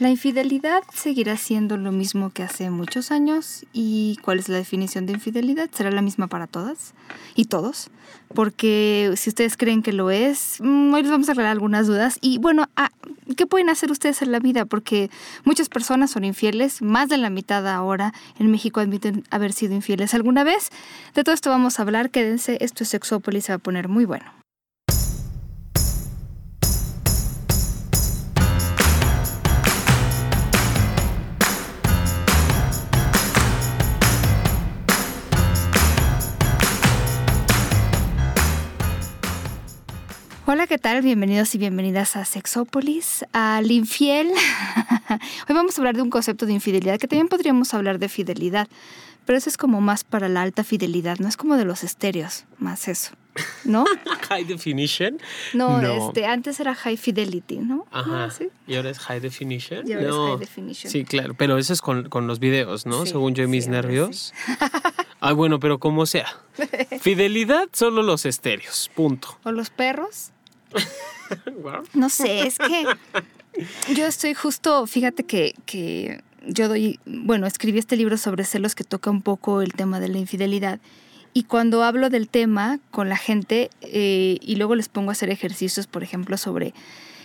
¿La 0.00 0.08
infidelidad 0.08 0.82
seguirá 0.94 1.36
siendo 1.36 1.76
lo 1.76 1.92
mismo 1.92 2.30
que 2.30 2.42
hace 2.42 2.70
muchos 2.70 3.10
años? 3.10 3.66
¿Y 3.74 4.16
cuál 4.22 4.38
es 4.38 4.48
la 4.48 4.56
definición 4.56 5.04
de 5.04 5.12
infidelidad? 5.12 5.68
¿Será 5.74 5.90
la 5.90 6.00
misma 6.00 6.26
para 6.26 6.46
todas 6.46 6.94
y 7.34 7.44
todos? 7.44 7.90
Porque 8.34 9.12
si 9.16 9.28
ustedes 9.28 9.58
creen 9.58 9.82
que 9.82 9.92
lo 9.92 10.10
es, 10.10 10.56
mm, 10.60 10.94
hoy 10.94 11.02
les 11.02 11.10
vamos 11.10 11.28
a 11.28 11.32
aclarar 11.32 11.52
algunas 11.52 11.86
dudas. 11.86 12.16
Y 12.22 12.38
bueno, 12.38 12.70
ah, 12.76 12.88
¿qué 13.36 13.46
pueden 13.46 13.68
hacer 13.68 13.90
ustedes 13.90 14.22
en 14.22 14.32
la 14.32 14.38
vida? 14.38 14.64
Porque 14.64 15.10
muchas 15.44 15.68
personas 15.68 16.12
son 16.12 16.24
infieles, 16.24 16.80
más 16.80 17.10
de 17.10 17.18
la 17.18 17.28
mitad 17.28 17.68
ahora 17.68 18.14
en 18.38 18.50
México 18.50 18.80
admiten 18.80 19.24
haber 19.28 19.52
sido 19.52 19.74
infieles 19.74 20.14
alguna 20.14 20.44
vez. 20.44 20.70
De 21.14 21.24
todo 21.24 21.34
esto 21.34 21.50
vamos 21.50 21.78
a 21.78 21.82
hablar, 21.82 22.08
quédense, 22.08 22.56
esto 22.62 22.84
es 22.84 22.88
Sexópolis, 22.88 23.44
se 23.44 23.52
va 23.52 23.56
a 23.56 23.58
poner 23.58 23.88
muy 23.88 24.06
bueno. 24.06 24.39
Hola, 40.52 40.66
¿qué 40.66 40.78
tal? 40.78 41.00
Bienvenidos 41.02 41.54
y 41.54 41.58
bienvenidas 41.58 42.16
a 42.16 42.24
Sexópolis, 42.24 43.24
al 43.32 43.70
infiel. 43.70 44.26
Hoy 45.48 45.54
vamos 45.54 45.78
a 45.78 45.80
hablar 45.80 45.94
de 45.94 46.02
un 46.02 46.10
concepto 46.10 46.44
de 46.44 46.52
infidelidad 46.52 46.98
que 46.98 47.06
también 47.06 47.28
podríamos 47.28 47.72
hablar 47.72 48.00
de 48.00 48.08
fidelidad, 48.08 48.66
pero 49.26 49.38
eso 49.38 49.48
es 49.48 49.56
como 49.56 49.80
más 49.80 50.02
para 50.02 50.28
la 50.28 50.42
alta 50.42 50.64
fidelidad, 50.64 51.18
no 51.20 51.28
es 51.28 51.36
como 51.36 51.54
de 51.54 51.64
los 51.64 51.84
estéreos, 51.84 52.46
más 52.58 52.88
eso, 52.88 53.12
¿no? 53.64 53.84
high 54.28 54.42
definition. 54.42 55.20
No, 55.54 55.80
este, 55.80 56.26
antes 56.26 56.58
era 56.58 56.74
high 56.74 56.96
fidelity, 56.96 57.58
¿no? 57.58 57.86
Ajá. 57.92 58.28
¿Sí? 58.30 58.48
Y 58.66 58.74
ahora 58.74 58.90
es 58.90 58.98
high 58.98 59.20
definition. 59.20 59.86
Y 59.86 59.92
ahora 59.92 60.08
es 60.08 60.16
high 60.16 60.38
definition. 60.40 60.90
Sí, 60.90 61.04
claro, 61.04 61.34
pero 61.34 61.58
eso 61.58 61.72
es 61.72 61.80
con, 61.80 62.08
con 62.08 62.26
los 62.26 62.40
videos, 62.40 62.86
¿no? 62.86 63.06
Según 63.06 63.36
yo 63.36 63.44
y 63.44 63.46
mis 63.46 63.68
nervios. 63.68 64.34
ah, 65.20 65.32
bueno, 65.32 65.60
pero 65.60 65.78
como 65.78 66.06
sea. 66.06 66.26
Fidelidad, 67.00 67.68
solo 67.72 68.02
los 68.02 68.26
estéreos, 68.26 68.90
punto. 68.96 69.38
¿O 69.44 69.52
los 69.52 69.70
perros? 69.70 70.32
No 71.94 72.08
sé, 72.08 72.46
es 72.46 72.58
que 72.58 72.86
yo 73.94 74.06
estoy 74.06 74.34
justo, 74.34 74.86
fíjate 74.86 75.24
que, 75.24 75.54
que 75.66 76.22
yo 76.46 76.68
doy, 76.68 76.98
bueno, 77.06 77.46
escribí 77.46 77.78
este 77.78 77.96
libro 77.96 78.16
sobre 78.16 78.44
celos 78.44 78.74
que 78.74 78.84
toca 78.84 79.10
un 79.10 79.22
poco 79.22 79.62
el 79.62 79.72
tema 79.72 80.00
de 80.00 80.08
la 80.08 80.18
infidelidad. 80.18 80.80
Y 81.32 81.44
cuando 81.44 81.84
hablo 81.84 82.10
del 82.10 82.28
tema 82.28 82.80
con 82.90 83.08
la 83.08 83.16
gente 83.16 83.70
eh, 83.82 84.38
y 84.40 84.56
luego 84.56 84.74
les 84.74 84.88
pongo 84.88 85.10
a 85.10 85.12
hacer 85.12 85.30
ejercicios, 85.30 85.86
por 85.86 86.02
ejemplo, 86.02 86.36
sobre 86.36 86.74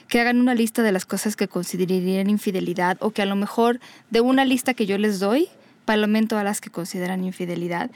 que 0.07 0.19
hagan 0.19 0.39
una 0.39 0.53
lista 0.53 0.83
de 0.83 0.91
las 0.91 1.05
cosas 1.05 1.35
que 1.35 1.47
considerarían 1.47 2.29
infidelidad 2.29 2.97
o 2.99 3.09
que 3.09 3.23
a 3.23 3.25
lo 3.25 3.35
mejor 3.35 3.79
de 4.11 4.21
una 4.21 4.45
lista 4.45 4.75
que 4.75 4.85
yo 4.85 4.99
les 4.99 5.19
doy, 5.19 5.49
palomento 5.85 6.37
a 6.37 6.43
las 6.43 6.61
que 6.61 6.69
consideran 6.69 7.23
infidelidad. 7.23 7.89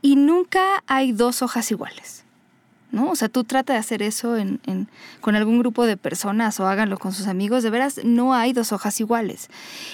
Y 0.00 0.16
nunca 0.16 0.82
hay 0.86 1.12
dos 1.12 1.42
hojas 1.42 1.70
iguales. 1.70 2.24
¿No? 2.92 3.10
O 3.10 3.16
sea, 3.16 3.28
tú 3.28 3.44
trata 3.44 3.72
de 3.72 3.78
hacer 3.78 4.02
eso 4.02 4.36
en, 4.36 4.60
en, 4.66 4.88
con 5.20 5.36
algún 5.36 5.58
grupo 5.58 5.86
de 5.86 5.96
personas 5.96 6.58
o 6.60 6.66
háganlo 6.66 6.98
con 6.98 7.12
sus 7.12 7.26
amigos. 7.26 7.62
De 7.62 7.70
veras, 7.70 8.00
no 8.04 8.34
hay 8.34 8.52
dos 8.52 8.72
hojas 8.72 9.00
iguales. 9.00 9.48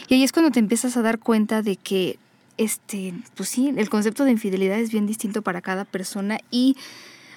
Y 0.09 0.15
ahí 0.15 0.23
es 0.23 0.33
cuando 0.33 0.51
te 0.51 0.61
empiezas 0.61 0.97
a 0.97 1.03
dar 1.03 1.19
cuenta 1.19 1.63
de 1.63 1.77
que, 1.77 2.19
este, 2.57 3.15
pues 3.35 3.49
sí, 3.49 3.73
el 3.77 3.91
concepto 3.91 4.25
de 4.25 4.33
infidelidad 4.33 4.79
es 4.79 4.91
bien 4.91 5.07
distinto 5.07 5.43
para 5.43 5.61
cada 5.61 5.85
persona 5.85 6.39
y 6.51 6.77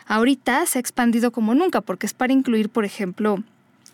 ahorita 0.08 0.66
se 0.66 0.80
ha 0.80 0.82
expandido 0.82 1.32
como 1.32 1.56
nunca, 1.56 1.82
porque 1.82 2.06
es 2.08 2.14
para 2.14 2.34
incluir, 2.34 2.70
por 2.70 2.86
ejemplo, 2.86 3.44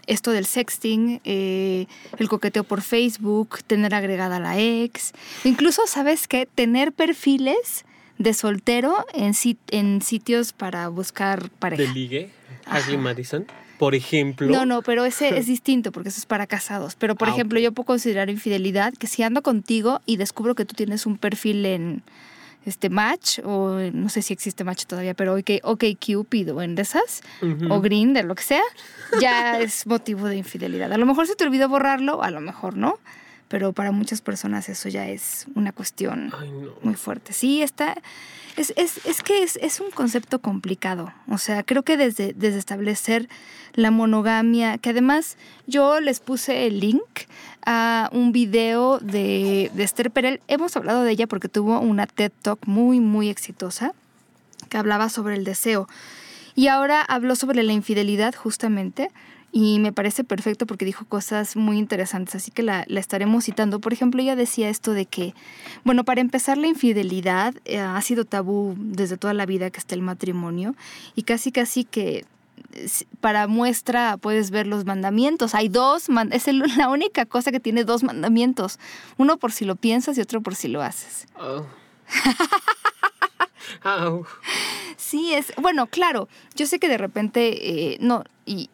esto 0.08 0.31
del 0.31 0.45
sexting, 0.45 1.19
eh, 1.25 1.88
el 2.17 2.30
coqueteo 2.30 2.63
por 2.63 2.81
Facebook, 2.81 3.59
tener 3.66 3.93
agregada 3.95 4.38
a 4.38 4.39
la 4.39 4.59
ex, 4.59 5.13
incluso, 5.43 5.88
¿sabes 5.88 6.27
qué? 6.27 6.45
Tener 6.45 6.93
perfiles 6.93 7.86
de 8.17 8.33
soltero 8.33 9.05
en, 9.13 9.33
en 9.71 10.02
sitios 10.02 10.53
para 10.53 10.87
buscar 10.87 11.49
pareja. 11.49 11.83
¿De 11.83 11.89
ligue? 11.89 12.30
Ashley 12.65 12.98
Madison, 12.98 13.45
por 13.77 13.95
ejemplo. 13.95 14.48
No, 14.48 14.65
no, 14.65 14.81
pero 14.81 15.05
ese 15.05 15.37
es 15.37 15.48
distinto 15.48 15.92
porque 15.92 16.09
eso 16.09 16.20
es 16.20 16.26
para 16.26 16.48
casados. 16.48 16.95
Pero, 16.95 17.15
por 17.15 17.27
ah, 17.27 17.31
ejemplo, 17.31 17.59
yo 17.59 17.71
puedo 17.71 17.86
considerar 17.86 18.30
infidelidad 18.30 18.93
que 18.93 19.08
si 19.08 19.23
ando 19.23 19.42
contigo 19.42 20.02
y 20.05 20.17
descubro 20.17 20.55
que 20.55 20.65
tú 20.65 20.76
tienes 20.76 21.05
un 21.05 21.17
perfil 21.17 21.65
en 21.65 22.03
este 22.65 22.89
Match 22.89 23.39
o 23.43 23.77
no 23.93 24.09
sé 24.09 24.23
si 24.23 24.33
existe 24.33 24.64
Match 24.64 24.86
todavía, 24.86 25.14
pero 25.14 25.36
OK, 25.36 25.52
okay 25.61 25.95
Cupid 25.95 26.52
o 26.52 26.64
en 26.64 26.73
de 26.73 26.82
esas 26.82 27.21
o 27.70 27.80
Green, 27.80 28.15
de 28.15 28.23
lo 28.23 28.33
que 28.33 28.42
sea, 28.42 28.64
ya 29.21 29.59
es 29.59 29.86
motivo 29.86 30.27
de 30.27 30.37
infidelidad. 30.37 30.92
A 30.92 30.97
lo 30.97 31.05
mejor 31.05 31.27
se 31.27 31.36
te 31.36 31.43
olvidó 31.43 31.70
borrarlo, 31.70 32.23
a 32.23 32.32
lo 32.32 32.42
mejor 32.42 32.76
no 32.76 32.97
pero 33.48 33.73
para 33.73 33.92
muchas 33.92 34.22
personas 34.22 34.70
eso 34.70 34.89
ya 34.89 35.08
es 35.08 35.45
una 35.56 35.72
cuestión 35.72 36.32
muy 36.82 36.95
fuerte. 36.95 37.33
Sí, 37.33 37.61
está, 37.61 37.95
es, 38.58 38.73
es, 38.76 39.06
es 39.06 39.22
que 39.22 39.44
es, 39.44 39.58
es, 39.61 39.80
un 39.80 39.92
concepto 39.92 40.39
complicado. 40.39 41.14
O 41.30 41.38
sea, 41.38 41.64
creo 41.64 41.83
que 41.83 41.98
desde, 41.98 42.33
desde 42.33 42.58
establecer 42.58 43.30
la 43.73 43.92
monogamia, 43.92 44.78
que 44.78 44.89
además 44.89 45.38
yo 45.67 46.00
les 46.00 46.20
puse 46.20 46.66
el 46.66 46.80
link 46.80 47.04
a 47.66 48.10
un 48.14 48.32
video 48.32 49.00
de, 49.00 49.70
de 49.73 49.83
Esther 49.83 50.12
Perel. 50.12 50.42
Hemos 50.48 50.76
hablado 50.76 51.04
de 51.04 51.12
ella 51.12 51.27
porque 51.27 51.50
tuvo 51.50 51.80
una 51.80 52.08
TED 52.08 52.32
Talk 52.42 52.66
muy, 52.66 53.00
muy 53.00 53.30
exitosa 53.30 53.94
que 54.70 54.77
hablaba 54.77 55.10
sobre 55.10 55.36
el 55.36 55.44
deseo. 55.44 55.88
Y 56.56 56.67
ahora 56.67 57.02
habló 57.02 57.36
sobre 57.36 57.64
la 57.64 57.73
infidelidad 57.73 58.33
justamente 58.33 59.12
y 59.58 59.80
me 59.80 59.93
parece 59.93 60.26
perfecto 60.26 60.67
porque 60.67 60.83
dijo 60.83 61.05
cosas 61.05 61.55
muy 61.55 61.77
interesantes, 61.77 62.36
así 62.36 62.52
que 62.52 62.61
la, 62.61 62.82
estaremos 62.89 63.45
citando. 63.45 63.80
Por 63.80 63.93
ejemplo, 63.93 64.21
ella 64.21 64.36
decía 64.36 64.67
esto 64.67 64.92
de 64.92 65.05
que, 65.05 65.33
bueno, 65.86 66.04
para 66.04 66.20
empezar, 66.20 66.58
la 66.58 66.67
infidelidad 66.67 67.55
eh, 67.64 67.80
ha 67.80 68.02
sido 68.02 68.26
tabú 68.26 68.76
desde 68.77 69.15
toda 69.15 69.33
la 69.33 69.45
vida 69.45 69.70
que 69.70 69.80
está 69.80 69.95
el 69.95 70.02
matrimonio 70.02 70.76
y 71.15 71.23
casi 71.23 71.54
casi 71.54 71.86
que 71.86 72.26
para 73.21 73.48
muestra 73.48 74.17
puedes 74.17 74.52
ver 74.52 74.67
los 74.67 74.83
mandamientos. 74.83 75.55
Hay 75.55 75.70
dos, 75.70 76.08
es 76.32 76.48
la 76.76 76.89
única 76.89 77.26
cosa 77.26 77.54
que 77.54 77.61
tiene 77.61 77.86
dos 77.86 78.04
mandamientos. 78.04 78.77
Uno 79.15 79.38
por 79.38 79.54
si 79.54 79.64
lo 79.64 79.77
piensas 79.77 80.17
y 80.17 80.21
otro 80.21 80.42
por 80.42 80.55
si 80.55 80.67
lo 80.67 80.82
haces. 80.82 81.27
Oh. 81.39 81.65
Sí, 84.98 85.33
es, 85.33 85.54
bueno, 85.61 85.88
claro, 85.88 86.27
yo 86.55 86.65
sé 86.65 86.80
que 86.80 86.88
de 86.88 86.98
repente, 86.98 87.94
eh, 87.94 87.98
no, 87.99 88.23
y, 88.45 88.70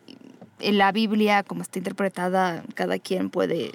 en 0.61 0.77
la 0.77 0.91
Biblia, 0.91 1.44
como 1.44 1.61
está 1.61 1.79
interpretada, 1.79 2.63
cada 2.75 2.99
quien 2.99 3.29
puede 3.29 3.72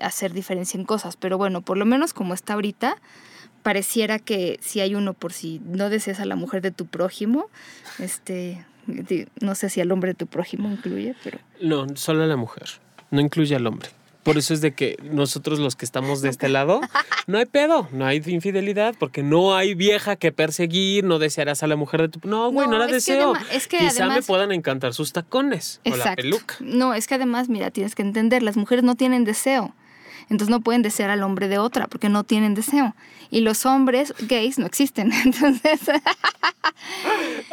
hacer 0.00 0.32
diferencia 0.32 0.78
en 0.78 0.84
cosas, 0.84 1.16
pero 1.16 1.38
bueno, 1.38 1.60
por 1.62 1.76
lo 1.76 1.84
menos 1.84 2.12
como 2.12 2.34
está 2.34 2.54
ahorita, 2.54 2.96
pareciera 3.62 4.18
que 4.18 4.58
si 4.62 4.80
hay 4.80 4.94
uno 4.94 5.14
por 5.14 5.32
si 5.32 5.60
no 5.64 5.90
deseas 5.90 6.20
a 6.20 6.24
la 6.24 6.36
mujer 6.36 6.62
de 6.62 6.70
tu 6.70 6.86
prójimo, 6.86 7.50
este, 7.98 8.64
no 9.40 9.54
sé 9.54 9.70
si 9.70 9.80
al 9.80 9.90
hombre 9.92 10.10
de 10.10 10.14
tu 10.14 10.26
prójimo 10.26 10.70
incluye, 10.70 11.14
pero... 11.24 11.38
No, 11.60 11.86
solo 11.96 12.22
a 12.22 12.26
la 12.26 12.36
mujer, 12.36 12.68
no 13.10 13.20
incluye 13.20 13.54
al 13.56 13.66
hombre. 13.66 13.90
Por 14.22 14.36
eso 14.36 14.52
es 14.52 14.60
de 14.60 14.74
que 14.74 14.96
nosotros 15.02 15.58
los 15.58 15.76
que 15.76 15.84
estamos 15.84 16.20
de 16.20 16.28
este 16.28 16.48
lado, 16.48 16.80
no 17.26 17.38
hay 17.38 17.46
pedo, 17.46 17.88
no 17.92 18.04
hay 18.04 18.22
infidelidad, 18.26 18.94
porque 18.98 19.22
no 19.22 19.56
hay 19.56 19.74
vieja 19.74 20.16
que 20.16 20.32
perseguir, 20.32 21.04
no 21.04 21.18
desearás 21.18 21.62
a 21.62 21.66
la 21.66 21.76
mujer 21.76 22.02
de 22.02 22.08
tu... 22.08 22.28
No, 22.28 22.50
güey, 22.50 22.68
no, 22.68 22.78
la 22.78 22.86
deseo. 22.86 23.34
es 23.52 23.68
que 23.68 23.78
Quizá 23.78 24.06
me 24.06 24.22
puedan 24.22 24.52
encantar 24.52 24.92
sus 24.92 25.12
tacones 25.12 25.80
o 25.90 25.96
la 25.96 26.14
peluca. 26.14 26.56
No, 26.60 26.94
es 26.94 27.06
que 27.06 27.14
además, 27.14 27.48
mira, 27.48 27.70
tienes 27.70 27.94
que 27.94 28.02
entender, 28.02 28.42
las 28.42 28.56
mujeres 28.56 28.84
no 28.84 28.96
tienen 28.96 29.24
deseo. 29.24 29.74
Entonces 30.30 30.50
no 30.50 30.60
pueden 30.60 30.82
desear 30.82 31.10
al 31.10 31.22
hombre 31.22 31.48
de 31.48 31.58
otra 31.58 31.86
porque 31.86 32.08
no 32.08 32.24
tienen 32.24 32.54
deseo. 32.54 32.94
Y 33.30 33.40
los 33.40 33.66
hombres 33.66 34.14
gays 34.20 34.58
no 34.58 34.66
existen. 34.66 35.12
Entonces. 35.24 35.80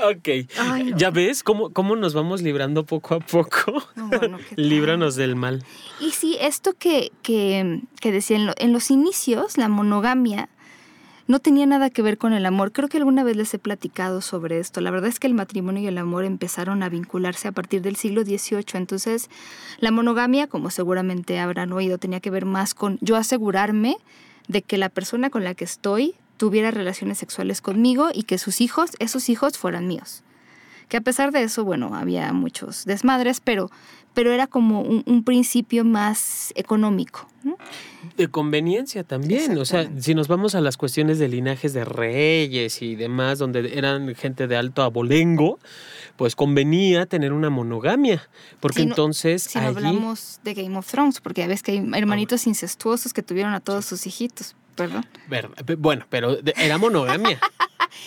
ok. 0.03 0.96
¿Ya 0.96 1.09
ves 1.09 1.44
cómo, 1.44 1.72
cómo 1.72 1.96
nos 1.96 2.14
vamos 2.14 2.41
librando 2.41 2.85
poco 2.85 3.16
a 3.16 3.19
poco? 3.19 3.84
Líbranos 4.56 5.16
del 5.16 5.35
mal. 5.35 5.64
Y 6.00 6.12
sí, 6.12 6.38
esto 6.40 6.74
que, 6.78 7.12
que, 7.22 7.81
que 8.00 8.12
decía 8.12 8.38
en 8.58 8.73
los 8.73 8.91
inicios, 8.91 9.58
la 9.58 9.70
monogamia 9.70 10.50
no 11.28 11.40
tenía 11.40 11.66
nada 11.66 11.90
que 11.90 12.02
ver 12.02 12.18
con 12.18 12.34
el 12.34 12.46
amor. 12.46 12.72
Creo 12.72 12.88
que 12.88 12.98
alguna 12.98 13.24
vez 13.24 13.36
les 13.36 13.54
he 13.54 13.60
platicado 13.60 14.22
sobre 14.22 14.60
esto. 14.60 14.80
La 14.82 14.92
verdad 14.92 15.10
es 15.10 15.20
que 15.20 15.28
el 15.28 15.34
matrimonio 15.34 15.82
y 15.82 15.88
el 15.88 15.98
amor 15.98 16.24
empezaron 16.24 16.84
a 16.84 16.90
vincularse 16.90 17.48
a 17.48 17.52
partir 17.52 17.82
del 17.82 17.96
siglo 17.96 18.24
XVIII. 18.24 18.66
Entonces, 18.74 19.30
la 19.80 19.92
monogamia, 19.92 20.48
como 20.48 20.70
seguramente 20.70 21.40
habrán 21.40 21.74
oído, 21.74 21.98
tenía 21.98 22.20
que 22.20 22.30
ver 22.30 22.46
más 22.46 22.74
con 22.76 23.00
yo 23.02 23.16
asegurarme 23.16 23.98
de 24.48 24.62
que 24.62 24.78
la 24.78 24.90
persona 24.90 25.32
con 25.32 25.44
la 25.44 25.56
que 25.56 25.66
estoy 25.66 26.14
tuviera 26.38 26.70
relaciones 26.70 27.18
sexuales 27.18 27.62
conmigo 27.62 28.10
y 28.14 28.24
que 28.24 28.38
sus 28.38 28.62
hijos, 28.62 28.92
esos 29.00 29.30
hijos, 29.30 29.58
fueran 29.58 29.88
míos. 29.88 30.22
Que 30.90 30.98
a 30.98 31.02
pesar 31.02 31.32
de 31.32 31.42
eso, 31.42 31.64
bueno, 31.64 31.96
había 31.96 32.32
muchos 32.34 32.86
desmadres, 32.86 33.40
pero 33.40 33.72
pero 34.16 34.32
era 34.32 34.47
como 34.47 34.82
un, 34.82 35.23
principio 35.23 35.84
más 35.84 36.52
económico. 36.56 37.28
De 38.17 38.28
conveniencia 38.29 39.03
también, 39.03 39.56
o 39.58 39.66
sea, 39.66 39.88
si 40.00 40.16
nos 40.16 40.28
vamos 40.28 40.56
a 40.56 40.62
las 40.62 40.78
cuestiones 40.78 41.20
de 41.20 41.28
linajes 41.28 41.73
de 41.73 41.85
reyes 41.85 42.82
y 42.82 42.96
demás, 42.96 43.38
donde 43.38 43.78
eran 43.78 44.16
gente 44.16 44.47
de 44.47 44.56
alto 44.56 44.82
abolengo, 44.82 45.59
pues 46.16 46.35
convenía 46.35 47.06
tener 47.06 47.34
una 47.34 47.50
monogamia, 47.50 48.28
porque 48.62 48.82
entonces... 48.82 49.44
Si 49.44 49.59
no 49.59 49.67
hablamos 49.67 50.40
de 50.44 50.53
Game 50.53 50.78
of 50.78 50.90
Thrones, 50.90 51.20
porque 51.20 51.41
ya 51.41 51.47
ves 51.47 51.62
que 51.62 51.73
hay 51.73 51.90
hermanitos 51.94 52.47
incestuosos 52.47 53.14
que 53.14 53.22
tuvieron 53.22 53.53
a 53.53 53.59
todos 53.59 53.85
sus 53.85 54.08
hijitos. 54.08 54.56
Perdón. 54.76 55.06
Bueno, 55.78 56.06
pero 56.10 56.38
era 56.56 56.78
monogamia. 56.78 57.40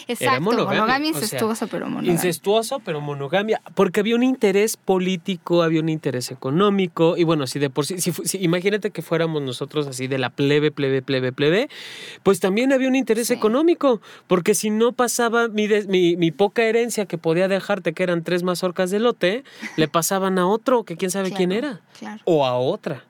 Exacto, 0.07 0.41
monogamia, 0.41 1.09
incestuosa, 1.09 1.67
pero 1.67 1.87
monogamia. 1.87 2.13
Incestuoso, 2.13 2.81
pero 2.81 3.01
monogamia, 3.01 3.61
porque 3.75 4.01
había 4.01 4.15
un 4.15 4.23
interés 4.23 4.77
político, 4.77 5.63
había 5.63 5.81
un 5.81 5.89
interés 5.89 6.31
económico, 6.31 7.17
y 7.17 7.25
bueno, 7.25 7.47
si 7.47 7.59
de 7.59 7.71
por 7.71 7.87
sí, 7.87 7.99
si, 7.99 8.13
imagínate 8.39 8.91
que 8.91 9.03
fuéramos 9.03 9.43
nosotros 9.43 9.87
así 9.87 10.07
de 10.07 10.19
la 10.19 10.31
plebe, 10.31 10.71
plebe, 10.71 11.03
plebe, 11.03 11.33
plebe, 11.33 11.69
pues 12.23 12.41
también 12.41 12.73
había 12.73 12.89
un 12.89 12.97
interés 12.97 13.31
económico, 13.31 14.01
porque 14.27 14.55
si 14.55 14.71
no 14.71 14.93
pasaba 14.93 15.49
mi, 15.49 15.69
mi, 15.89 16.31
poca 16.31 16.65
herencia 16.65 17.07
que 17.07 17.19
podía 17.19 17.49
dejarte, 17.49 17.93
que 17.93 18.03
eran 18.03 18.23
tres 18.23 18.43
mazorcas 18.43 18.91
de 18.91 19.01
lote, 19.01 19.45
le 19.77 19.89
pasaban 19.89 20.39
a 20.39 20.47
otro, 20.47 20.85
que 20.85 20.97
quién 20.97 21.11
sabe 21.11 21.33
quién 21.33 21.53
era, 21.53 21.81
o 22.25 22.47
a 22.47 22.57
otra. 22.59 23.05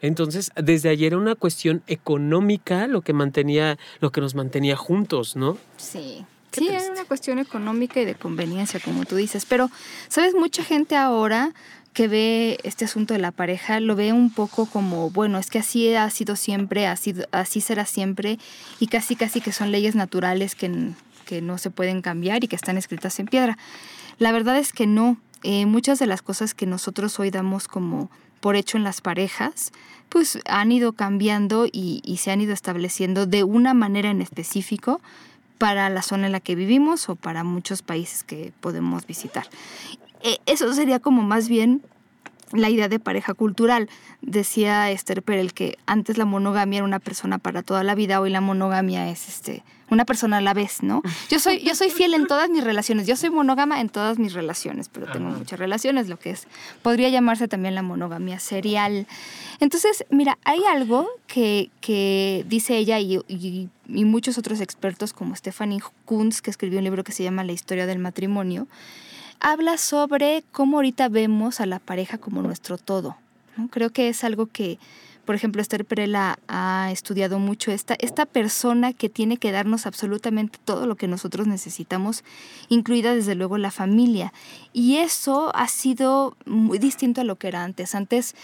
Entonces, 0.00 0.50
desde 0.56 0.88
ayer 0.88 1.08
era 1.08 1.18
una 1.18 1.34
cuestión 1.34 1.82
económica 1.86 2.86
lo 2.86 3.02
que 3.02 3.12
mantenía, 3.12 3.78
lo 4.00 4.10
que 4.12 4.20
nos 4.20 4.34
mantenía 4.34 4.76
juntos, 4.76 5.36
¿no? 5.36 5.58
Sí. 5.76 6.24
sí, 6.52 6.68
era 6.68 6.90
una 6.90 7.04
cuestión 7.04 7.38
económica 7.38 8.00
y 8.00 8.04
de 8.04 8.14
conveniencia, 8.14 8.80
como 8.80 9.04
tú 9.04 9.16
dices. 9.16 9.46
Pero, 9.46 9.70
¿sabes? 10.08 10.34
Mucha 10.34 10.62
gente 10.64 10.96
ahora 10.96 11.52
que 11.96 12.08
ve 12.08 12.58
este 12.62 12.84
asunto 12.84 13.14
de 13.14 13.20
la 13.20 13.32
pareja 13.32 13.80
lo 13.80 13.96
ve 13.96 14.12
un 14.12 14.30
poco 14.30 14.66
como, 14.66 15.08
bueno, 15.08 15.38
es 15.38 15.48
que 15.48 15.60
así 15.60 15.94
ha 15.94 16.10
sido 16.10 16.36
siempre, 16.36 16.86
así, 16.86 17.14
así 17.32 17.62
será 17.62 17.86
siempre, 17.86 18.38
y 18.78 18.88
casi 18.88 19.16
casi 19.16 19.40
que 19.40 19.50
son 19.50 19.72
leyes 19.72 19.94
naturales 19.94 20.54
que, 20.54 20.90
que 21.24 21.40
no 21.40 21.56
se 21.56 21.70
pueden 21.70 22.02
cambiar 22.02 22.44
y 22.44 22.48
que 22.48 22.56
están 22.56 22.76
escritas 22.76 23.18
en 23.18 23.28
piedra. 23.28 23.56
La 24.18 24.30
verdad 24.32 24.58
es 24.58 24.72
que 24.72 24.86
no. 24.86 25.16
Eh, 25.42 25.64
muchas 25.64 25.98
de 25.98 26.06
las 26.06 26.20
cosas 26.20 26.52
que 26.52 26.66
nosotros 26.66 27.18
hoy 27.18 27.30
damos 27.30 27.68
como 27.68 28.10
por 28.46 28.54
hecho 28.54 28.76
en 28.76 28.84
las 28.84 29.00
parejas, 29.00 29.72
pues 30.08 30.38
han 30.48 30.70
ido 30.70 30.92
cambiando 30.92 31.66
y, 31.66 32.16
se 32.16 32.30
han 32.30 32.40
ido 32.40 32.52
estableciendo 32.52 33.26
de 33.26 33.42
una 33.42 33.74
manera 33.74 34.08
en 34.08 34.22
específico 34.22 35.00
para 35.58 35.90
la 35.90 36.00
zona 36.00 36.26
en 36.26 36.32
la 36.32 36.38
que 36.38 36.54
vivimos 36.54 37.08
o 37.08 37.16
para 37.16 37.42
muchos 37.42 37.82
países 37.82 38.22
que 38.22 38.52
podemos 38.60 39.04
visitar. 39.04 39.48
Eh, 40.22 40.38
eso 40.46 40.72
sería 40.74 41.00
como 41.00 41.22
más 41.22 41.48
bien 41.48 41.82
la 42.52 42.70
idea 42.70 42.88
de 42.88 42.98
pareja 42.98 43.34
cultural. 43.34 43.88
Decía 44.22 44.90
Esther 44.90 45.22
Perel 45.22 45.52
que 45.52 45.78
antes 45.86 46.18
la 46.18 46.24
monogamia 46.24 46.78
era 46.78 46.84
una 46.84 47.00
persona 47.00 47.38
para 47.38 47.62
toda 47.62 47.82
la 47.84 47.94
vida, 47.94 48.20
hoy 48.20 48.30
la 48.30 48.40
monogamia 48.40 49.10
es 49.10 49.28
este 49.28 49.62
una 49.90 50.04
persona 50.04 50.38
a 50.38 50.40
la 50.40 50.54
vez, 50.54 50.82
¿no? 50.82 51.02
Yo 51.30 51.38
soy, 51.38 51.60
yo 51.60 51.74
soy 51.74 51.90
fiel 51.90 52.14
en 52.14 52.26
todas 52.26 52.50
mis 52.50 52.64
relaciones, 52.64 53.06
yo 53.06 53.16
soy 53.16 53.30
monógama 53.30 53.80
en 53.80 53.88
todas 53.88 54.18
mis 54.18 54.32
relaciones, 54.32 54.88
pero 54.88 55.06
tengo 55.06 55.30
muchas 55.30 55.58
relaciones, 55.58 56.08
lo 56.08 56.18
que 56.18 56.30
es, 56.30 56.48
podría 56.82 57.08
llamarse 57.08 57.46
también 57.46 57.74
la 57.74 57.82
monogamia 57.82 58.38
serial. 58.40 59.06
Entonces, 59.60 60.04
mira, 60.10 60.38
hay 60.44 60.64
algo 60.64 61.08
que, 61.26 61.70
que 61.80 62.44
dice 62.48 62.76
ella 62.76 62.98
y, 62.98 63.20
y, 63.28 63.68
y, 63.88 64.04
muchos 64.04 64.38
otros 64.38 64.60
expertos 64.60 65.12
como 65.12 65.36
Stephanie 65.36 65.80
Kunz, 66.04 66.42
que 66.42 66.50
escribió 66.50 66.78
un 66.78 66.84
libro 66.84 67.04
que 67.04 67.12
se 67.12 67.22
llama 67.22 67.44
La 67.44 67.52
historia 67.52 67.86
del 67.86 67.98
matrimonio, 67.98 68.66
habla 69.40 69.78
sobre 69.78 70.44
cómo 70.52 70.78
ahorita 70.78 71.08
vemos 71.08 71.60
a 71.60 71.66
la 71.66 71.78
pareja 71.78 72.18
como 72.18 72.42
nuestro 72.42 72.78
todo. 72.78 73.16
Creo 73.70 73.90
que 73.90 74.08
es 74.08 74.22
algo 74.24 74.46
que, 74.46 74.78
por 75.24 75.34
ejemplo, 75.34 75.62
Esther 75.62 75.84
Perela 75.84 76.38
ha 76.46 76.90
estudiado 76.92 77.38
mucho, 77.38 77.70
esta, 77.70 77.96
esta 77.98 78.26
persona 78.26 78.92
que 78.92 79.08
tiene 79.08 79.38
que 79.38 79.52
darnos 79.52 79.86
absolutamente 79.86 80.58
todo 80.64 80.86
lo 80.86 80.96
que 80.96 81.08
nosotros 81.08 81.46
necesitamos, 81.46 82.22
incluida 82.68 83.14
desde 83.14 83.34
luego 83.34 83.56
la 83.56 83.70
familia. 83.70 84.32
Y 84.72 84.96
eso 84.96 85.50
ha 85.54 85.68
sido 85.68 86.36
muy 86.44 86.78
distinto 86.78 87.22
a 87.22 87.24
lo 87.24 87.36
que 87.36 87.48
era 87.48 87.64
antes. 87.64 87.94
Antes 87.94 88.34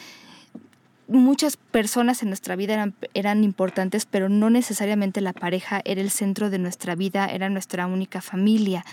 muchas 1.08 1.58
personas 1.58 2.22
en 2.22 2.28
nuestra 2.28 2.56
vida 2.56 2.72
eran, 2.72 2.94
eran 3.12 3.44
importantes, 3.44 4.06
pero 4.06 4.30
no 4.30 4.48
necesariamente 4.48 5.20
la 5.20 5.34
pareja 5.34 5.82
era 5.84 6.00
el 6.00 6.10
centro 6.10 6.48
de 6.48 6.58
nuestra 6.58 6.94
vida, 6.94 7.26
era 7.26 7.50
nuestra 7.50 7.86
única 7.86 8.22
familia 8.22 8.84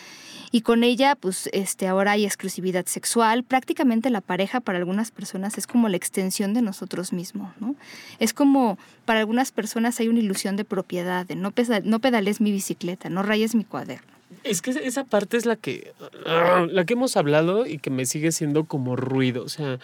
y 0.51 0.61
con 0.61 0.83
ella 0.83 1.15
pues 1.15 1.49
este 1.53 1.87
ahora 1.87 2.11
hay 2.11 2.25
exclusividad 2.25 2.85
sexual. 2.85 3.43
Prácticamente 3.43 4.09
la 4.09 4.21
pareja 4.21 4.59
para 4.59 4.77
algunas 4.77 5.11
personas 5.11 5.57
es 5.57 5.67
como 5.67 5.89
la 5.89 5.97
extensión 5.97 6.53
de 6.53 6.61
nosotros 6.61 7.13
mismos 7.13 7.51
no 7.59 7.75
es 8.19 8.33
como 8.33 8.77
para 9.05 9.19
algunas 9.19 9.51
personas 9.51 9.99
hay 9.99 10.07
una 10.07 10.19
ilusión 10.19 10.55
de 10.55 10.65
propiedad 10.65 11.25
de 11.25 11.35
no, 11.35 11.53
no 11.83 11.99
pedales 11.99 12.41
mi 12.41 12.51
bicicleta 12.51 13.09
no 13.09 13.23
rayes 13.23 13.55
mi 13.55 13.63
cuaderno. 13.63 14.07
Es 14.43 14.61
que 14.61 14.71
esa 14.71 15.03
parte 15.03 15.37
es 15.37 15.45
la 15.45 15.55
que 15.55 15.93
la 16.25 16.85
que 16.85 16.93
hemos 16.93 17.17
hablado 17.17 17.65
y 17.65 17.77
que 17.77 17.89
me 17.89 18.05
sigue 18.05 18.31
siendo 18.31 18.65
como 18.65 18.95
ruido 18.95 19.43
o 19.43 19.49
sea 19.49 19.79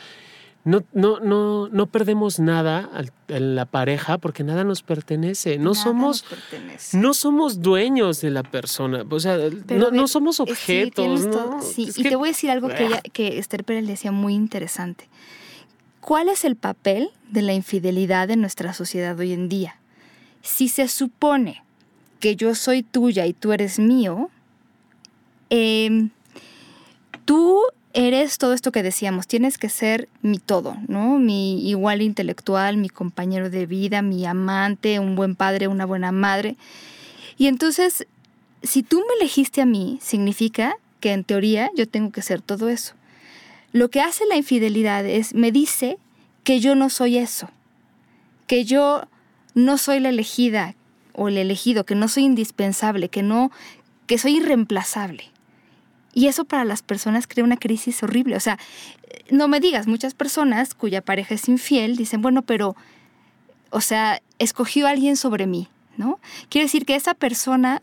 no, 0.65 0.83
no, 0.93 1.19
no, 1.19 1.69
no 1.69 1.85
perdemos 1.85 2.39
nada 2.39 2.89
en 3.27 3.55
la 3.55 3.65
pareja 3.65 4.17
porque 4.17 4.43
nada 4.43 4.63
nos 4.63 4.81
pertenece. 4.81 5.59
No 5.59 5.75
somos, 5.75 6.25
no 6.91 7.13
somos 7.13 7.61
dueños 7.61 8.19
de 8.21 8.31
la 8.31 8.41
persona. 8.41 9.05
O 9.07 9.19
sea, 9.19 9.37
no, 9.69 10.07
somos 10.07 10.39
objetos. 10.39 11.27
Sí, 11.61 11.91
y 11.95 12.03
te 12.03 12.15
voy 12.15 12.29
a 12.29 12.31
decir 12.31 12.49
algo 12.49 12.69
que, 12.69 12.87
ella, 12.87 13.01
que 13.13 13.37
Esther 13.37 13.63
Pérez 13.63 13.85
decía 13.85 14.11
muy 14.11 14.33
interesante. 14.33 15.07
¿Cuál 16.01 16.29
es 16.29 16.43
el 16.43 16.55
papel 16.55 17.11
de 17.29 17.43
la 17.43 17.53
infidelidad 17.53 18.31
en 18.31 18.41
nuestra 18.41 18.73
sociedad 18.73 19.17
hoy 19.19 19.33
en 19.33 19.47
día? 19.49 19.79
Si 20.41 20.67
se 20.67 20.87
supone 20.87 21.63
que 22.19 22.35
yo 22.35 22.55
soy 22.55 22.81
tuya 22.81 23.27
y 23.27 23.33
tú 23.33 23.53
eres 23.53 23.77
mío, 23.77 24.31
em, 25.51 26.09
tú 27.25 27.61
eres 27.95 28.37
todo 28.37 28.53
esto 28.53 28.73
que 28.73 28.83
decíamos, 28.83 29.25
tienes 29.25 29.57
que 29.57 29.69
ser 29.69 30.09
mi 30.21 30.37
todo, 30.37 30.75
¿no? 30.89 31.17
Mi 31.17 31.67
igual 31.67 32.01
intelectual, 32.01 32.75
mi 32.75 32.89
compañero 32.89 33.49
de 33.49 33.65
vida, 33.65 34.01
mi 34.01 34.25
amante, 34.25 34.99
un 34.99 35.15
buen 35.15 35.35
padre, 35.35 35.69
una 35.69 35.85
buena 35.85 36.11
madre. 36.11 36.57
Y 37.37 37.47
entonces, 37.47 38.05
si 38.63 38.83
tú 38.83 38.97
me 38.97 39.15
elegiste 39.15 39.61
a 39.61 39.65
mí, 39.65 39.97
significa 40.01 40.75
que 40.99 41.13
en 41.13 41.23
teoría 41.23 41.71
yo 41.75 41.87
tengo 41.87 42.11
que 42.11 42.21
ser 42.21 42.41
todo 42.41 42.67
eso. 42.67 42.95
Lo 43.71 43.89
que 43.89 44.01
hace 44.01 44.25
la 44.25 44.35
infidelidad 44.35 45.05
es, 45.05 45.33
me 45.33 45.53
dice 45.53 45.97
que 46.43 46.59
yo 46.59 46.75
no 46.75 46.89
soy 46.89 47.17
eso, 47.17 47.49
que 48.45 48.65
yo 48.65 49.07
no 49.53 49.77
soy 49.77 50.01
la 50.01 50.09
elegida 50.09 50.75
o 51.13 51.29
el 51.29 51.37
elegido, 51.37 51.85
que 51.85 51.95
no 51.95 52.09
soy 52.09 52.25
indispensable, 52.25 53.07
que 53.07 53.23
no, 53.23 53.51
que 54.05 54.17
soy 54.17 54.37
irreemplazable. 54.37 55.31
Y 56.15 56.27
eso 56.27 56.45
para 56.45 56.63
las 56.63 56.81
personas 56.81 57.27
crea 57.27 57.43
una 57.43 57.57
crisis 57.57 58.01
horrible. 58.01 58.37
O 58.37 58.39
sea, 58.39 58.57
no 59.29 59.49
me 59.49 59.59
digas, 59.59 59.85
muchas 59.85 60.13
personas 60.13 60.73
cuya 60.73 61.01
pareja 61.01 61.35
es 61.35 61.49
infiel 61.49 61.97
dicen, 61.97 62.21
bueno, 62.21 62.41
pero, 62.41 62.75
o 63.69 63.81
sea, 63.81 64.21
escogió 64.39 64.87
a 64.87 64.91
alguien 64.91 65.17
sobre 65.17 65.45
mí, 65.45 65.67
¿no? 65.97 66.19
Quiere 66.49 66.65
decir 66.65 66.85
que 66.85 66.95
esa 66.95 67.15
persona 67.15 67.81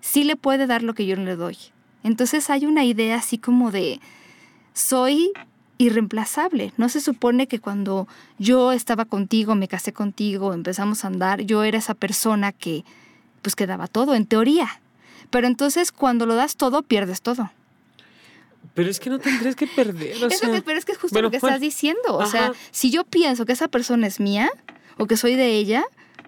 sí 0.00 0.24
le 0.24 0.34
puede 0.34 0.66
dar 0.66 0.82
lo 0.82 0.94
que 0.94 1.04
yo 1.04 1.14
no 1.14 1.24
le 1.24 1.36
doy. 1.36 1.58
Entonces 2.02 2.48
hay 2.48 2.64
una 2.64 2.84
idea 2.84 3.16
así 3.16 3.36
como 3.36 3.70
de, 3.70 4.00
soy 4.72 5.30
irreemplazable. 5.76 6.72
No 6.78 6.88
se 6.88 7.02
supone 7.02 7.48
que 7.48 7.58
cuando 7.58 8.08
yo 8.38 8.72
estaba 8.72 9.04
contigo, 9.04 9.54
me 9.54 9.68
casé 9.68 9.92
contigo, 9.92 10.54
empezamos 10.54 11.04
a 11.04 11.08
andar, 11.08 11.42
yo 11.42 11.64
era 11.64 11.76
esa 11.76 11.94
persona 11.94 12.52
que 12.52 12.82
pues 13.42 13.54
quedaba 13.56 13.88
todo, 13.88 14.14
en 14.14 14.24
teoría. 14.24 14.80
Pero 15.28 15.46
entonces 15.46 15.92
cuando 15.92 16.24
lo 16.24 16.34
das 16.34 16.56
todo, 16.56 16.82
pierdes 16.82 17.20
todo. 17.20 17.50
Pero 18.74 18.90
es 18.90 18.98
que 18.98 19.08
no 19.08 19.18
tendrías 19.18 19.54
que 19.56 19.66
perder. 19.66 20.22
O 20.24 20.30
sea, 20.30 20.62
pero 20.64 20.78
es 20.78 20.84
que 20.84 20.92
es 20.92 20.98
justo 20.98 21.22
lo 21.22 21.30
que 21.30 21.36
estás 21.36 21.60
diciendo. 21.60 22.16
O 22.16 22.26
sea, 22.26 22.52
si 22.70 22.90
yo 22.90 23.04
pienso 23.04 23.46
que 23.46 23.52
esa 23.52 23.68
persona 23.68 24.06
es 24.06 24.20
mía 24.20 24.50
o 24.98 25.06
que 25.06 25.16
soy 25.16 25.36
de 25.36 25.54
ella, 25.54 25.84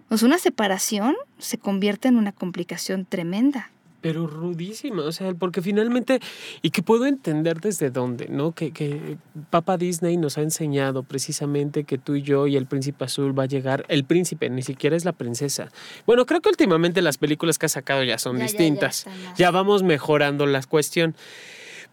pues 0.09 0.23
una 0.23 0.39
separación 0.39 1.17
se 1.39 1.59
convierte 1.59 2.09
en 2.09 2.17
una 2.17 2.33
complicación 2.33 3.05
tremenda. 3.05 3.71
Pero 4.03 4.29
rudísima, 4.29 5.03
o 5.03 5.11
sea, 5.11 5.35
porque 5.35 5.61
finalmente, 5.63 6.21
y 6.63 6.71
que 6.71 6.81
puedo 6.81 7.07
entender 7.07 7.61
desde 7.61 7.91
dónde, 7.91 8.29
¿no? 8.29 8.53
Que, 8.53 8.71
que 8.71 9.17
Papa 9.51 9.77
Disney 9.77 10.17
nos 10.17 10.39
ha 10.39 10.43
enseñado 10.43 11.03
precisamente 11.03 11.83
que 11.83 11.99
tú 11.99 12.15
y 12.15 12.23
yo 12.23 12.47
y 12.47 12.57
el 12.57 12.67
príncipe 12.67 13.05
azul 13.05 13.37
va 13.37 13.45
a 13.45 13.47
llegar, 13.47 13.85
el 13.89 14.05
príncipe, 14.05 14.49
ni 14.49 14.63
siquiera 14.63 14.95
es 14.95 15.05
la 15.05 15.13
princesa. 15.13 15.71
Bueno, 16.07 16.25
creo 16.25 16.41
que 16.41 16.51
últimamente 16.51 17.03
las 17.03 17.19
películas 17.19 17.59
que 17.59 17.67
ha 17.67 17.71
sacado 17.71 18.05
ya 18.05 18.19
son 18.19 18.39
distintas. 18.39 19.07
ya 19.37 19.51
vamos 19.51 19.83
mejorando 19.83 20.47
la 20.47 20.63
cuestión. 20.63 21.17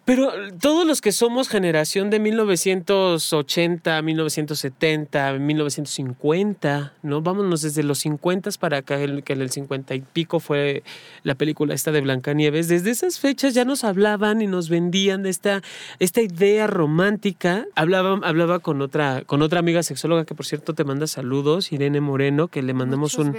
Pero 0.06 0.34
todos 0.60 0.86
los 0.86 1.00
que 1.00 1.14
somos 1.14 1.48
generación 1.48 2.10
de 2.10 2.20
1980, 2.20 4.02
1970, 4.02 5.34
1950, 5.34 6.94
¿no? 7.04 7.22
Vámonos 7.22 7.62
desde 7.62 7.84
los 7.84 8.00
50 8.00 8.50
para 8.60 8.80
acá, 8.80 8.98
que 8.98 9.34
en 9.34 9.42
el 9.42 9.50
50 9.50 9.96
y 9.96 10.02
pico 10.02 10.42
fue 10.42 10.84
la 11.24 11.36
película 11.36 11.74
esta 11.74 11.94
de 11.94 12.02
Blancanieves. 12.02 12.68
Desde 12.68 12.92
esas 12.92 13.20
fechas 13.20 13.54
ya 13.54 13.64
nos 13.64 13.86
hablaban 13.86 14.42
y 14.42 14.48
nos 14.48 14.68
vendían 14.68 15.24
de 15.24 15.30
esta, 15.30 15.62
esta 16.00 16.22
idea 16.22 16.68
romántica. 16.68 17.66
Hablaba, 17.76 18.20
hablaba 18.28 18.60
con, 18.60 18.82
otra, 18.82 19.24
con 19.26 19.42
otra 19.42 19.60
amiga 19.60 19.84
sexóloga 19.84 20.26
que, 20.26 20.36
por 20.36 20.46
cierto, 20.46 20.74
te 20.74 20.84
manda 20.84 21.08
saludos, 21.08 21.72
Irene 21.72 22.02
Moreno, 22.02 22.50
que 22.50 22.62
le 22.62 22.74
mandamos 22.74 23.16
un 23.16 23.34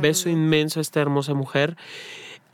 beso 0.00 0.30
inmenso 0.30 0.80
a 0.80 0.82
esta 0.82 1.02
hermosa 1.02 1.34
mujer 1.34 1.76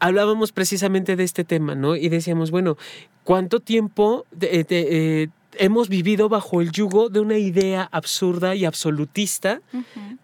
hablábamos 0.02 0.50
precisamente 0.50 1.14
de 1.14 1.22
este 1.22 1.44
tema, 1.44 1.76
¿no? 1.76 1.94
Y 1.94 2.08
decíamos, 2.08 2.50
bueno, 2.50 2.76
¿cuánto 3.22 3.60
tiempo 3.60 4.26
eh, 4.40 5.28
hemos 5.58 5.88
vivido 5.88 6.28
bajo 6.28 6.60
el 6.60 6.72
yugo 6.72 7.08
de 7.08 7.20
una 7.20 7.38
idea 7.38 7.88
absurda 7.92 8.56
y 8.56 8.64
absolutista 8.64 9.60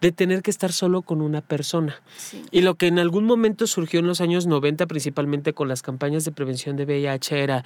de 0.01 0.11
tener 0.11 0.41
que 0.41 0.51
estar 0.51 0.73
solo 0.73 1.01
con 1.01 1.21
una 1.21 1.39
persona? 1.39 2.01
Y 2.51 2.59
lo 2.59 2.75
que 2.75 2.87
en 2.87 2.99
algún 2.99 3.23
momento 3.23 3.67
surgió 3.67 4.01
en 4.01 4.07
los 4.07 4.19
años 4.19 4.47
90, 4.47 4.85
principalmente 4.85 5.53
con 5.53 5.69
las 5.69 5.81
campañas 5.81 6.25
de 6.25 6.33
prevención 6.33 6.75
de 6.75 6.83
VIH, 6.83 7.41
era 7.41 7.63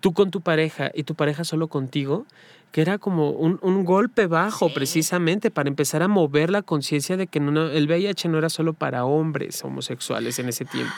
tú 0.00 0.12
con 0.12 0.32
tu 0.32 0.40
pareja 0.40 0.90
y 0.92 1.04
tu 1.04 1.14
pareja 1.14 1.44
solo 1.44 1.68
contigo 1.68 2.26
que 2.72 2.80
era 2.80 2.96
como 2.96 3.30
un, 3.32 3.84
golpe 3.84 4.26
bajo 4.26 4.72
precisamente 4.72 5.50
para 5.50 5.68
empezar 5.68 6.02
a 6.02 6.08
mover 6.08 6.48
la 6.48 6.62
conciencia 6.62 7.18
de 7.18 7.26
que 7.26 7.38
el 7.38 7.86
VIH 7.86 8.30
no 8.30 8.38
era 8.38 8.48
solo 8.48 8.72
para 8.72 9.04
hombres 9.04 9.62
homosexuales 9.62 10.38
en 10.38 10.48
ese 10.48 10.64
tiempo. 10.64 10.94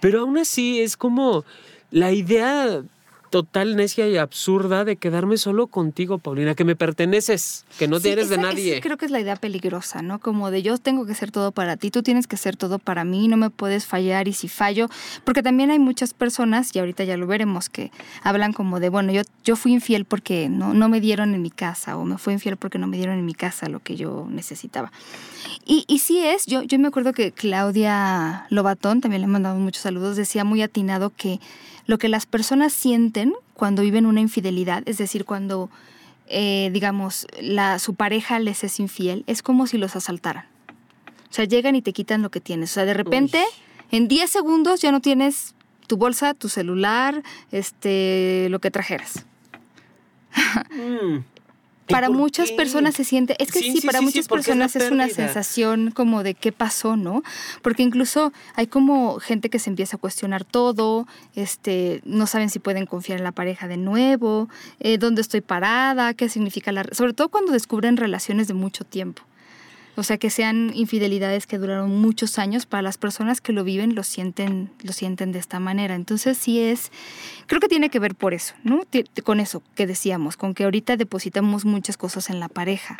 Pero 0.00 0.20
aún 0.20 0.38
así 0.38 0.80
es 0.80 0.96
como 0.96 1.44
la 1.90 2.12
idea 2.12 2.82
total 3.30 3.76
necia 3.76 4.08
y 4.08 4.16
absurda 4.16 4.84
de 4.84 4.96
quedarme 4.96 5.36
solo 5.36 5.66
contigo, 5.66 6.18
Paulina, 6.18 6.54
que 6.54 6.64
me 6.64 6.76
perteneces, 6.76 7.64
que 7.78 7.88
no 7.88 8.00
tienes 8.00 8.28
de 8.28 8.38
nadie. 8.38 8.80
creo 8.80 8.96
que 8.96 9.04
es 9.04 9.10
la 9.10 9.20
idea 9.20 9.36
peligrosa, 9.36 10.02
¿no? 10.02 10.18
Como 10.18 10.50
de 10.50 10.62
yo 10.62 10.78
tengo 10.78 11.06
que 11.06 11.14
ser 11.14 11.30
todo 11.30 11.52
para 11.52 11.76
ti, 11.76 11.90
tú 11.90 12.02
tienes 12.02 12.26
que 12.26 12.36
ser 12.36 12.56
todo 12.56 12.78
para 12.78 13.04
mí, 13.04 13.28
no 13.28 13.36
me 13.36 13.50
puedes 13.50 13.86
fallar 13.86 14.28
y 14.28 14.32
si 14.32 14.48
fallo, 14.48 14.88
porque 15.24 15.42
también 15.42 15.70
hay 15.70 15.78
muchas 15.78 16.14
personas, 16.14 16.74
y 16.74 16.78
ahorita 16.78 17.04
ya 17.04 17.16
lo 17.16 17.26
veremos, 17.26 17.68
que 17.68 17.90
hablan 18.22 18.52
como 18.52 18.80
de, 18.80 18.88
bueno, 18.88 19.12
yo, 19.12 19.22
yo 19.44 19.56
fui 19.56 19.72
infiel 19.72 20.04
porque 20.04 20.48
no, 20.48 20.74
no 20.74 20.88
me 20.88 21.00
dieron 21.00 21.34
en 21.34 21.42
mi 21.42 21.50
casa 21.50 21.96
o 21.96 22.04
me 22.04 22.18
fui 22.18 22.32
infiel 22.34 22.56
porque 22.56 22.78
no 22.78 22.86
me 22.86 22.96
dieron 22.96 23.18
en 23.18 23.24
mi 23.24 23.34
casa 23.34 23.68
lo 23.68 23.80
que 23.80 23.96
yo 23.96 24.26
necesitaba. 24.30 24.92
Y, 25.66 25.84
y 25.86 25.98
sí 25.98 26.18
es, 26.18 26.46
yo, 26.46 26.62
yo 26.62 26.78
me 26.78 26.88
acuerdo 26.88 27.12
que 27.12 27.32
Claudia 27.32 28.46
Lobatón, 28.50 29.00
también 29.00 29.22
le 29.22 29.26
he 29.26 29.30
mandado 29.30 29.58
muchos 29.58 29.82
saludos, 29.82 30.16
decía 30.16 30.44
muy 30.44 30.62
atinado 30.62 31.10
que 31.10 31.40
lo 31.88 31.98
que 31.98 32.08
las 32.08 32.26
personas 32.26 32.72
sienten 32.72 33.32
cuando 33.54 33.82
viven 33.82 34.06
una 34.06 34.20
infidelidad, 34.20 34.82
es 34.86 34.98
decir, 34.98 35.24
cuando, 35.24 35.70
eh, 36.28 36.68
digamos, 36.72 37.26
la, 37.40 37.78
su 37.78 37.94
pareja 37.94 38.38
les 38.38 38.62
es 38.62 38.78
infiel, 38.78 39.24
es 39.26 39.42
como 39.42 39.66
si 39.66 39.78
los 39.78 39.96
asaltaran. 39.96 40.44
O 41.30 41.32
sea, 41.32 41.46
llegan 41.46 41.74
y 41.74 41.82
te 41.82 41.94
quitan 41.94 42.20
lo 42.20 42.30
que 42.30 42.40
tienes. 42.40 42.70
O 42.72 42.74
sea, 42.74 42.84
de 42.84 42.92
repente, 42.92 43.42
en 43.90 44.06
10 44.06 44.30
segundos 44.30 44.82
ya 44.82 44.92
no 44.92 45.00
tienes 45.00 45.54
tu 45.86 45.96
bolsa, 45.96 46.34
tu 46.34 46.50
celular, 46.50 47.22
este, 47.52 48.48
lo 48.50 48.60
que 48.60 48.70
trajeras. 48.70 49.24
Mm 50.70 51.37
para 51.88 52.10
muchas 52.10 52.52
personas 52.52 52.94
se 52.94 53.04
siente, 53.04 53.36
es 53.38 53.50
que 53.50 53.60
sí, 53.60 53.80
para 53.84 54.00
muchas 54.00 54.28
personas 54.28 54.76
es, 54.76 54.90
una 54.90 55.08
sensación 55.08 55.90
como 55.90 56.22
de 56.22 56.34
qué 56.34 56.52
pasó, 56.52 56.96
¿no? 56.96 57.22
Porque 57.62 57.82
incluso 57.82 58.32
hay 58.54 58.66
como 58.66 59.18
gente 59.20 59.50
que 59.50 59.58
se 59.58 59.70
empieza 59.70 59.96
a 59.96 60.00
cuestionar 60.00 60.44
todo, 60.44 61.06
este, 61.34 62.00
no 62.04 62.26
saben 62.26 62.50
si 62.50 62.58
pueden 62.58 62.86
confiar 62.86 63.18
en 63.18 63.24
la 63.24 63.32
pareja 63.32 63.68
de 63.68 63.76
nuevo, 63.76 64.48
eh, 64.80 64.98
dónde 64.98 65.22
estoy 65.22 65.40
parada, 65.40 66.14
qué 66.14 66.28
significa 66.28 66.72
la... 66.72 66.84
Sobre 66.92 67.12
todo 67.12 67.28
cuando 67.28 67.52
descubren 67.52 67.96
relaciones 67.96 68.48
de 68.48 68.54
mucho 68.54 68.84
tiempo. 68.84 69.22
O 69.98 70.04
sea, 70.04 70.16
que 70.16 70.30
sean 70.30 70.70
infidelidades 70.76 71.48
que 71.48 71.58
duraron 71.58 71.90
muchos 72.00 72.38
años, 72.38 72.66
para 72.66 72.82
las 72.82 72.98
personas 72.98 73.40
que 73.40 73.52
lo 73.52 73.64
viven 73.64 73.96
lo 73.96 74.04
sienten, 74.04 74.70
lo 74.84 74.92
sienten 74.92 75.32
de 75.32 75.40
esta 75.40 75.58
manera. 75.58 75.96
Entonces 75.96 76.38
sí 76.38 76.60
es, 76.60 76.92
creo 77.48 77.60
que 77.60 77.66
tiene 77.66 77.90
que 77.90 77.98
ver 77.98 78.14
por 78.14 78.32
eso, 78.32 78.54
¿no? 78.62 78.82
Con 79.24 79.40
eso 79.40 79.60
que 79.74 79.88
decíamos, 79.88 80.36
con 80.36 80.54
que 80.54 80.62
ahorita 80.62 80.96
depositamos 80.96 81.64
muchas 81.64 81.96
cosas 81.96 82.30
en 82.30 82.38
la 82.38 82.48
pareja. 82.48 82.96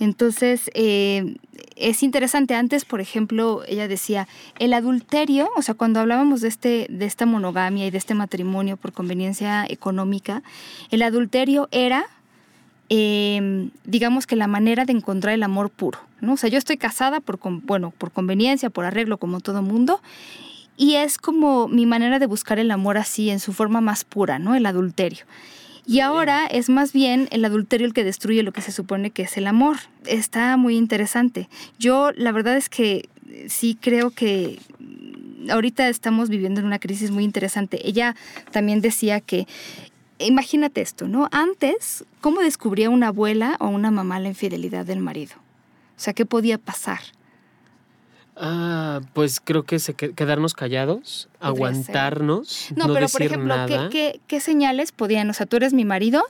Entonces, 0.00 0.70
eh, 0.72 1.36
es 1.76 2.02
interesante. 2.02 2.54
Antes, 2.54 2.86
por 2.86 3.02
ejemplo, 3.02 3.62
ella 3.68 3.86
decía, 3.86 4.26
el 4.58 4.72
adulterio, 4.72 5.50
o 5.54 5.60
sea, 5.60 5.74
cuando 5.74 6.00
hablábamos 6.00 6.40
de, 6.40 6.48
este, 6.48 6.86
de 6.88 7.04
esta 7.04 7.26
monogamia 7.26 7.86
y 7.86 7.90
de 7.90 7.98
este 7.98 8.14
matrimonio 8.14 8.78
por 8.78 8.92
conveniencia 8.92 9.66
económica, 9.68 10.42
el 10.90 11.02
adulterio 11.02 11.68
era 11.72 12.06
Em, 12.94 13.70
digamos 13.86 14.26
que 14.26 14.36
la 14.36 14.46
manera 14.46 14.84
de 14.84 14.92
encontrar 14.92 15.32
el 15.32 15.42
amor 15.42 15.70
puro, 15.70 15.98
¿no? 16.20 16.34
O 16.34 16.36
sea, 16.36 16.50
yo 16.50 16.58
estoy 16.58 16.76
casada 16.76 17.20
por, 17.20 17.38
bueno, 17.62 17.90
por 17.96 18.10
conveniencia, 18.12 18.68
por 18.68 18.84
arreglo, 18.84 19.16
como 19.16 19.40
todo 19.40 19.62
mundo, 19.62 20.02
y 20.76 20.96
es 20.96 21.16
como 21.16 21.68
mi 21.68 21.86
manera 21.86 22.18
de 22.18 22.26
buscar 22.26 22.58
el 22.58 22.70
amor 22.70 22.98
así, 22.98 23.30
en 23.30 23.40
su 23.40 23.54
forma 23.54 23.80
más 23.80 24.04
pura, 24.04 24.38
¿no? 24.38 24.54
El 24.54 24.66
adulterio. 24.66 25.24
Y 25.86 26.00
ahora 26.00 26.44
es 26.44 26.68
más 26.68 26.92
bien 26.92 27.28
el 27.30 27.46
adulterio 27.46 27.86
el 27.86 27.94
que 27.94 28.04
destruye 28.04 28.42
lo 28.42 28.52
que 28.52 28.60
se 28.60 28.72
supone 28.72 29.10
que 29.10 29.22
es 29.22 29.38
el 29.38 29.46
amor. 29.46 29.78
Está 30.04 30.58
muy 30.58 30.76
interesante. 30.76 31.48
Yo 31.78 32.10
la 32.14 32.30
verdad 32.30 32.58
es 32.58 32.68
que 32.68 33.08
sí 33.48 33.74
creo 33.80 34.10
que 34.10 34.58
ahorita 35.50 35.88
estamos 35.88 36.28
viviendo 36.28 36.60
en 36.60 36.66
una 36.66 36.78
crisis 36.78 37.10
muy 37.10 37.24
interesante. 37.24 37.88
Ella 37.88 38.14
también 38.50 38.82
decía 38.82 39.20
que 39.20 39.46
imagínate 40.24 40.80
esto, 40.80 41.08
¿no? 41.08 41.28
Antes, 41.32 42.04
¿cómo 42.20 42.40
descubría 42.40 42.90
una 42.90 43.08
abuela 43.08 43.56
o 43.60 43.68
una 43.68 43.90
mamá 43.90 44.18
la 44.20 44.28
infidelidad 44.28 44.86
del 44.86 45.00
marido? 45.00 45.34
O 45.96 46.00
sea, 46.00 46.12
¿qué 46.12 46.26
podía 46.26 46.58
pasar? 46.58 47.00
Ah, 48.36 49.00
pues 49.12 49.40
creo 49.40 49.62
que 49.64 49.78
se 49.78 49.94
quedarnos 49.94 50.54
callados, 50.54 51.28
aguantarnos. 51.38 52.68
No, 52.74 52.86
no, 52.86 52.94
pero 52.94 53.08
por 53.08 53.22
ejemplo, 53.22 53.54
¿qué, 53.90 54.20
qué, 54.26 54.40
señales 54.40 54.90
podían? 54.90 55.28
O 55.28 55.34
sea, 55.34 55.46
tú 55.46 55.56
eres 55.56 55.74
mi 55.74 55.84
marido, 55.84 56.24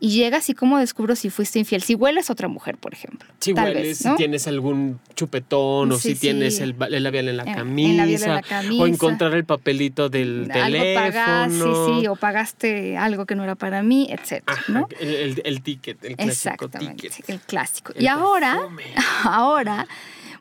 y 0.00 0.10
llegas 0.10 0.48
y 0.48 0.54
cómo 0.54 0.78
descubro 0.78 1.14
si 1.14 1.28
fuiste 1.28 1.58
infiel. 1.58 1.82
Si 1.82 1.94
hueles 1.94 2.30
a 2.30 2.32
otra 2.32 2.48
mujer, 2.48 2.78
por 2.78 2.94
ejemplo. 2.94 3.28
Si 3.38 3.52
hueles, 3.52 3.98
si 3.98 4.14
tienes 4.16 4.46
algún 4.48 4.98
chupetón 5.14 5.92
o 5.92 5.98
si 5.98 6.14
tienes 6.14 6.58
el, 6.60 6.74
labial 6.78 7.28
en 7.28 7.36
la, 7.36 7.44
camisa, 7.44 8.40
O 8.78 8.86
encontrar 8.86 9.34
el 9.34 9.44
papelito 9.44 10.08
del 10.08 10.48
teléfono. 10.50 11.50
sí, 11.86 12.00
sí, 12.00 12.06
o 12.06 12.16
pagaste 12.16 12.96
algo 12.96 13.26
que 13.26 13.34
no 13.34 13.44
era 13.44 13.56
para 13.56 13.82
mí, 13.82 14.08
etc. 14.10 14.42
¿no? 14.68 14.88
El, 14.98 15.62
ticket, 15.62 16.02
el 16.02 16.16
clásico 16.16 16.68
ticket. 16.68 17.28
el 17.28 17.40
clásico. 17.40 17.92
y 17.98 18.06
ahora, 18.06 18.58
ahora 19.24 19.86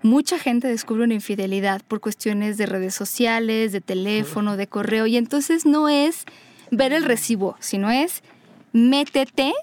mucha 0.02 0.40
gente 0.40 0.70
descubre 0.70 1.04
una 1.04 1.14
infidelidad 1.14 1.82
por 1.86 2.00
cuestiones 2.00 2.58
de 2.58 2.66
redes 2.66 2.96
sociales, 2.96 3.74
de 3.74 3.82
teléfono, 3.82 4.56
de 4.56 4.68
correo, 4.68 5.06
y 5.06 5.18
entonces 5.18 5.66
no 5.66 5.90
es 5.90 6.24
ver 6.72 6.94
el 6.94 7.04
recibo, 7.04 7.58
sino 7.60 7.92
es 7.92 8.24
métete, 8.74 9.54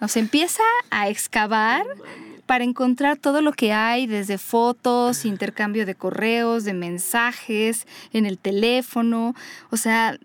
o 0.00 0.08
sea, 0.08 0.20
empieza 0.20 0.62
a 0.90 1.08
excavar 1.08 1.84
para 2.46 2.64
encontrar 2.64 3.16
todo 3.16 3.42
lo 3.42 3.52
que 3.52 3.72
hay, 3.72 4.06
desde 4.06 4.38
fotos, 4.38 5.24
intercambio 5.24 5.84
de 5.84 5.94
correos, 5.94 6.64
de 6.64 6.74
mensajes, 6.74 7.86
en 8.12 8.24
el 8.24 8.38
teléfono. 8.38 9.34
O 9.70 9.76
sea, 9.76 10.18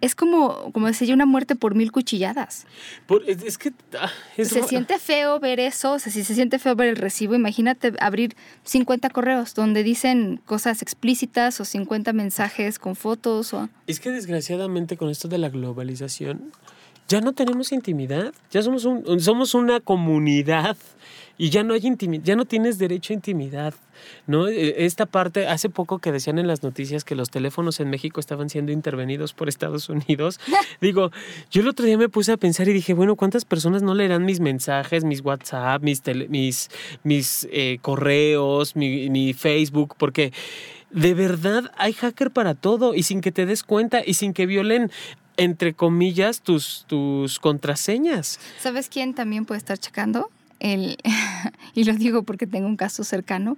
es 0.00 0.14
como, 0.14 0.70
como 0.72 0.86
decía 0.86 1.14
una 1.14 1.24
muerte 1.24 1.56
por 1.56 1.74
mil 1.74 1.90
cuchilladas. 1.90 2.66
es, 3.26 3.56
que... 3.58 3.72
Ah, 3.98 4.10
se 4.36 4.62
siente 4.64 4.98
feo 4.98 5.40
ver 5.40 5.60
eso, 5.60 5.92
o 5.92 5.98
sea, 5.98 6.12
si 6.12 6.24
se 6.24 6.34
siente 6.34 6.58
feo 6.58 6.76
ver 6.76 6.88
el 6.88 6.96
recibo, 6.96 7.34
imagínate 7.34 7.94
abrir 8.00 8.36
50 8.64 9.08
correos 9.10 9.54
donde 9.54 9.82
dicen 9.82 10.40
cosas 10.44 10.82
explícitas 10.82 11.58
o 11.60 11.64
50 11.64 12.12
mensajes 12.12 12.78
con 12.78 12.96
fotos. 12.96 13.54
O... 13.54 13.70
Es 13.86 14.00
que 14.00 14.10
desgraciadamente 14.10 14.98
con 14.98 15.08
esto 15.08 15.28
de 15.28 15.38
la 15.38 15.48
globalización, 15.48 16.52
ya 17.08 17.20
no 17.20 17.32
tenemos 17.32 17.72
intimidad, 17.72 18.32
ya 18.50 18.62
somos, 18.62 18.84
un, 18.84 19.20
somos 19.20 19.54
una 19.54 19.80
comunidad 19.80 20.76
y 21.36 21.50
ya 21.50 21.64
no 21.64 21.74
hay 21.74 21.86
intimidad, 21.86 22.24
ya 22.24 22.36
no 22.36 22.44
tienes 22.44 22.78
derecho 22.78 23.12
a 23.12 23.14
intimidad, 23.14 23.74
¿no? 24.26 24.48
E, 24.48 24.86
esta 24.86 25.04
parte, 25.04 25.46
hace 25.48 25.68
poco 25.68 25.98
que 25.98 26.12
decían 26.12 26.38
en 26.38 26.46
las 26.46 26.62
noticias 26.62 27.04
que 27.04 27.14
los 27.14 27.30
teléfonos 27.30 27.80
en 27.80 27.90
México 27.90 28.20
estaban 28.20 28.48
siendo 28.48 28.72
intervenidos 28.72 29.32
por 29.32 29.48
Estados 29.48 29.88
Unidos, 29.88 30.40
digo, 30.80 31.10
yo 31.50 31.62
el 31.62 31.68
otro 31.68 31.84
día 31.84 31.98
me 31.98 32.08
puse 32.08 32.32
a 32.32 32.36
pensar 32.36 32.68
y 32.68 32.72
dije, 32.72 32.94
bueno, 32.94 33.16
¿cuántas 33.16 33.44
personas 33.44 33.82
no 33.82 33.94
leerán 33.94 34.24
mis 34.24 34.40
mensajes, 34.40 35.04
mis 35.04 35.20
WhatsApp, 35.22 35.82
mis, 35.82 36.02
mis, 36.28 36.70
mis 37.02 37.48
eh, 37.50 37.78
correos, 37.82 38.76
mi, 38.76 39.10
mi 39.10 39.34
Facebook? 39.34 39.96
Porque 39.98 40.32
de 40.90 41.12
verdad 41.12 41.72
hay 41.76 41.92
hacker 41.92 42.30
para 42.30 42.54
todo 42.54 42.94
y 42.94 43.02
sin 43.02 43.20
que 43.20 43.32
te 43.32 43.46
des 43.46 43.64
cuenta 43.64 44.02
y 44.06 44.14
sin 44.14 44.32
que 44.32 44.46
violen 44.46 44.92
entre 45.36 45.74
comillas, 45.74 46.40
tus, 46.40 46.84
tus 46.86 47.38
contraseñas. 47.38 48.38
¿Sabes 48.60 48.88
quién 48.88 49.14
también 49.14 49.44
puede 49.44 49.58
estar 49.58 49.78
checando? 49.78 50.30
El, 50.60 50.96
y 51.74 51.84
lo 51.84 51.94
digo 51.94 52.22
porque 52.22 52.46
tengo 52.46 52.66
un 52.66 52.76
caso 52.76 53.04
cercano, 53.04 53.56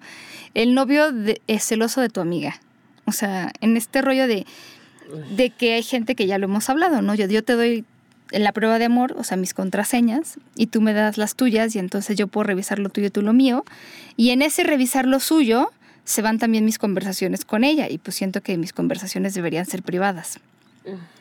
el 0.54 0.75
novio 0.75 1.12
es 1.47 1.64
celoso 1.64 2.00
de 2.00 2.09
tu 2.09 2.21
amiga. 2.21 2.61
O 3.04 3.12
sea, 3.12 3.52
en 3.61 3.76
este 3.76 4.02
rollo 4.02 4.26
de, 4.26 4.47
de 5.37 5.50
que 5.50 5.75
hay 5.75 5.83
gente 5.83 6.14
que 6.14 6.26
ya 6.26 6.38
lo 6.38 6.47
hemos 6.47 6.68
hablado, 6.68 7.02
¿no? 7.02 7.14
Yo, 7.14 7.26
yo 7.26 7.45
te 7.45 7.52
doy 7.52 7.85
la 8.30 8.52
prueba 8.52 8.78
de 8.78 8.87
amor, 8.87 9.14
o 9.18 9.25
sea, 9.25 9.37
mis 9.37 9.54
contraseñas, 9.54 10.38
y 10.56 10.66
tú 10.66 10.80
me 10.80 10.92
das 10.92 11.16
las 11.16 11.37
tuyas, 11.37 11.76
y 11.76 11.78
entonces 11.78 12.16
yo 12.16 12.26
puedo 12.26 12.45
revisar 12.45 12.78
lo 12.78 12.88
tuyo 12.88 13.09
y 13.09 13.11
tú 13.11 13.23
lo 13.23 13.33
mío. 13.33 13.64
Y 14.16 14.30
en 14.30 14.42
ese 14.42 14.64
revisar 14.64 15.06
lo 15.06 15.21
suyo, 15.21 15.71
se 16.04 16.23
van 16.23 16.38
también 16.38 16.64
mis 16.64 16.78
conversaciones 16.78 17.45
con 17.45 17.62
ella, 17.62 17.88
y 17.88 17.99
pues 17.99 18.16
siento 18.16 18.40
que 18.40 18.56
mis 18.56 18.73
conversaciones 18.73 19.35
deberían 19.35 19.66
ser 19.66 19.83
privadas. 19.83 20.40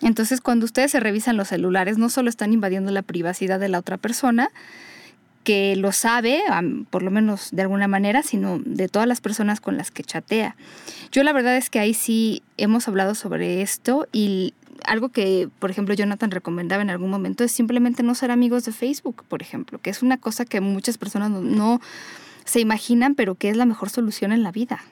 Entonces, 0.02 0.42
cuando 0.42 0.66
ustedes 0.66 0.92
se 0.92 1.00
revisan 1.00 1.38
los 1.38 1.50
celulares, 1.50 1.98
no 1.98 2.10
solo 2.10 2.30
están 2.30 2.54
invadiendo 2.54 2.92
la 2.92 3.02
privacidad 3.02 3.60
de 3.60 3.70
la 3.70 3.80
otra 3.80 3.98
persona, 3.98 4.50
que 5.44 5.76
lo 5.76 5.92
sabe, 5.92 6.42
por 6.90 7.04
lo 7.04 7.12
menos 7.12 7.50
de 7.52 7.62
alguna 7.62 7.88
manera, 7.88 8.24
sino 8.24 8.60
de 8.66 8.88
todas 8.90 9.08
las 9.08 9.22
personas 9.22 9.62
con 9.62 9.78
las 9.78 9.92
que 9.92 10.04
chatea. 10.04 10.56
Yo 11.12 11.24
la 11.24 11.34
verdad 11.34 11.56
es 11.56 11.70
que 11.70 11.80
ahí 11.80 11.94
sí 11.94 12.42
hemos 12.58 12.88
hablado 12.88 13.14
sobre 13.14 13.62
esto 13.62 14.08
y 14.12 14.54
algo 14.86 15.10
que, 15.10 15.48
por 15.60 15.70
ejemplo, 15.70 15.94
Jonathan 15.94 16.32
recomendaba 16.32 16.82
en 16.82 16.90
algún 16.90 17.12
momento 17.12 17.44
es 17.44 17.52
simplemente 17.52 18.04
no 18.04 18.16
ser 18.16 18.32
amigos 18.32 18.66
de 18.66 18.72
Facebook, 18.72 19.24
por 19.28 19.42
ejemplo, 19.42 19.80
que 19.80 19.92
es 19.92 20.02
una 20.02 20.18
cosa 20.18 20.46
que 20.46 20.62
muchas 20.62 20.98
personas 20.98 21.30
no, 21.30 21.80
se 22.46 22.60
imaginan, 22.60 23.16
pero 23.16 23.36
que 23.36 23.50
es 23.50 23.58
la 23.58 23.66
mejor 23.66 23.90
solución 23.90 24.32
en 24.32 24.44
la 24.44 24.52
vida. 24.52 24.84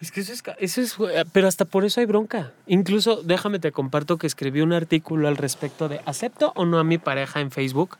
Es 0.00 0.10
que 0.10 0.20
eso 0.20 0.32
es, 0.32 0.42
eso 0.58 0.80
es, 1.08 1.26
pero 1.32 1.46
hasta 1.46 1.66
por 1.66 1.84
eso 1.84 2.00
hay 2.00 2.06
bronca. 2.06 2.52
Incluso, 2.66 3.22
déjame 3.22 3.58
te 3.58 3.70
comparto 3.70 4.16
que 4.16 4.26
escribí 4.26 4.62
un 4.62 4.72
artículo 4.72 5.28
al 5.28 5.36
respecto 5.36 5.88
de 5.88 6.00
¿acepto 6.06 6.52
o 6.56 6.64
no 6.64 6.78
a 6.78 6.84
mi 6.84 6.96
pareja 6.96 7.40
en 7.40 7.50
Facebook? 7.50 7.98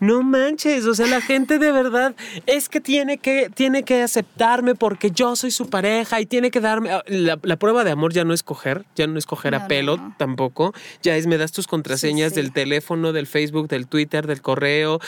No 0.00 0.22
manches, 0.22 0.86
o 0.86 0.94
sea, 0.94 1.06
la 1.06 1.20
gente 1.20 1.58
de 1.58 1.72
verdad 1.72 2.14
es 2.46 2.68
que 2.68 2.80
tiene 2.80 3.18
que, 3.18 3.50
tiene 3.54 3.82
que 3.84 4.02
aceptarme 4.02 4.74
porque 4.74 5.10
yo 5.10 5.36
soy 5.36 5.50
su 5.50 5.70
pareja 5.70 6.20
y 6.20 6.26
tiene 6.26 6.50
que 6.50 6.60
darme... 6.60 6.90
Ah, 6.90 7.02
la, 7.06 7.36
prueba 7.56 7.84
de 7.84 7.92
amor 7.92 8.12
ya 8.12 8.24
no 8.24 8.34
es 8.34 8.42
coger, 8.42 8.84
ya 8.96 9.06
no 9.06 9.18
es 9.18 9.26
coger 9.26 9.54
a 9.54 9.68
pelo 9.68 9.98
tampoco, 10.18 10.74
ya 11.02 11.16
es 11.16 11.26
me 11.26 11.38
das 11.38 11.52
tus 11.52 11.66
contraseñas 11.66 12.34
del 12.34 12.52
teléfono, 12.52 13.12
del 13.12 13.26
Facebook, 13.26 13.68
del 13.68 13.86
Twitter, 13.86 14.26
del 14.26 14.42
correo. 14.42 15.00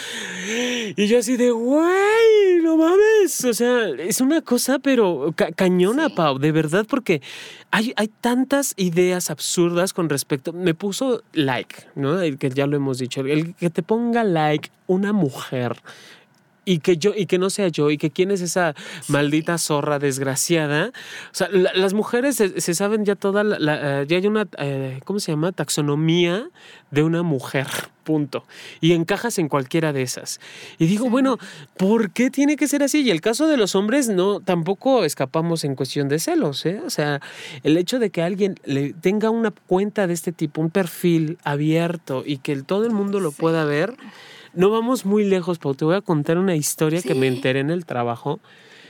Y 0.97 1.07
yo 1.07 1.19
así 1.19 1.37
de, 1.37 1.51
güey, 1.51 2.61
no 2.63 2.77
mames, 2.77 3.45
o 3.45 3.53
sea, 3.53 3.89
es 3.99 4.21
una 4.21 4.41
cosa 4.41 4.79
pero 4.79 5.35
cañona, 5.57 6.09
Pau, 6.09 6.39
de 6.39 6.53
verdad, 6.53 6.87
porque 6.89 7.21
hay, 7.71 7.93
hay 7.97 8.09
tantas 8.21 8.75
ideas 8.77 9.31
absurdas 9.31 9.93
con 9.93 10.09
respecto... 10.09 10.53
Me 10.53 10.75
puso 10.75 11.23
like, 11.33 11.77
¿no? 11.95 12.21
El 12.21 12.39
que 12.39 12.51
ya 12.51 12.67
lo 12.67 12.77
hemos 12.77 12.99
dicho, 12.99 13.21
el 13.21 13.55
que 13.55 13.71
te 13.71 13.83
ponga 13.83 14.25
like 14.25 14.71
una 14.87 15.13
mujer 15.13 15.77
y 16.67 16.81
que 16.81 16.99
yo 16.99 17.13
y 17.17 17.25
que 17.25 17.39
no 17.39 17.49
sea 17.49 17.69
yo 17.69 17.91
y 17.91 17.97
que 17.97 18.11
quién 18.11 18.31
es 18.31 18.43
esa 18.43 18.75
maldita 19.09 19.57
zorra 19.57 19.99
desgraciada. 19.99 20.89
O 21.33 21.35
sea, 21.35 21.49
las 21.49 21.95
mujeres 21.95 22.37
se, 22.37 22.75
saben 22.75 23.07
ya 23.07 23.15
toda 23.15 23.45
la, 23.45 24.03
eh, 24.03 24.07
ya 24.07 24.19
hay 24.19 24.27
una 24.27 24.47
eh, 24.59 25.01
¿cómo 25.05 25.21
se 25.21 25.33
llama? 25.33 25.53
taxonomía 25.53 26.49
de 26.91 27.03
una 27.03 27.23
mujer. 27.23 27.69
Punto. 28.03 28.45
Y 28.81 28.93
encajas 28.93 29.37
en 29.39 29.49
cualquiera 29.49 29.93
de 29.93 30.03
esas. 30.03 30.39
Y 30.79 30.87
digo, 30.87 31.11
bueno, 31.11 31.39
¿por 31.77 32.13
qué 32.13 32.31
tiene 32.31 32.55
que 32.55 32.69
ser 32.69 32.85
así? 32.85 33.01
Y 33.01 33.11
el 33.11 33.21
caso 33.21 33.49
de 33.49 33.57
los 33.57 33.75
hombres 33.75 34.09
no 34.09 34.39
tampoco 34.39 35.05
escapamos 35.05 35.65
en 35.65 35.75
cuestión 35.75 36.09
de 36.09 36.21
celos, 36.21 36.65
¿eh? 36.67 36.81
O 36.87 36.91
sea, 36.91 37.21
el 37.65 37.77
hecho 37.77 37.99
de 37.99 38.11
que 38.11 38.23
alguien 38.23 38.61
le 38.65 38.93
tenga 38.93 39.31
una 39.31 39.51
cuenta 39.51 40.07
de 40.07 40.15
este 40.15 40.31
tipo, 40.31 40.61
un 40.61 40.71
perfil 40.71 41.39
abierto 41.43 42.23
y 42.25 42.39
que 42.39 42.55
todo 42.63 42.87
el 42.87 42.93
mundo 42.93 43.19
lo 43.19 43.33
pueda 43.33 43.65
ver 43.65 43.97
no 44.57 44.71
vamos 44.71 45.05
muy 45.05 45.25
lejos, 45.25 45.59
pero 45.59 45.75
te 45.75 45.85
voy 45.85 45.95
a 45.95 46.01
contar 46.01 46.39
una 46.39 46.57
historia 46.57 47.03
que 47.03 47.15
me 47.15 47.29
enteré 47.29 47.61
en 47.61 47.71
el 47.71 47.85
trabajo. 47.85 48.41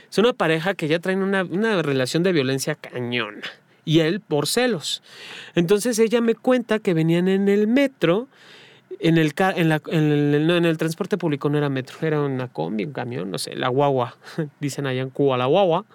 Es 0.09 0.17
una 0.17 0.33
pareja 0.33 0.73
que 0.73 0.87
ya 0.87 0.99
traen 0.99 1.21
una, 1.21 1.43
relación 1.81 2.23
de 2.23 2.31
violencia 2.31 2.75
cañona. 2.75 3.43
Y 3.85 3.99
él 3.99 4.19
por 4.21 4.47
celos. 4.47 5.03
Entonces 5.55 5.99
ella 5.99 6.21
me 6.21 6.35
cuenta 6.35 6.79
que 6.79 6.93
venían 6.93 7.27
en 7.27 7.47
el 7.47 7.67
metro, 7.67 8.27
en 8.99 9.17
el, 9.17 9.33
en, 9.37 9.71
el, 9.71 10.49
en 10.49 10.65
el 10.65 10.77
transporte 10.77 11.17
público 11.17 11.49
no 11.49 11.57
era 11.57 11.69
metro, 11.69 11.97
era 12.01 12.21
una 12.21 12.47
combi, 12.47 12.85
un 12.85 12.93
camión, 12.93 13.29
no 13.29 13.37
sé, 13.37 13.55
la 13.55 13.67
guagua, 13.67 14.17
dicen 14.59 14.87
allá 14.87 15.01
en 15.01 15.09
Cuba, 15.09 15.37
la 15.37 15.45
guagua. 15.45 15.85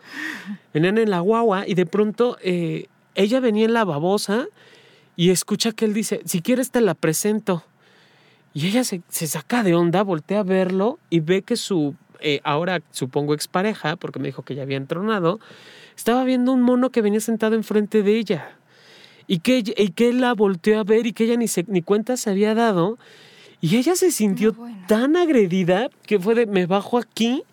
Venían 0.72 0.98
en 0.98 1.10
la 1.10 1.20
guagua 1.20 1.66
y 1.66 1.74
de 1.74 1.86
pronto 1.86 2.38
eh, 2.42 2.86
ella 3.14 3.40
venía 3.40 3.64
en 3.64 3.72
la 3.72 3.84
babosa 3.84 4.46
y 5.16 5.30
escucha 5.30 5.72
que 5.72 5.84
él 5.84 5.94
dice, 5.94 6.20
si 6.24 6.40
quieres 6.42 6.70
te 6.70 6.80
la 6.80 6.94
presento. 6.94 7.64
Y 8.54 8.66
ella 8.66 8.84
se, 8.84 9.02
saca 9.08 9.62
de 9.62 9.74
onda, 9.74 10.02
voltea 10.02 10.40
a 10.40 10.42
verlo 10.42 10.98
y 11.08 11.20
ve 11.20 11.42
que 11.42 11.56
su, 11.56 11.94
eh, 12.20 12.40
ahora 12.44 12.82
supongo 12.90 13.34
expareja, 13.34 13.96
porque 13.96 14.18
me 14.18 14.26
dijo 14.26 14.42
que 14.42 14.54
ya 14.54 14.62
había 14.62 14.76
entronado, 14.76 15.40
estaba 15.96 16.24
viendo 16.24 16.52
un 16.52 16.62
mono 16.62 16.90
que 16.90 17.02
venía 17.02 17.20
sentado 17.20 17.54
enfrente 17.54 18.02
de 18.02 18.18
ella. 18.18 18.56
Y 19.26 19.38
que, 19.38 19.58
y 19.58 19.90
que 19.90 20.08
él 20.08 20.20
la 20.20 20.34
volteó 20.34 20.80
a 20.80 20.84
ver 20.84 21.06
y 21.06 21.12
que 21.12 21.24
ella 21.24 21.36
ni, 21.36 21.48
se, 21.48 21.64
ni 21.68 21.80
cuenta 21.80 22.16
se 22.16 22.28
había 22.28 22.54
dado. 22.54 22.98
Y 23.60 23.76
ella 23.76 23.94
se 23.94 24.10
sintió 24.10 24.54
tan 24.88 25.16
agredida 25.16 25.88
que 26.06 26.18
fue 26.18 26.34
de, 26.34 26.46
me 26.46 26.66
bajo 26.66 26.98
aquí 26.98 27.44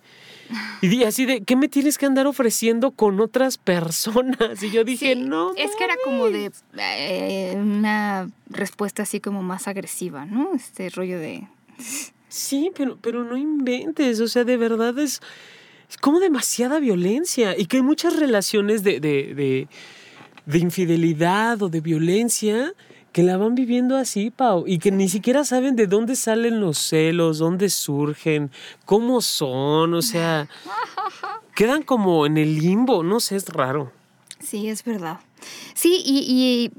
y 0.81 1.03
así 1.03 1.25
de, 1.25 1.41
¿qué 1.41 1.55
me 1.55 1.67
tienes 1.67 1.97
que 1.97 2.05
andar 2.05 2.27
ofreciendo 2.27 2.91
con 2.91 3.19
otras 3.19 3.57
personas? 3.57 4.61
Y 4.63 4.71
yo 4.71 4.83
dije, 4.83 5.15
no. 5.15 5.53
Es 5.55 5.75
que 5.75 5.83
era 5.83 5.95
como 6.03 6.29
de 6.29 6.51
eh, 6.77 7.53
una 7.55 8.29
respuesta 8.49 9.03
así 9.03 9.19
como 9.19 9.43
más 9.43 9.67
agresiva, 9.67 10.25
¿no? 10.25 10.53
Este 10.53 10.89
rollo 10.89 11.19
de... 11.19 11.47
Sí, 12.27 12.71
pero, 12.75 12.97
pero 13.01 13.23
no 13.23 13.37
inventes, 13.37 14.19
o 14.19 14.27
sea, 14.27 14.43
de 14.43 14.57
verdad 14.57 14.97
es, 14.99 15.21
es 15.89 15.97
como 15.97 16.19
demasiada 16.19 16.79
violencia 16.79 17.57
y 17.57 17.65
que 17.65 17.77
hay 17.77 17.83
muchas 17.83 18.15
relaciones 18.15 18.83
de, 18.83 18.99
de, 18.99 19.33
de, 19.33 19.67
de 20.45 20.57
infidelidad 20.59 21.61
o 21.63 21.69
de 21.69 21.81
violencia 21.81 22.73
que 23.11 23.23
la 23.23 23.37
van 23.37 23.55
viviendo 23.55 23.97
así, 23.97 24.29
Pau, 24.29 24.65
y 24.67 24.79
que 24.79 24.91
ni 24.91 25.09
siquiera 25.09 25.43
saben 25.43 25.75
de 25.75 25.87
dónde 25.87 26.15
salen 26.15 26.59
los 26.59 26.77
celos, 26.77 27.39
dónde 27.39 27.69
surgen, 27.69 28.51
cómo 28.85 29.21
son, 29.21 29.93
o 29.93 30.01
sea, 30.01 30.47
quedan 31.55 31.83
como 31.83 32.25
en 32.25 32.37
el 32.37 32.59
limbo, 32.59 33.03
no 33.03 33.19
sé, 33.19 33.35
es 33.35 33.47
raro. 33.49 33.91
Sí, 34.39 34.69
es 34.69 34.83
verdad. 34.83 35.19
Sí, 35.73 36.01
y, 36.05 36.71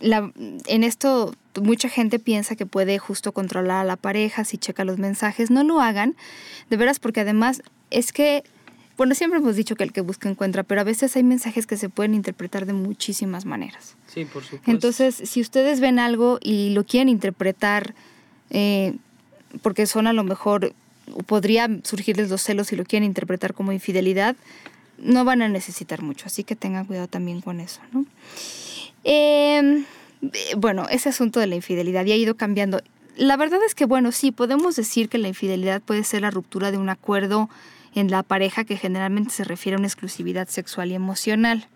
la, 0.00 0.32
en 0.36 0.84
esto 0.84 1.34
mucha 1.60 1.88
gente 1.88 2.18
piensa 2.18 2.54
que 2.56 2.66
puede 2.66 2.98
justo 2.98 3.32
controlar 3.32 3.78
a 3.78 3.84
la 3.84 3.96
pareja 3.96 4.44
si 4.44 4.58
checa 4.58 4.84
los 4.84 4.98
mensajes. 4.98 5.50
No 5.50 5.64
lo 5.64 5.80
hagan, 5.80 6.16
de 6.70 6.76
veras, 6.76 6.98
porque 6.98 7.20
además 7.20 7.62
es 7.90 8.12
que 8.12 8.44
bueno, 8.96 9.14
siempre 9.14 9.38
hemos 9.38 9.56
dicho 9.56 9.76
que 9.76 9.84
el 9.84 9.92
que 9.92 10.00
busca 10.00 10.28
encuentra, 10.28 10.62
pero 10.62 10.80
a 10.80 10.84
veces 10.84 11.14
hay 11.16 11.22
mensajes 11.22 11.66
que 11.66 11.76
se 11.76 11.88
pueden 11.88 12.14
interpretar 12.14 12.64
de 12.64 12.72
muchísimas 12.72 13.44
maneras. 13.44 13.96
Sí, 14.06 14.24
por 14.24 14.42
supuesto. 14.42 14.70
Entonces, 14.70 15.14
si 15.14 15.40
ustedes 15.40 15.80
ven 15.80 15.98
algo 15.98 16.38
y 16.40 16.70
lo 16.70 16.84
quieren 16.84 17.08
interpretar, 17.08 17.94
eh, 18.50 18.94
porque 19.60 19.86
son 19.86 20.06
a 20.06 20.12
lo 20.12 20.24
mejor, 20.24 20.72
podría 21.26 21.68
surgirles 21.82 22.30
los 22.30 22.42
celos 22.42 22.72
y 22.72 22.76
lo 22.76 22.84
quieren 22.84 23.06
interpretar 23.06 23.52
como 23.52 23.72
infidelidad, 23.72 24.34
no 24.98 25.24
van 25.24 25.42
a 25.42 25.48
necesitar 25.48 26.02
mucho, 26.02 26.26
así 26.26 26.42
que 26.42 26.56
tengan 26.56 26.86
cuidado 26.86 27.06
también 27.06 27.42
con 27.42 27.60
eso, 27.60 27.80
¿no? 27.92 28.06
Em, 29.04 29.84
bueno, 30.56 30.86
ese 30.90 31.10
asunto 31.10 31.38
de 31.38 31.46
la 31.46 31.54
infidelidad 31.54 32.04
ya 32.04 32.14
ha 32.14 32.16
ido 32.16 32.34
cambiando. 32.36 32.80
La 33.16 33.36
verdad 33.36 33.60
es 33.66 33.74
que, 33.74 33.84
bueno, 33.84 34.10
sí, 34.10 34.30
podemos 34.32 34.74
decir 34.74 35.08
que 35.08 35.18
la 35.18 35.28
infidelidad 35.28 35.82
puede 35.82 36.02
ser 36.02 36.22
la 36.22 36.30
ruptura 36.30 36.70
de 36.70 36.78
un 36.78 36.88
acuerdo 36.88 37.48
en 37.96 38.10
la 38.10 38.22
pareja 38.22 38.64
que 38.64 38.76
generalmente 38.76 39.30
se 39.30 39.44
refiere 39.44 39.76
a 39.76 39.78
una 39.78 39.86
exclusividad 39.86 40.48
sexual 40.48 40.90
y 40.90 40.94
emocional. 40.94 41.68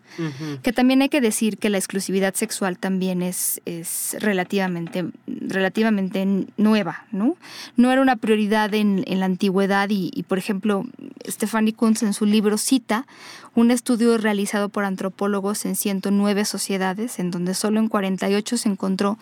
Que 0.63 0.73
también 0.73 1.03
hay 1.03 1.09
que 1.09 1.21
decir 1.21 1.57
que 1.57 1.71
la 1.71 1.79
exclusividad 1.79 2.35
sexual 2.35 2.79
también 2.79 3.23
es, 3.23 3.63
es 3.65 4.17
relativamente, 4.19 5.07
relativamente 5.27 6.27
nueva, 6.57 7.07
¿no? 7.13 7.37
No 7.77 7.93
era 7.93 8.03
una 8.03 8.17
prioridad 8.17 8.75
en, 8.75 9.05
la 9.07 9.27
antigüedad 9.27 9.89
y, 9.89 10.25
por 10.25 10.37
ejemplo, 10.37 10.85
Stephanie 11.27 11.75
Kunz 11.75 12.03
en 12.03 12.13
su 12.13 12.27
libro 12.27 12.59
cita 12.59 13.07
un 13.55 13.71
estudio 13.71 14.19
realizado 14.19 14.69
por 14.69 14.85
antropólogos 14.85 15.65
en 15.65 15.77
109 15.77 16.45
sociedades, 16.45 17.19
en 17.21 17.31
donde 17.31 17.55
solo 17.55 17.79
en 17.79 17.89
48 17.89 18.57
se 18.59 18.69
encontró 18.69 19.17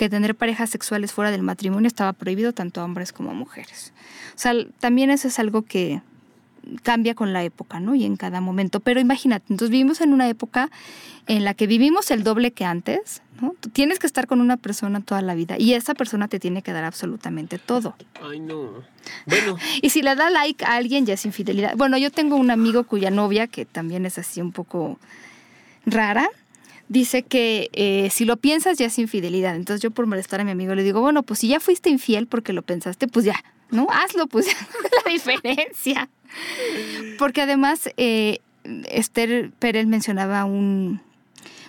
que 0.00 0.08
tener 0.08 0.34
parejas 0.34 0.70
sexuales 0.70 1.12
fuera 1.12 1.30
del 1.30 1.42
matrimonio 1.42 1.86
estaba 1.86 2.14
prohibido 2.14 2.54
tanto 2.54 2.80
a 2.80 2.84
hombres 2.84 3.12
como 3.12 3.32
a 3.32 3.34
mujeres. 3.34 3.92
O 4.34 4.38
sea, 4.38 4.54
también 4.78 5.10
eso 5.10 5.28
es 5.28 5.38
algo 5.38 5.60
que, 5.60 6.00
cambia 6.82 7.14
con 7.14 7.32
la 7.32 7.42
época, 7.44 7.80
¿no? 7.80 7.94
Y 7.94 8.04
en 8.04 8.16
cada 8.16 8.40
momento. 8.40 8.80
Pero 8.80 9.00
imagínate, 9.00 9.46
entonces 9.50 9.70
vivimos 9.70 10.00
en 10.00 10.12
una 10.12 10.28
época 10.28 10.70
en 11.26 11.44
la 11.44 11.54
que 11.54 11.66
vivimos 11.66 12.10
el 12.10 12.24
doble 12.24 12.52
que 12.52 12.64
antes, 12.64 13.22
¿no? 13.40 13.54
Tú 13.60 13.68
tienes 13.68 13.98
que 13.98 14.06
estar 14.06 14.26
con 14.26 14.40
una 14.40 14.56
persona 14.56 15.00
toda 15.00 15.22
la 15.22 15.34
vida 15.34 15.56
y 15.58 15.74
esa 15.74 15.94
persona 15.94 16.28
te 16.28 16.38
tiene 16.38 16.62
que 16.62 16.72
dar 16.72 16.84
absolutamente 16.84 17.58
todo. 17.58 17.94
Ay, 18.22 18.40
no. 18.40 18.70
Bueno. 19.26 19.56
y 19.82 19.90
si 19.90 20.02
le 20.02 20.14
da 20.14 20.30
like 20.30 20.64
a 20.64 20.76
alguien 20.76 21.06
ya 21.06 21.14
es 21.14 21.24
infidelidad. 21.24 21.76
Bueno, 21.76 21.98
yo 21.98 22.10
tengo 22.10 22.36
un 22.36 22.50
amigo 22.50 22.84
cuya 22.84 23.10
novia, 23.10 23.46
que 23.46 23.64
también 23.64 24.06
es 24.06 24.18
así 24.18 24.40
un 24.40 24.52
poco 24.52 24.98
rara, 25.86 26.28
dice 26.88 27.22
que 27.22 27.70
eh, 27.72 28.08
si 28.10 28.24
lo 28.24 28.36
piensas 28.36 28.76
ya 28.76 28.86
es 28.86 28.98
infidelidad. 28.98 29.56
Entonces 29.56 29.80
yo 29.82 29.90
por 29.90 30.06
molestar 30.06 30.40
a 30.40 30.44
mi 30.44 30.50
amigo 30.50 30.74
le 30.74 30.82
digo, 30.82 31.00
bueno, 31.00 31.22
pues 31.22 31.40
si 31.40 31.48
ya 31.48 31.60
fuiste 31.60 31.88
infiel 31.88 32.26
porque 32.26 32.52
lo 32.52 32.62
pensaste, 32.62 33.06
pues 33.06 33.24
ya, 33.24 33.42
¿no? 33.70 33.86
Hazlo, 33.90 34.26
pues 34.26 34.46
la 35.04 35.12
diferencia. 35.12 36.08
Porque 37.18 37.42
además, 37.42 37.90
eh, 37.96 38.38
Esther 38.88 39.50
Pérez 39.58 39.86
mencionaba 39.86 40.44
un, 40.44 41.00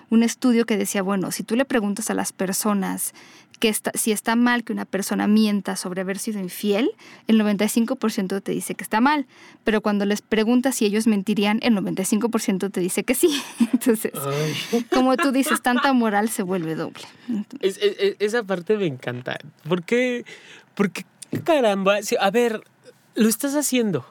un 0.09 0.23
estudio 0.23 0.65
que 0.65 0.77
decía, 0.77 1.01
bueno, 1.01 1.31
si 1.31 1.43
tú 1.43 1.55
le 1.55 1.65
preguntas 1.65 2.09
a 2.09 2.13
las 2.13 2.31
personas 2.31 3.13
que 3.61 3.69
está, 3.69 3.91
si 3.93 4.11
está 4.11 4.35
mal 4.35 4.63
que 4.63 4.73
una 4.73 4.85
persona 4.85 5.27
mienta 5.27 5.75
sobre 5.75 6.01
haber 6.01 6.17
sido 6.17 6.39
infiel, 6.39 6.91
el 7.27 7.39
95% 7.39 8.41
te 8.41 8.51
dice 8.51 8.73
que 8.73 8.83
está 8.83 8.99
mal, 8.99 9.27
pero 9.63 9.81
cuando 9.81 10.05
les 10.05 10.23
preguntas 10.23 10.75
si 10.75 10.85
ellos 10.85 11.05
mentirían, 11.05 11.59
el 11.61 11.75
95% 11.75 12.71
te 12.71 12.79
dice 12.81 13.03
que 13.03 13.13
sí. 13.13 13.41
Entonces, 13.71 14.11
como 14.91 15.15
tú 15.15 15.31
dices, 15.31 15.61
tanta 15.61 15.93
moral 15.93 16.29
se 16.29 16.41
vuelve 16.41 16.75
doble. 16.75 17.03
esa 18.19 18.43
parte 18.43 18.77
me 18.77 18.87
encanta. 18.87 19.37
¿Por 19.69 19.83
qué? 19.83 20.25
Porque, 20.73 21.05
caramba, 21.43 21.99
a 22.19 22.31
ver, 22.31 22.61
lo 23.15 23.29
estás 23.29 23.55
haciendo 23.55 24.05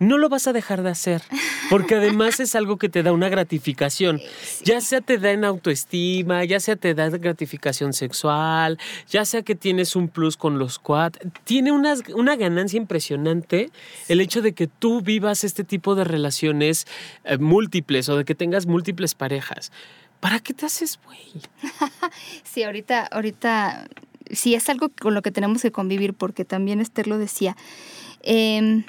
no 0.00 0.16
lo 0.16 0.30
vas 0.30 0.46
a 0.46 0.54
dejar 0.54 0.82
de 0.82 0.88
hacer, 0.88 1.22
porque 1.68 1.96
además 1.96 2.40
es 2.40 2.54
algo 2.54 2.78
que 2.78 2.88
te 2.88 3.02
da 3.02 3.12
una 3.12 3.28
gratificación. 3.28 4.20
Ya 4.62 4.80
sea 4.80 5.00
te 5.00 5.18
da 5.18 5.32
en 5.32 5.44
autoestima, 5.44 6.44
ya 6.44 6.60
sea 6.60 6.76
te 6.76 6.94
da 6.94 7.08
gratificación 7.08 7.92
sexual, 7.92 8.78
ya 9.08 9.24
sea 9.24 9.42
que 9.42 9.54
tienes 9.54 9.96
un 9.96 10.08
plus 10.08 10.36
con 10.36 10.58
los 10.58 10.78
quad. 10.78 11.12
Tiene 11.44 11.72
una, 11.72 11.94
una 12.14 12.36
ganancia 12.36 12.76
impresionante 12.76 13.70
el 14.08 14.20
hecho 14.20 14.42
de 14.42 14.54
que 14.54 14.66
tú 14.66 15.02
vivas 15.02 15.44
este 15.44 15.64
tipo 15.64 15.94
de 15.94 16.04
relaciones 16.04 16.86
eh, 17.24 17.36
múltiples 17.38 18.08
o 18.08 18.16
de 18.16 18.24
que 18.24 18.34
tengas 18.34 18.66
múltiples 18.66 19.14
parejas. 19.14 19.72
¿Para 20.20 20.40
qué 20.40 20.54
te 20.54 20.66
haces 20.66 20.98
güey? 21.04 21.32
sí, 22.44 22.62
ahorita, 22.62 23.06
ahorita, 23.06 23.86
sí 24.32 24.54
es 24.54 24.68
algo 24.68 24.90
con 24.90 25.14
lo 25.14 25.22
que 25.22 25.30
tenemos 25.30 25.62
que 25.62 25.72
convivir, 25.72 26.14
porque 26.14 26.44
también 26.44 26.80
Esther 26.80 27.06
lo 27.06 27.18
decía. 27.18 27.56
Eh, 28.22 28.84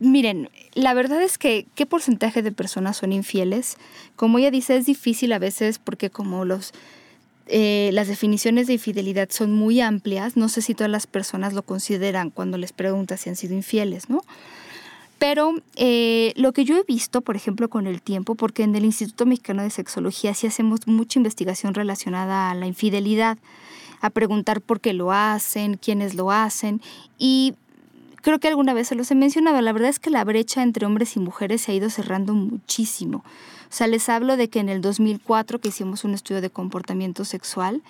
miren, 0.00 0.50
la 0.74 0.94
verdad 0.94 1.22
es 1.22 1.38
que 1.38 1.66
qué 1.74 1.86
porcentaje 1.86 2.42
de 2.42 2.52
personas 2.52 2.96
son 2.96 3.12
infieles. 3.12 3.76
Como 4.16 4.38
ella 4.38 4.50
dice, 4.50 4.76
es 4.76 4.86
difícil 4.86 5.32
a 5.32 5.38
veces 5.38 5.78
porque 5.78 6.10
como 6.10 6.44
los 6.44 6.72
eh, 7.46 7.90
las 7.92 8.08
definiciones 8.08 8.66
de 8.68 8.74
infidelidad 8.74 9.28
son 9.30 9.52
muy 9.52 9.80
amplias, 9.80 10.34
no 10.34 10.48
sé 10.48 10.62
si 10.62 10.74
todas 10.74 10.90
las 10.90 11.06
personas 11.06 11.52
lo 11.52 11.62
consideran 11.62 12.30
cuando 12.30 12.56
les 12.56 12.72
preguntas 12.72 13.20
si 13.20 13.28
han 13.28 13.36
sido 13.36 13.54
infieles, 13.54 14.08
¿no? 14.08 14.22
Pero 15.18 15.54
eh, 15.76 16.32
lo 16.36 16.52
que 16.52 16.64
yo 16.64 16.76
he 16.76 16.82
visto, 16.84 17.20
por 17.20 17.36
ejemplo, 17.36 17.68
con 17.68 17.86
el 17.86 18.00
tiempo, 18.00 18.34
porque 18.34 18.62
en 18.62 18.74
el 18.74 18.84
Instituto 18.84 19.26
Mexicano 19.26 19.62
de 19.62 19.70
Sexología 19.70 20.32
sí 20.34 20.46
hacemos 20.46 20.86
mucha 20.86 21.18
investigación 21.18 21.74
relacionada 21.74 22.50
a 22.50 22.54
la 22.54 22.66
infidelidad, 22.66 23.36
a 24.04 24.10
preguntar 24.10 24.60
por 24.60 24.80
qué 24.80 24.92
lo 24.92 25.12
hacen, 25.12 25.76
quiénes 25.76 26.14
lo 26.14 26.30
hacen, 26.30 26.80
y 27.18 27.54
Creo 28.24 28.38
que 28.38 28.48
alguna 28.48 28.72
vez 28.72 28.88
se 28.88 28.94
los 28.94 29.10
he 29.10 29.14
mencionado, 29.14 29.60
la 29.60 29.74
verdad 29.74 29.90
es 29.90 29.98
que 29.98 30.08
la 30.08 30.24
brecha 30.24 30.62
entre 30.62 30.86
hombres 30.86 31.14
y 31.14 31.20
mujeres 31.20 31.60
se 31.60 31.72
ha 31.72 31.74
ido 31.74 31.90
cerrando 31.90 32.32
muchísimo. 32.32 33.18
O 33.18 33.68
sea, 33.68 33.86
les 33.86 34.08
hablo 34.08 34.38
de 34.38 34.48
que 34.48 34.60
en 34.60 34.70
el 34.70 34.80
2004, 34.80 35.58
que 35.60 35.68
hicimos 35.68 36.04
un 36.04 36.14
estudio 36.14 36.40
de 36.40 36.48
comportamiento 36.48 37.26
sexual, 37.26 37.82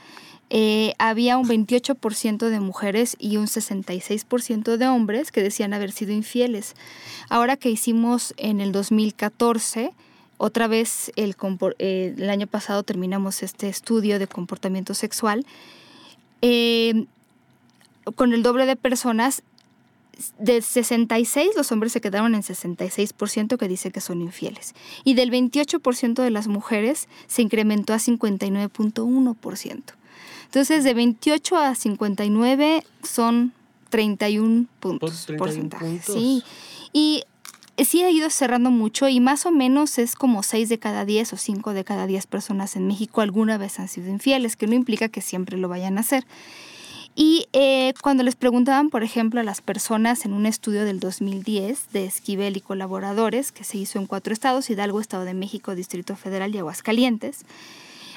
eh, 0.50 0.94
había 0.98 1.38
un 1.38 1.46
28% 1.46 2.48
de 2.48 2.58
mujeres 2.58 3.14
y 3.20 3.36
un 3.36 3.46
66% 3.46 4.76
de 4.76 4.88
hombres 4.88 5.30
que 5.30 5.40
decían 5.40 5.72
haber 5.72 5.92
sido 5.92 6.12
infieles. 6.12 6.74
Ahora 7.28 7.56
que 7.56 7.70
hicimos 7.70 8.34
en 8.36 8.60
el 8.60 8.72
2014, 8.72 9.92
otra 10.36 10.66
vez 10.66 11.12
el, 11.14 11.36
eh, 11.78 12.14
el 12.18 12.28
año 12.28 12.48
pasado 12.48 12.82
terminamos 12.82 13.44
este 13.44 13.68
estudio 13.68 14.18
de 14.18 14.26
comportamiento 14.26 14.94
sexual, 14.94 15.46
eh, 16.46 17.06
con 18.16 18.34
el 18.34 18.42
doble 18.42 18.66
de 18.66 18.76
personas 18.76 19.42
de 20.38 20.62
66 20.62 21.50
los 21.56 21.72
hombres 21.72 21.92
se 21.92 22.00
quedaron 22.00 22.34
en 22.34 22.42
66% 22.42 23.56
que 23.56 23.66
dice 23.66 23.90
que 23.90 24.00
son 24.00 24.20
infieles. 24.20 24.74
Y 25.04 25.14
del 25.14 25.30
28% 25.30 26.22
de 26.22 26.30
las 26.30 26.46
mujeres 26.46 27.08
se 27.26 27.42
incrementó 27.42 27.94
a 27.94 27.98
59.1%. 27.98 29.82
Entonces 30.44 30.84
de 30.84 30.94
28 30.94 31.56
a 31.56 31.74
59 31.74 32.84
son 33.02 33.52
31 33.88 34.66
puntos. 34.80 35.26
31 35.26 35.70
puntos. 35.70 36.14
Sí. 36.14 36.44
Y 36.92 37.24
sí 37.82 38.02
ha 38.02 38.10
ido 38.10 38.30
cerrando 38.30 38.70
mucho 38.70 39.08
y 39.08 39.20
más 39.20 39.46
o 39.46 39.50
menos 39.50 39.98
es 39.98 40.14
como 40.14 40.42
6 40.42 40.68
de 40.68 40.78
cada 40.78 41.04
10 41.04 41.32
o 41.32 41.36
5 41.36 41.72
de 41.72 41.84
cada 41.84 42.06
10 42.06 42.26
personas 42.26 42.76
en 42.76 42.86
México 42.86 43.20
alguna 43.20 43.58
vez 43.58 43.80
han 43.80 43.88
sido 43.88 44.10
infieles, 44.10 44.56
que 44.56 44.66
no 44.66 44.74
implica 44.74 45.08
que 45.08 45.20
siempre 45.20 45.56
lo 45.56 45.68
vayan 45.68 45.98
a 45.98 46.02
hacer. 46.02 46.24
Y 47.16 47.46
eh, 47.52 47.94
cuando 48.02 48.24
les 48.24 48.34
preguntaban, 48.34 48.90
por 48.90 49.04
ejemplo, 49.04 49.40
a 49.40 49.44
las 49.44 49.60
personas 49.60 50.24
en 50.24 50.32
un 50.32 50.46
estudio 50.46 50.84
del 50.84 50.98
2010 50.98 51.92
de 51.92 52.06
Esquivel 52.06 52.56
y 52.56 52.60
colaboradores, 52.60 53.52
que 53.52 53.62
se 53.62 53.78
hizo 53.78 54.00
en 54.00 54.06
cuatro 54.06 54.32
estados, 54.32 54.68
Hidalgo, 54.68 55.00
Estado 55.00 55.24
de 55.24 55.34
México, 55.34 55.76
Distrito 55.76 56.16
Federal 56.16 56.52
y 56.54 56.58
Aguascalientes, 56.58 57.44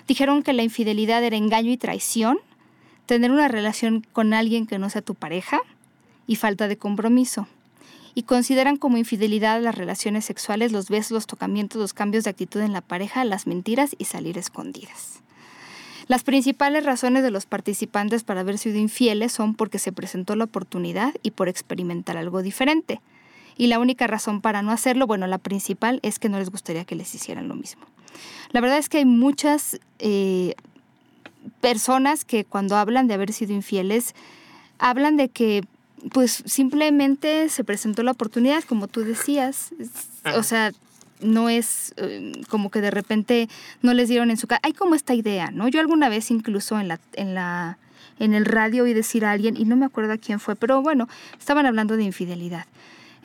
dijeron 0.07 0.41
que 0.41 0.53
la 0.53 0.63
infidelidad 0.63 1.23
era 1.23 1.37
engaño 1.37 1.71
y 1.71 1.77
traición, 1.77 2.39
tener 3.05 3.29
una 3.29 3.47
relación 3.47 4.05
con 4.13 4.33
alguien 4.33 4.65
que 4.65 4.79
no 4.79 4.89
sea 4.89 5.03
tu 5.03 5.13
pareja 5.13 5.61
y 6.25 6.35
falta 6.37 6.67
de 6.67 6.77
compromiso. 6.77 7.47
Y 8.17 8.23
consideran 8.23 8.77
como 8.77 8.97
infidelidad 8.97 9.61
las 9.61 9.75
relaciones 9.75 10.25
sexuales, 10.25 10.71
los 10.71 10.89
besos, 10.89 11.11
los 11.11 11.27
tocamientos, 11.27 11.79
los 11.79 11.93
cambios 11.93 12.23
de 12.23 12.31
actitud 12.31 12.61
en 12.61 12.73
la 12.73 12.81
pareja, 12.81 13.23
las 13.25 13.45
mentiras 13.45 13.95
y 13.99 14.05
salir 14.05 14.39
escondidas. 14.39 15.19
Las 16.07 16.23
principales 16.23 16.83
razones 16.83 17.21
de 17.21 17.29
los 17.29 17.45
participantes 17.45 18.23
para 18.23 18.39
haber 18.39 18.57
sido 18.57 18.79
infieles 18.79 19.33
son 19.33 19.53
porque 19.53 19.77
se 19.77 19.91
presentó 19.91 20.35
la 20.35 20.45
oportunidad 20.45 21.13
y 21.21 21.29
por 21.29 21.47
experimentar 21.47 22.17
algo 22.17 22.41
diferente. 22.41 23.01
Y 23.55 23.67
la 23.67 23.77
única 23.77 24.07
razón 24.07 24.41
para 24.41 24.63
no 24.63 24.71
hacerlo, 24.71 25.05
bueno, 25.05 25.27
la 25.27 25.37
principal 25.37 25.99
es 26.01 26.17
que 26.17 26.27
no 26.27 26.39
les 26.39 26.49
gustaría 26.49 26.85
que 26.85 26.95
les 26.95 27.13
hicieran 27.13 27.47
lo 27.47 27.53
mismo. 27.53 27.83
La 28.49 28.61
verdad 28.61 28.79
es 28.79 28.89
que 28.89 28.97
hay 28.97 29.05
muchas 29.05 29.79
eh, 29.99 30.55
personas 31.61 32.25
que 32.25 32.45
cuando 32.45 32.77
hablan 32.77 33.07
de 33.07 33.13
haber 33.13 33.31
sido 33.31 33.53
infieles, 33.53 34.15
hablan 34.79 35.17
de 35.17 35.29
que 35.29 35.61
pues 36.11 36.43
simplemente 36.45 37.49
se 37.49 37.63
presentó 37.63 38.03
la 38.03 38.11
oportunidad, 38.11 38.63
como 38.63 38.87
tú 38.87 39.01
decías. 39.01 39.69
O 40.35 40.43
sea, 40.43 40.71
no 41.19 41.49
es 41.49 41.93
eh, 41.97 42.31
como 42.49 42.69
que 42.69 42.81
de 42.81 42.91
repente 42.91 43.49
no 43.81 43.93
les 43.93 44.09
dieron 44.09 44.29
en 44.29 44.37
su 44.37 44.47
casa. 44.47 44.61
Hay 44.63 44.73
como 44.73 44.95
esta 44.95 45.13
idea, 45.13 45.51
¿no? 45.51 45.67
Yo 45.67 45.79
alguna 45.79 46.09
vez 46.09 46.29
incluso 46.31 46.79
en 46.79 46.87
la, 46.87 46.99
en 47.13 47.33
la, 47.33 47.77
en 48.19 48.33
el 48.33 48.45
radio 48.45 48.83
oí 48.83 48.93
decir 48.93 49.25
a 49.25 49.31
alguien, 49.31 49.57
y 49.57 49.65
no 49.65 49.75
me 49.75 49.85
acuerdo 49.85 50.13
a 50.13 50.17
quién 50.17 50.39
fue, 50.39 50.55
pero 50.55 50.81
bueno, 50.81 51.07
estaban 51.39 51.65
hablando 51.65 51.97
de 51.97 52.03
infidelidad. 52.03 52.65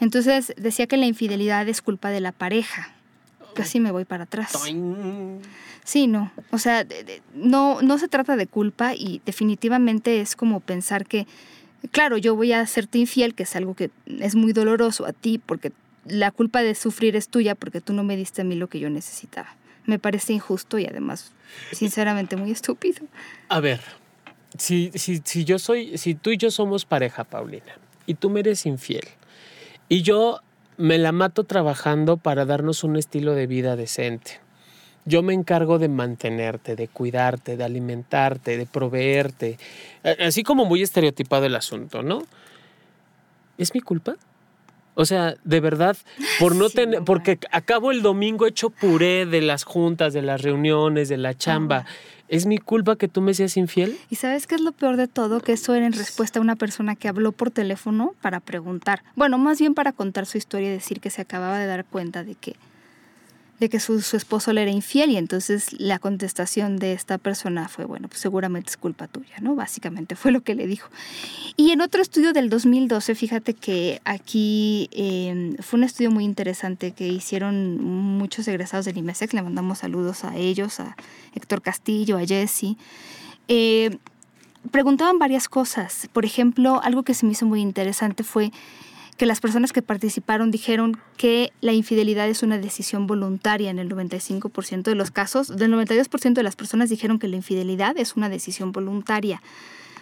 Entonces 0.00 0.52
decía 0.56 0.86
que 0.86 0.96
la 0.96 1.06
infidelidad 1.06 1.68
es 1.68 1.82
culpa 1.82 2.10
de 2.10 2.20
la 2.20 2.32
pareja. 2.32 2.92
Casi 3.54 3.80
me 3.80 3.92
voy 3.92 4.04
para 4.04 4.24
atrás. 4.24 4.52
Sí, 5.84 6.06
no. 6.06 6.32
O 6.50 6.58
sea, 6.58 6.86
no, 7.34 7.82
no 7.82 7.98
se 7.98 8.08
trata 8.08 8.36
de 8.36 8.46
culpa 8.46 8.94
y 8.94 9.20
definitivamente 9.26 10.20
es 10.20 10.36
como 10.36 10.60
pensar 10.60 11.06
que, 11.06 11.26
claro, 11.90 12.16
yo 12.16 12.34
voy 12.34 12.52
a 12.52 12.60
hacerte 12.60 12.98
infiel, 12.98 13.34
que 13.34 13.42
es 13.42 13.56
algo 13.56 13.74
que 13.74 13.90
es 14.06 14.34
muy 14.34 14.52
doloroso 14.52 15.06
a 15.06 15.12
ti 15.12 15.38
porque 15.38 15.72
la 16.06 16.30
culpa 16.30 16.62
de 16.62 16.74
sufrir 16.74 17.16
es 17.16 17.28
tuya 17.28 17.54
porque 17.54 17.80
tú 17.80 17.92
no 17.92 18.04
me 18.04 18.16
diste 18.16 18.42
a 18.42 18.44
mí 18.44 18.54
lo 18.54 18.68
que 18.68 18.80
yo 18.80 18.90
necesitaba. 18.90 19.54
Me 19.84 19.98
parece 19.98 20.32
injusto 20.32 20.78
y 20.78 20.86
además, 20.86 21.32
sinceramente, 21.72 22.36
muy 22.36 22.52
estúpido. 22.52 23.06
A 23.48 23.60
ver, 23.60 23.80
si, 24.56 24.92
si, 24.94 25.20
si 25.24 25.44
yo 25.44 25.58
soy, 25.58 25.98
si 25.98 26.14
tú 26.14 26.30
y 26.30 26.36
yo 26.36 26.50
somos 26.50 26.84
pareja, 26.84 27.24
Paulina, 27.24 27.78
y 28.06 28.14
tú 28.14 28.30
me 28.30 28.40
eres 28.40 28.64
infiel, 28.66 29.04
y 29.88 30.02
yo 30.02 30.40
me 30.76 30.98
la 30.98 31.12
mato 31.12 31.44
trabajando 31.44 32.16
para 32.16 32.44
darnos 32.44 32.84
un 32.84 32.96
estilo 32.96 33.34
de 33.34 33.46
vida 33.46 33.76
decente. 33.76 34.41
Yo 35.04 35.22
me 35.22 35.34
encargo 35.34 35.78
de 35.78 35.88
mantenerte, 35.88 36.76
de 36.76 36.88
cuidarte, 36.88 37.56
de 37.56 37.64
alimentarte, 37.64 38.56
de 38.56 38.66
proveerte. 38.66 39.58
Así 40.20 40.42
como 40.42 40.64
muy 40.64 40.82
estereotipado 40.82 41.46
el 41.46 41.56
asunto, 41.56 42.02
¿no? 42.02 42.22
¿Es 43.58 43.74
mi 43.74 43.80
culpa? 43.80 44.16
O 44.94 45.06
sea, 45.06 45.34
de 45.44 45.60
verdad, 45.60 45.96
por 46.38 46.54
no 46.54 46.68
tener, 46.68 47.02
porque 47.02 47.38
acabo 47.50 47.92
el 47.92 48.02
domingo 48.02 48.46
hecho 48.46 48.68
puré 48.70 49.24
de 49.24 49.40
las 49.40 49.64
juntas, 49.64 50.12
de 50.12 50.20
las 50.20 50.42
reuniones, 50.42 51.08
de 51.08 51.16
la 51.16 51.34
chamba. 51.34 51.86
¿Es 52.28 52.46
mi 52.46 52.58
culpa 52.58 52.96
que 52.96 53.08
tú 53.08 53.20
me 53.22 53.34
seas 53.34 53.56
infiel? 53.56 53.98
Y 54.10 54.16
sabes 54.16 54.46
qué 54.46 54.54
es 54.54 54.60
lo 54.60 54.72
peor 54.72 54.96
de 54.96 55.08
todo, 55.08 55.40
que 55.40 55.52
eso 55.52 55.74
era 55.74 55.86
en 55.86 55.92
respuesta 55.92 56.38
a 56.38 56.42
una 56.42 56.56
persona 56.56 56.94
que 56.94 57.08
habló 57.08 57.32
por 57.32 57.50
teléfono 57.50 58.14
para 58.20 58.40
preguntar. 58.40 59.02
Bueno, 59.16 59.38
más 59.38 59.58
bien 59.58 59.74
para 59.74 59.92
contar 59.92 60.26
su 60.26 60.38
historia 60.38 60.68
y 60.68 60.72
decir 60.72 61.00
que 61.00 61.10
se 61.10 61.22
acababa 61.22 61.58
de 61.58 61.66
dar 61.66 61.84
cuenta 61.84 62.22
de 62.22 62.34
que 62.34 62.56
de 63.62 63.68
que 63.68 63.78
su, 63.78 63.94
esposo 63.94 64.52
le 64.52 64.62
era 64.62 64.72
infiel 64.72 65.10
y 65.10 65.16
entonces 65.16 65.72
la 65.78 66.00
contestación 66.00 66.78
de 66.78 66.94
esta 66.94 67.16
persona 67.16 67.68
fue, 67.68 67.84
bueno, 67.84 68.08
pues 68.08 68.20
seguramente 68.20 68.70
es 68.70 68.76
culpa 68.76 69.06
tuya, 69.06 69.36
¿no? 69.40 69.54
Básicamente 69.54 70.16
fue 70.16 70.32
lo 70.32 70.40
que 70.40 70.56
le 70.56 70.66
dijo. 70.66 70.90
Y 71.56 71.70
en 71.70 71.80
otro 71.80 72.02
estudio 72.02 72.32
del 72.32 72.50
2012, 72.50 73.14
fíjate 73.14 73.54
que 73.54 74.00
aquí 74.04 74.88
em, 74.90 75.54
fue 75.58 75.78
un 75.78 75.84
estudio 75.84 76.10
muy 76.10 76.24
interesante 76.24 76.90
que 76.90 77.06
hicieron 77.06 77.80
muchos 77.80 78.48
egresados 78.48 78.84
del 78.86 78.98
IMESEC, 78.98 79.32
le 79.32 79.42
mandamos 79.42 79.78
saludos 79.78 80.24
a 80.24 80.34
ellos, 80.34 80.80
a 80.80 80.96
Héctor 81.32 81.62
Castillo, 81.62 82.18
a 82.18 82.26
Jesse. 82.26 82.76
Eh, 83.46 83.96
preguntaban 84.72 85.20
varias 85.20 85.48
cosas, 85.48 86.08
por 86.12 86.24
ejemplo, 86.24 86.80
algo 86.82 87.04
que 87.04 87.14
se 87.14 87.26
me 87.26 87.32
hizo 87.32 87.46
muy 87.46 87.60
interesante 87.60 88.24
fue 88.24 88.50
que 89.22 89.26
las 89.26 89.38
personas 89.38 89.72
que 89.72 89.82
participaron 89.82 90.50
dijeron 90.50 90.96
que 91.16 91.52
la 91.60 91.72
infidelidad 91.72 92.28
es 92.28 92.42
una 92.42 92.58
decisión 92.58 93.06
voluntaria 93.06 93.70
en 93.70 93.78
el 93.78 93.88
95% 93.88 94.82
de 94.82 94.96
los 94.96 95.12
casos. 95.12 95.46
Del 95.46 95.72
92% 95.72 96.32
de 96.32 96.42
las 96.42 96.56
personas 96.56 96.90
dijeron 96.90 97.20
que 97.20 97.28
la 97.28 97.36
infidelidad 97.36 97.96
es 97.98 98.16
una 98.16 98.28
decisión 98.28 98.72
voluntaria. 98.72 99.40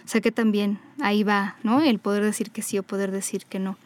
O 0.03 0.07
sea 0.07 0.21
que 0.21 0.31
también 0.31 0.79
ahí 0.99 1.21
va, 1.21 1.55
¿no? 1.61 1.81
El 1.81 1.99
poder 1.99 2.23
decir 2.23 2.49
que 2.49 2.63
sí 2.63 2.79
o 2.79 2.83
poder 2.83 3.11
decir 3.11 3.45
que 3.45 3.59
no. 3.59 3.77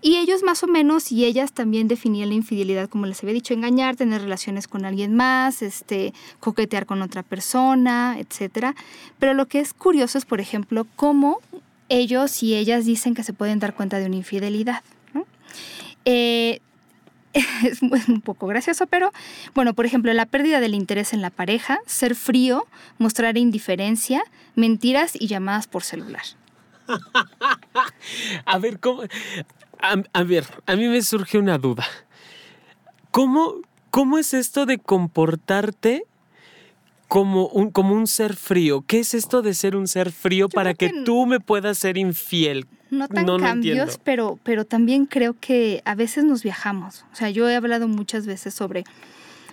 Y 0.00 0.18
ellos 0.18 0.44
más 0.44 0.62
o 0.62 0.68
menos 0.68 1.10
y 1.10 1.24
ellas 1.24 1.52
también 1.52 1.88
definían 1.88 2.28
la 2.28 2.36
infidelidad, 2.36 2.88
como 2.88 3.06
les 3.06 3.20
había 3.20 3.34
dicho, 3.34 3.52
engañar, 3.52 3.96
tener 3.96 4.22
relaciones 4.22 4.68
con 4.68 4.84
alguien 4.84 5.16
más, 5.16 5.60
este, 5.62 6.14
coquetear 6.38 6.86
con 6.86 7.02
otra 7.02 7.24
persona, 7.24 8.16
etc. 8.20 8.76
Pero 9.18 9.34
lo 9.34 9.46
que 9.46 9.58
es 9.58 9.74
curioso 9.74 10.18
es, 10.18 10.24
por 10.24 10.40
ejemplo, 10.40 10.86
cómo 10.94 11.40
ellos 11.88 12.42
y 12.42 12.54
ellas 12.54 12.84
dicen 12.84 13.14
que 13.14 13.22
se 13.22 13.32
pueden 13.32 13.58
dar 13.58 13.74
cuenta 13.74 13.98
de 13.98 14.06
una 14.06 14.16
infidelidad. 14.16 14.82
Eh, 16.04 16.60
es 17.64 17.82
un 17.82 18.20
poco 18.20 18.46
gracioso, 18.46 18.86
pero 18.86 19.12
bueno, 19.54 19.74
por 19.74 19.86
ejemplo, 19.86 20.12
la 20.12 20.26
pérdida 20.26 20.60
del 20.60 20.74
interés 20.74 21.12
en 21.12 21.22
la 21.22 21.30
pareja, 21.30 21.78
ser 21.86 22.14
frío, 22.14 22.66
mostrar 22.98 23.36
indiferencia, 23.36 24.22
mentiras 24.54 25.16
y 25.18 25.26
llamadas 25.26 25.66
por 25.66 25.82
celular. 25.82 26.22
a 28.44 28.58
ver, 28.58 28.78
¿cómo? 28.78 29.02
A, 30.12 30.22
ver, 30.22 30.46
a 30.66 30.76
mí 30.76 30.88
me 30.88 31.02
surge 31.02 31.38
una 31.38 31.58
duda. 31.58 31.84
¿Cómo, 33.10 33.56
cómo 33.90 34.18
es 34.18 34.32
esto 34.32 34.66
de 34.66 34.78
comportarte 34.78 36.04
como 37.14 37.46
un, 37.46 37.70
como 37.70 37.94
un 37.94 38.08
ser 38.08 38.34
frío? 38.34 38.82
¿Qué 38.84 38.98
es 38.98 39.14
esto 39.14 39.40
de 39.40 39.54
ser 39.54 39.76
un 39.76 39.86
ser 39.86 40.10
frío 40.10 40.48
para 40.48 40.74
que, 40.74 40.90
tú 41.04 41.26
me 41.26 41.38
puedas 41.38 41.78
ser 41.78 41.96
infiel? 41.96 42.66
no 42.90 43.06
tan 43.06 43.38
cambios, 43.38 44.00
pero, 44.02 44.36
pero 44.42 44.64
también 44.64 45.06
creo 45.06 45.36
que 45.38 45.80
a 45.84 45.94
veces 45.94 46.24
nos 46.24 46.42
viajamos. 46.42 47.04
O 47.12 47.14
sea, 47.14 47.30
yo 47.30 47.48
he 47.48 47.54
hablado 47.54 47.86
muchas 47.86 48.26
veces 48.26 48.52
sobre, 48.52 48.82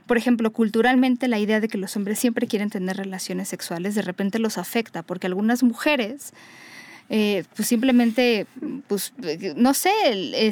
por 0.07 0.17
ejemplo, 0.17 0.51
culturalmente 0.51 1.27
la 1.27 1.37
idea 1.37 1.59
de 1.59 1.67
que 1.67 1.77
los 1.77 1.95
hombres 1.95 2.17
siempre 2.17 2.47
quieren 2.47 2.71
tener 2.71 2.97
relaciones 2.97 3.49
sexuales 3.49 3.93
de 3.93 4.01
repente 4.01 4.39
los 4.39 4.57
afecta, 4.57 5.03
porque 5.03 5.27
algunas 5.27 5.61
mujeres... 5.61 6.33
Eh, 7.13 7.43
pues 7.57 7.67
simplemente, 7.67 8.47
pues, 8.87 9.11
no 9.57 9.73
sé, 9.73 9.91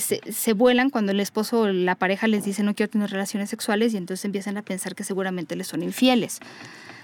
se, 0.02 0.20
se, 0.30 0.54
vuelan 0.54 0.90
cuando 0.90 1.14
el 1.14 1.22
esposo 1.22 1.62
o 1.62 1.68
la 1.70 1.96
pareja 1.96 2.28
les 2.28 2.44
dice 2.44 2.64
no 2.64 2.76
quiero 2.76 2.90
tener 2.90 3.10
relaciones 3.10 3.50
sexuales 3.50 3.94
y 3.94 3.98
entonces 3.98 4.26
empiezan 4.26 4.58
a 4.58 4.62
pensar 4.62 4.94
que 4.94 5.06
seguramente 5.06 5.56
les 5.56 5.68
son 5.68 5.84
infieles. 5.84 6.42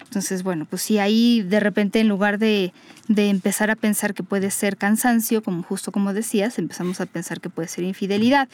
Entonces, 0.06 0.44
bueno, 0.44 0.66
pues 0.70 0.82
si 0.82 0.98
ahí 0.98 1.42
de 1.42 1.60
repente 1.60 2.00
en 2.00 2.08
lugar 2.08 2.40
de, 2.40 2.72
empezar 3.10 3.70
a 3.70 3.76
pensar 3.76 4.14
que 4.14 4.24
puede 4.24 4.50
ser 4.52 4.78
cansancio, 4.78 5.44
como 5.44 5.64
justo 5.64 5.92
como 5.92 6.14
decías, 6.14 6.58
empezamos 6.58 7.02
a 7.02 7.06
pensar 7.06 7.42
que 7.42 7.50
puede 7.50 7.68
ser 7.68 7.84
infidelidad. 7.84 8.48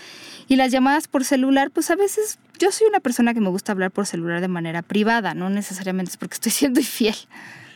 Y 0.47 0.55
las 0.55 0.71
llamadas 0.71 1.07
por 1.07 1.23
celular, 1.23 1.69
pues 1.71 1.91
a 1.91 1.95
veces 1.95 2.39
yo 2.57 2.71
soy 2.71 2.87
una 2.87 2.99
persona 2.99 3.33
que 3.33 3.41
me 3.41 3.49
gusta 3.49 3.71
hablar 3.73 3.91
por 3.91 4.07
celular 4.07 4.41
de 4.41 4.47
manera 4.47 4.81
privada, 4.81 5.33
no 5.33 5.49
necesariamente 5.49 6.11
es 6.11 6.17
porque 6.17 6.35
estoy 6.35 6.51
siendo 6.51 6.79
infiel, 6.79 7.15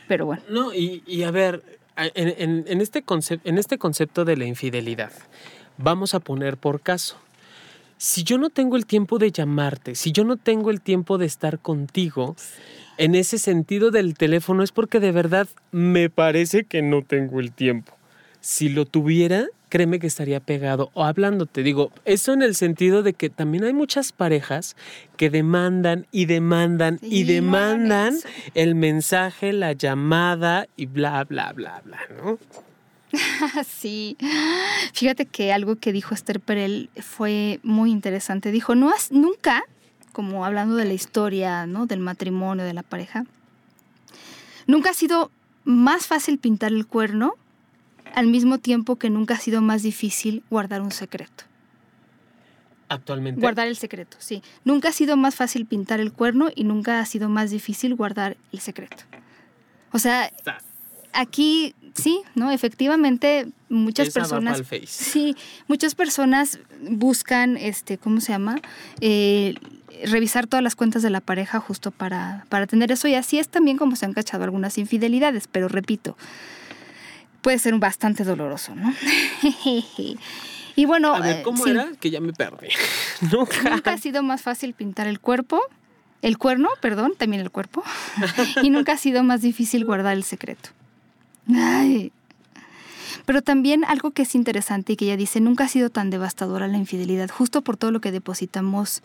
pero 0.08 0.26
bueno. 0.26 0.42
No, 0.48 0.74
y, 0.74 1.22
a 1.22 1.30
ver, 1.30 1.62
en, 1.96 2.80
este 2.80 3.04
en 3.44 3.58
este 3.58 3.78
concepto 3.78 4.24
de 4.24 4.36
la 4.36 4.46
infidelidad, 4.46 5.12
vamos 5.78 6.14
a 6.14 6.20
poner 6.20 6.56
por 6.56 6.80
caso 6.80 7.18
si 7.98 8.24
yo 8.24 8.38
no 8.38 8.50
tengo 8.50 8.76
el 8.76 8.86
tiempo 8.86 9.18
de 9.18 9.30
llamarte, 9.30 9.94
si 9.94 10.12
yo 10.12 10.24
no 10.24 10.36
tengo 10.36 10.70
el 10.70 10.80
tiempo 10.80 11.18
de 11.18 11.26
estar 11.26 11.58
contigo, 11.58 12.36
en 12.98 13.14
ese 13.14 13.38
sentido 13.38 13.90
del 13.90 14.14
teléfono 14.14 14.62
es 14.62 14.72
porque 14.72 15.00
de 15.00 15.12
verdad 15.12 15.48
me 15.70 16.10
parece 16.10 16.64
que 16.64 16.82
no 16.82 17.02
tengo 17.02 17.40
el 17.40 17.52
tiempo. 17.52 17.92
Si 18.40 18.68
lo 18.68 18.86
tuviera, 18.86 19.46
créeme 19.68 19.98
que 19.98 20.06
estaría 20.06 20.40
pegado 20.40 20.90
o 20.94 21.04
hablándote. 21.04 21.62
Digo, 21.62 21.90
eso 22.04 22.32
en 22.32 22.42
el 22.42 22.54
sentido 22.54 23.02
de 23.02 23.12
que 23.12 23.28
también 23.28 23.64
hay 23.64 23.72
muchas 23.72 24.12
parejas 24.12 24.76
que 25.16 25.30
demandan 25.30 26.06
y 26.12 26.26
demandan 26.26 26.98
y 27.02 27.24
demandan 27.24 28.14
el 28.54 28.74
mensaje, 28.74 29.52
la 29.52 29.72
llamada 29.72 30.68
y 30.76 30.86
bla, 30.86 31.24
bla, 31.24 31.52
bla, 31.52 31.82
bla, 31.84 31.98
¿no? 32.16 32.38
sí, 33.66 34.16
fíjate 34.92 35.26
que 35.26 35.52
algo 35.52 35.76
que 35.76 35.92
dijo 35.92 36.14
Esther 36.14 36.40
Perel 36.40 36.90
fue 37.00 37.60
muy 37.62 37.90
interesante. 37.90 38.50
Dijo, 38.50 38.74
no 38.74 38.90
has, 38.90 39.12
nunca 39.12 39.62
como 40.16 40.46
hablando 40.46 40.76
de 40.76 40.86
la 40.86 40.94
historia, 40.94 41.66
¿no? 41.66 41.84
Del 41.84 42.00
matrimonio, 42.00 42.64
de 42.64 42.72
la 42.72 42.82
pareja. 42.82 43.26
Nunca 44.66 44.88
ha 44.88 44.94
sido 44.94 45.30
más 45.64 46.06
fácil 46.06 46.38
pintar 46.38 46.72
el 46.72 46.86
cuerno 46.86 47.34
al 48.14 48.26
mismo 48.26 48.56
tiempo 48.56 48.96
que 48.96 49.10
nunca 49.10 49.34
ha 49.34 49.38
sido 49.38 49.60
más 49.60 49.82
difícil 49.82 50.42
guardar 50.48 50.80
un 50.80 50.90
secreto. 50.90 51.44
Actualmente. 52.88 53.42
Guardar 53.42 53.66
el 53.66 53.76
secreto, 53.76 54.16
sí. 54.18 54.42
Nunca 54.64 54.88
ha 54.88 54.92
sido 54.92 55.18
más 55.18 55.34
fácil 55.34 55.66
pintar 55.66 56.00
el 56.00 56.14
cuerno 56.14 56.48
y 56.54 56.64
nunca 56.64 57.00
ha 57.00 57.04
sido 57.04 57.28
más 57.28 57.50
difícil 57.50 57.94
guardar 57.94 58.38
el 58.52 58.60
secreto. 58.60 59.04
O 59.92 59.98
sea, 59.98 60.32
aquí 61.12 61.74
sí, 61.96 62.22
¿no? 62.34 62.50
Efectivamente, 62.50 63.48
muchas 63.68 64.10
personas. 64.10 64.62
Sí, 64.86 65.36
muchas 65.68 65.94
personas 65.94 66.60
buscan, 66.80 67.56
este, 67.56 67.98
¿cómo 67.98 68.20
se 68.20 68.32
llama? 68.32 68.60
Eh, 69.00 69.54
revisar 70.04 70.46
todas 70.46 70.62
las 70.62 70.76
cuentas 70.76 71.02
de 71.02 71.10
la 71.10 71.20
pareja 71.20 71.60
justo 71.60 71.90
para, 71.90 72.46
para 72.48 72.66
tener 72.66 72.92
eso. 72.92 73.08
Y 73.08 73.14
así 73.14 73.38
es 73.38 73.48
también 73.48 73.76
como 73.76 73.96
se 73.96 74.04
han 74.04 74.12
cachado 74.12 74.44
algunas 74.44 74.78
infidelidades, 74.78 75.48
pero 75.50 75.68
repito, 75.68 76.16
puede 77.42 77.58
ser 77.58 77.74
bastante 77.78 78.24
doloroso, 78.24 78.74
¿no? 78.74 78.92
y 80.76 80.84
bueno... 80.84 81.14
A 81.14 81.20
ver, 81.20 81.42
¿cómo 81.42 81.66
era? 81.66 81.88
Que 82.00 82.10
ya 82.10 82.20
me 82.20 82.32
perdí. 82.32 82.68
nunca. 83.32 83.70
nunca 83.70 83.92
ha 83.92 83.98
sido 83.98 84.22
más 84.22 84.42
fácil 84.42 84.74
pintar 84.74 85.06
el 85.06 85.20
cuerpo, 85.20 85.62
el 86.22 86.38
cuerno, 86.38 86.68
perdón, 86.80 87.14
también 87.16 87.42
el 87.42 87.50
cuerpo, 87.50 87.84
y 88.62 88.70
nunca 88.70 88.92
ha 88.92 88.98
sido 88.98 89.22
más 89.22 89.42
difícil 89.42 89.84
guardar 89.84 90.16
el 90.16 90.24
secreto. 90.24 90.70
Ay. 91.54 92.12
Pero 93.24 93.42
también 93.42 93.84
algo 93.84 94.12
que 94.12 94.22
es 94.22 94.34
interesante 94.34 94.92
y 94.92 94.96
que 94.96 95.06
ella 95.06 95.16
dice, 95.16 95.40
nunca 95.40 95.64
ha 95.64 95.68
sido 95.68 95.90
tan 95.90 96.10
devastadora 96.10 96.68
la 96.68 96.78
infidelidad, 96.78 97.28
justo 97.30 97.62
por 97.62 97.76
todo 97.76 97.90
lo 97.90 98.00
que 98.00 98.12
depositamos 98.12 99.02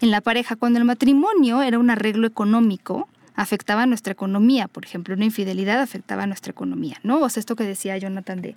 en 0.00 0.10
la 0.10 0.20
pareja, 0.20 0.56
cuando 0.56 0.78
el 0.78 0.84
matrimonio 0.84 1.62
era 1.62 1.78
un 1.78 1.90
arreglo 1.90 2.26
económico, 2.26 3.08
afectaba 3.34 3.86
nuestra 3.86 4.12
economía. 4.12 4.68
Por 4.68 4.84
ejemplo, 4.84 5.14
una 5.14 5.24
infidelidad 5.24 5.80
afectaba 5.80 6.26
nuestra 6.26 6.50
economía, 6.50 6.98
¿no? 7.02 7.20
O 7.20 7.28
sea, 7.28 7.40
esto 7.40 7.56
que 7.56 7.64
decía 7.64 7.96
Jonathan 7.98 8.42
de, 8.42 8.56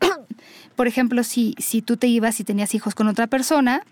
por 0.76 0.86
ejemplo, 0.86 1.22
si, 1.24 1.54
si 1.58 1.82
tú 1.82 1.96
te 1.96 2.06
ibas 2.06 2.40
y 2.40 2.44
tenías 2.44 2.74
hijos 2.74 2.94
con 2.94 3.08
otra 3.08 3.26
persona, 3.26 3.82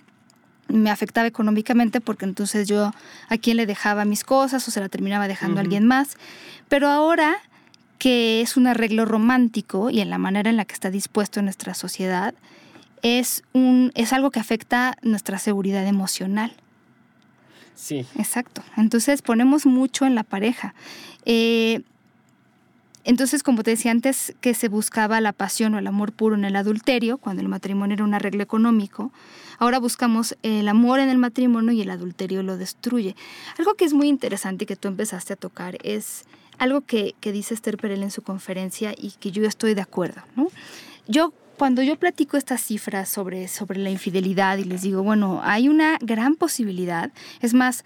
me 0.68 0.90
afectaba 0.90 1.26
económicamente 1.26 2.00
porque 2.00 2.24
entonces 2.24 2.68
yo 2.68 2.92
a 3.28 3.38
quién 3.38 3.56
le 3.56 3.66
dejaba 3.66 4.04
mis 4.04 4.22
cosas 4.22 4.66
o 4.68 4.70
se 4.70 4.80
la 4.80 4.88
terminaba 4.88 5.26
dejando 5.26 5.58
a 5.58 5.62
alguien 5.62 5.84
más. 5.84 6.16
Pero 6.68 6.88
ahora 6.88 7.36
que 8.00 8.40
es 8.40 8.56
un 8.56 8.66
arreglo 8.66 9.04
romántico 9.04 9.90
y 9.90 10.00
en 10.00 10.08
la 10.08 10.16
manera 10.16 10.48
en 10.48 10.56
la 10.56 10.64
que 10.64 10.72
está 10.72 10.90
dispuesto 10.90 11.38
en 11.38 11.44
nuestra 11.44 11.74
sociedad, 11.74 12.34
es, 13.02 13.42
un, 13.52 13.92
es 13.94 14.14
algo 14.14 14.30
que 14.30 14.40
afecta 14.40 14.96
nuestra 15.02 15.38
seguridad 15.38 15.86
emocional. 15.86 16.54
Sí. 17.74 18.06
Exacto. 18.16 18.62
Entonces 18.78 19.20
ponemos 19.20 19.66
mucho 19.66 20.06
en 20.06 20.14
la 20.14 20.24
pareja. 20.24 20.74
Eh, 21.26 21.82
entonces, 23.04 23.42
como 23.42 23.62
te 23.62 23.72
decía 23.72 23.90
antes, 23.90 24.34
que 24.40 24.54
se 24.54 24.68
buscaba 24.68 25.20
la 25.20 25.34
pasión 25.34 25.74
o 25.74 25.78
el 25.78 25.86
amor 25.86 26.12
puro 26.12 26.36
en 26.36 26.46
el 26.46 26.56
adulterio, 26.56 27.18
cuando 27.18 27.42
el 27.42 27.48
matrimonio 27.48 27.94
era 27.94 28.04
un 28.04 28.14
arreglo 28.14 28.42
económico, 28.42 29.12
ahora 29.58 29.78
buscamos 29.78 30.38
el 30.42 30.68
amor 30.68 31.00
en 31.00 31.10
el 31.10 31.18
matrimonio 31.18 31.72
y 31.72 31.82
el 31.82 31.90
adulterio 31.90 32.42
lo 32.42 32.56
destruye. 32.56 33.14
Algo 33.58 33.74
que 33.74 33.84
es 33.84 33.92
muy 33.92 34.08
interesante 34.08 34.64
y 34.64 34.66
que 34.66 34.76
tú 34.76 34.88
empezaste 34.88 35.34
a 35.34 35.36
tocar 35.36 35.76
es 35.82 36.24
algo 36.60 36.82
que, 36.82 37.14
que 37.20 37.32
dice 37.32 37.54
Esther 37.54 37.76
Perel 37.76 38.02
en 38.04 38.10
su 38.10 38.22
conferencia 38.22 38.94
y 38.96 39.12
que 39.18 39.32
yo 39.32 39.44
estoy 39.44 39.74
de 39.74 39.80
acuerdo. 39.80 40.22
¿no? 40.36 40.48
Yo 41.08 41.32
cuando 41.56 41.82
yo 41.82 41.96
platico 41.96 42.36
estas 42.36 42.62
cifras 42.62 43.08
sobre, 43.08 43.48
sobre 43.48 43.78
la 43.80 43.90
infidelidad 43.90 44.58
y 44.58 44.64
les 44.64 44.82
digo, 44.82 45.02
bueno, 45.02 45.40
hay 45.42 45.68
una 45.68 45.98
gran 46.00 46.34
posibilidad, 46.34 47.10
es 47.40 47.52
más, 47.52 47.84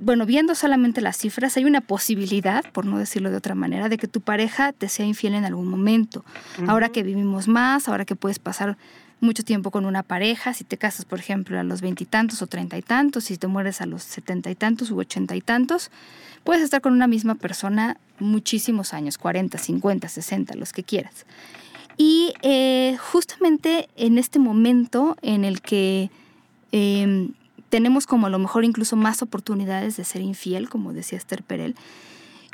bueno, 0.00 0.26
viendo 0.26 0.54
solamente 0.54 1.00
las 1.00 1.16
cifras, 1.16 1.56
hay 1.56 1.64
una 1.64 1.80
posibilidad, 1.80 2.64
por 2.72 2.86
no 2.86 2.98
decirlo 2.98 3.30
de 3.30 3.36
otra 3.36 3.54
manera, 3.54 3.88
de 3.88 3.98
que 3.98 4.08
tu 4.08 4.20
pareja 4.20 4.72
te 4.72 4.88
sea 4.88 5.06
infiel 5.06 5.34
en 5.34 5.44
algún 5.44 5.68
momento. 5.68 6.24
Ahora 6.66 6.88
que 6.88 7.02
vivimos 7.02 7.46
más, 7.48 7.88
ahora 7.88 8.04
que 8.04 8.16
puedes 8.16 8.38
pasar 8.38 8.76
mucho 9.22 9.44
tiempo 9.44 9.70
con 9.70 9.86
una 9.86 10.02
pareja, 10.02 10.52
si 10.52 10.64
te 10.64 10.76
casas, 10.76 11.04
por 11.04 11.20
ejemplo, 11.20 11.58
a 11.58 11.62
los 11.62 11.80
veintitantos 11.80 12.42
o 12.42 12.46
treinta 12.46 12.76
y 12.76 12.82
tantos, 12.82 13.24
si 13.24 13.36
te 13.36 13.46
mueres 13.46 13.80
a 13.80 13.86
los 13.86 14.02
setenta 14.02 14.50
y 14.50 14.54
tantos 14.54 14.90
u 14.90 14.98
ochenta 14.98 15.36
y 15.36 15.40
tantos, 15.40 15.90
puedes 16.44 16.62
estar 16.62 16.80
con 16.80 16.92
una 16.92 17.06
misma 17.06 17.36
persona 17.36 17.96
muchísimos 18.18 18.92
años, 18.92 19.18
cuarenta, 19.18 19.58
cincuenta, 19.58 20.08
sesenta, 20.08 20.54
los 20.54 20.72
que 20.72 20.82
quieras. 20.82 21.24
Y 21.96 22.34
eh, 22.42 22.96
justamente 22.98 23.88
en 23.96 24.18
este 24.18 24.38
momento 24.38 25.16
en 25.22 25.44
el 25.44 25.60
que 25.60 26.10
em, 26.72 27.32
tenemos 27.68 28.06
como 28.06 28.26
a 28.26 28.30
lo 28.30 28.38
mejor 28.38 28.64
incluso 28.64 28.96
más 28.96 29.22
oportunidades 29.22 29.96
de 29.96 30.04
ser 30.04 30.22
infiel, 30.22 30.68
como 30.68 30.92
decía 30.92 31.18
Esther 31.18 31.42
Perel, 31.42 31.76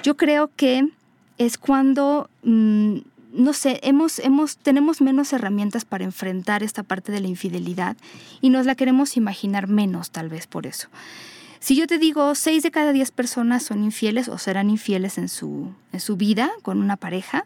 yo 0.03 0.17
creo 0.17 0.51
que 0.55 0.87
es 1.39 1.57
cuando 1.57 2.29
mm, 2.43 2.99
no 3.39 3.53
sé, 3.53 3.79
hemos, 3.83 4.19
hemos, 4.19 4.59
tenemos 4.59 5.01
menos 5.01 5.33
herramientas 5.33 5.85
para 5.85 6.05
enfrentar 6.05 6.63
esta 6.63 6.83
parte 6.83 7.13
de 7.13 7.21
la 7.21 7.29
infidelidad 7.29 7.97
y 8.41 8.51
nos 8.51 8.67
la 8.67 8.75
queremos 8.75 9.17
imaginar 9.17 9.69
menos 9.69 10.11
tal 10.11 10.29
vez 10.29 10.47
por 10.47 10.67
eso. 10.67 10.89
Si 11.61 11.77
yo 11.77 11.87
te 11.87 11.99
digo, 11.99 12.35
6 12.35 12.63
de 12.63 12.71
cada 12.71 12.93
10 12.93 13.11
personas 13.13 13.63
son 13.63 13.85
infieles 13.85 14.29
o 14.29 14.39
serán 14.39 14.71
infieles 14.71 15.19
en 15.19 15.29
su, 15.29 15.73
en 15.93 16.01
su 16.01 16.17
vida 16.17 16.51
con 16.63 16.81
una 16.81 16.97
pareja, 16.97 17.45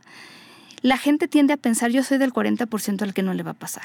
la 0.80 0.96
gente 0.96 1.28
tiende 1.28 1.52
a 1.52 1.58
pensar, 1.58 1.90
yo 1.90 2.02
soy 2.02 2.18
del 2.18 2.32
40% 2.32 3.02
al 3.02 3.14
que 3.14 3.22
no 3.22 3.34
le 3.34 3.42
va 3.42 3.52
a 3.52 3.54
pasar. 3.54 3.84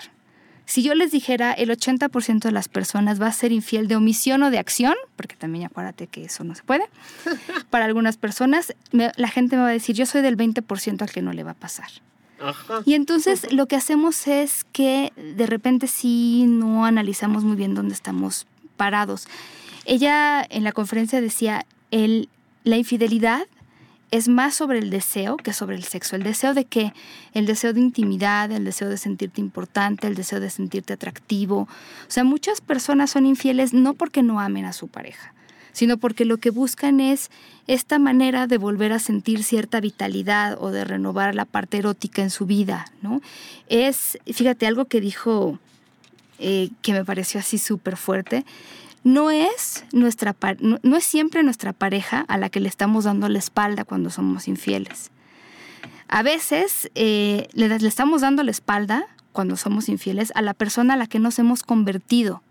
Si 0.68 0.84
yo 0.84 0.94
les 0.96 1.12
dijera 1.12 1.54
el 1.54 1.70
80% 1.70 2.40
de 2.42 2.52
las 2.52 2.68
personas 2.68 3.22
va 3.22 3.28
a 3.28 3.32
ser 3.32 3.54
infiel 3.54 3.88
de 3.88 3.96
omisión 3.96 4.44
o 4.44 4.52
de 4.52 4.60
acción, 4.60 4.96
porque 5.16 5.38
también 5.38 5.66
acuérdate 5.66 6.08
que 6.08 6.26
eso 6.26 6.44
no 6.44 6.56
se 6.56 6.64
puede, 6.64 6.84
para 7.70 7.86
algunas 7.86 8.18
personas 8.18 8.76
la 8.92 9.30
gente 9.30 9.56
me 9.56 9.62
va 9.62 9.70
a 9.70 9.72
decir 9.72 9.96
yo 9.96 10.06
soy 10.06 10.22
del 10.22 10.36
20% 10.36 11.02
al 11.02 11.10
que 11.10 11.22
no 11.22 11.32
le 11.32 11.44
va 11.44 11.52
a 11.52 11.56
pasar. 11.56 11.90
Y 12.86 12.96
entonces 12.96 13.52
lo 13.54 13.68
que 13.68 13.78
hacemos 13.78 14.28
es 14.28 14.66
que 14.66 15.14
de 15.16 15.48
repente 15.48 15.88
sí 15.88 16.46
no 16.48 16.86
analizamos 16.86 17.46
muy 17.46 17.56
bien 17.56 17.74
dónde 17.74 17.94
estamos 17.94 18.46
parados. 18.76 19.28
Ella 19.86 20.46
en 20.50 20.66
la 20.66 20.74
conferencia 20.74 21.22
decía, 21.22 21.66
el, 21.92 22.28
la 22.66 22.76
infidelidad 22.76 23.48
es 24.12 24.28
más 24.28 24.56
sobre 24.56 24.80
el 24.80 24.89
deseo 24.89 25.38
que 25.38 25.54
sobre 25.54 25.76
el 25.76 25.84
sexo. 25.84 26.15
El 26.15 26.24
deseo 26.24 26.54
de 26.54 26.65
qué? 26.65 26.93
El 27.34 27.46
deseo 27.46 27.74
de 27.74 27.82
intimidad, 27.82 28.52
el 28.52 28.63
deseo 28.63 28.89
de 28.89 28.98
sentirte 28.98 29.41
importante, 29.41 30.08
el 30.08 30.15
deseo 30.15 30.39
de 30.39 30.50
sentirte 30.50 30.93
atractivo. 30.93 31.62
O 31.62 32.10
sea, 32.10 32.24
muchas 32.24 32.62
personas 32.62 33.12
son 33.12 33.26
infieles 33.26 33.74
no 33.74 33.93
porque 33.93 34.24
no 34.24 34.39
amen 34.39 34.65
a 34.65 34.74
su 34.74 34.88
pareja, 34.88 35.34
sino 35.74 35.98
porque 35.98 36.24
lo 36.24 36.38
que 36.38 36.52
buscan 36.52 37.00
es 37.00 37.30
esta 37.67 38.00
manera 38.00 38.48
de 38.48 38.58
volver 38.58 38.93
a 38.93 39.00
sentir 39.00 39.43
cierta 39.43 39.82
vitalidad 39.82 40.58
o 40.62 40.72
de 40.72 40.86
renovar 40.86 41.36
la 41.36 41.46
parte 41.46 41.78
erótica 41.78 42.22
en 42.22 42.30
su 42.30 42.46
vida, 42.46 42.86
¿no? 43.02 43.22
Es, 43.67 44.17
fíjate, 44.26 44.67
algo 44.67 44.86
que 44.86 45.02
dijo 45.02 45.60
eh, 46.39 46.70
que 46.82 46.93
me 46.93 47.04
pareció 47.04 47.41
así 47.41 47.58
súper 47.58 47.98
fuerte, 47.98 48.46
no 49.08 49.32
es, 49.32 49.86
nuestra, 49.93 50.36
no, 50.60 50.98
es 50.98 51.04
siempre 51.06 51.41
nuestra 51.41 51.72
pareja 51.72 52.26
a 52.28 52.38
la 52.38 52.50
que 52.50 52.60
le 52.60 52.67
estamos 52.67 53.06
dando 53.06 53.30
la 53.30 53.39
espalda 53.39 53.86
cuando 53.86 54.10
somos 54.10 54.50
infieles. 54.50 55.12
A 56.10 56.24
veces 56.24 56.91
eh, 56.93 57.48
le, 57.54 57.70
le 57.70 57.88
estamos 57.88 58.20
dando 58.20 58.43
la 58.43 58.52
espalda 58.52 59.08
cuando 59.32 59.56
somos 59.56 59.88
infieles 59.88 60.34
a 60.36 60.41
la 60.41 60.54
persona 60.54 60.96
a 60.96 60.98
la 60.98 61.08
que 61.08 61.20
nos 61.20 61.39
hemos 61.39 61.63
convertido 61.63 62.43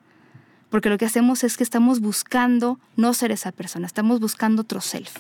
porque 0.71 0.88
lo 0.88 0.99
que 0.99 1.05
hacemos 1.05 1.45
es 1.45 1.57
que 1.57 1.62
estamos 1.62 2.01
buscando 2.01 2.81
no 2.97 3.14
ser 3.14 3.33
esa 3.33 3.53
persona, 3.53 3.87
estamos 3.87 4.21
buscando 4.21 4.62
otro 4.62 4.81
self. 4.81 5.19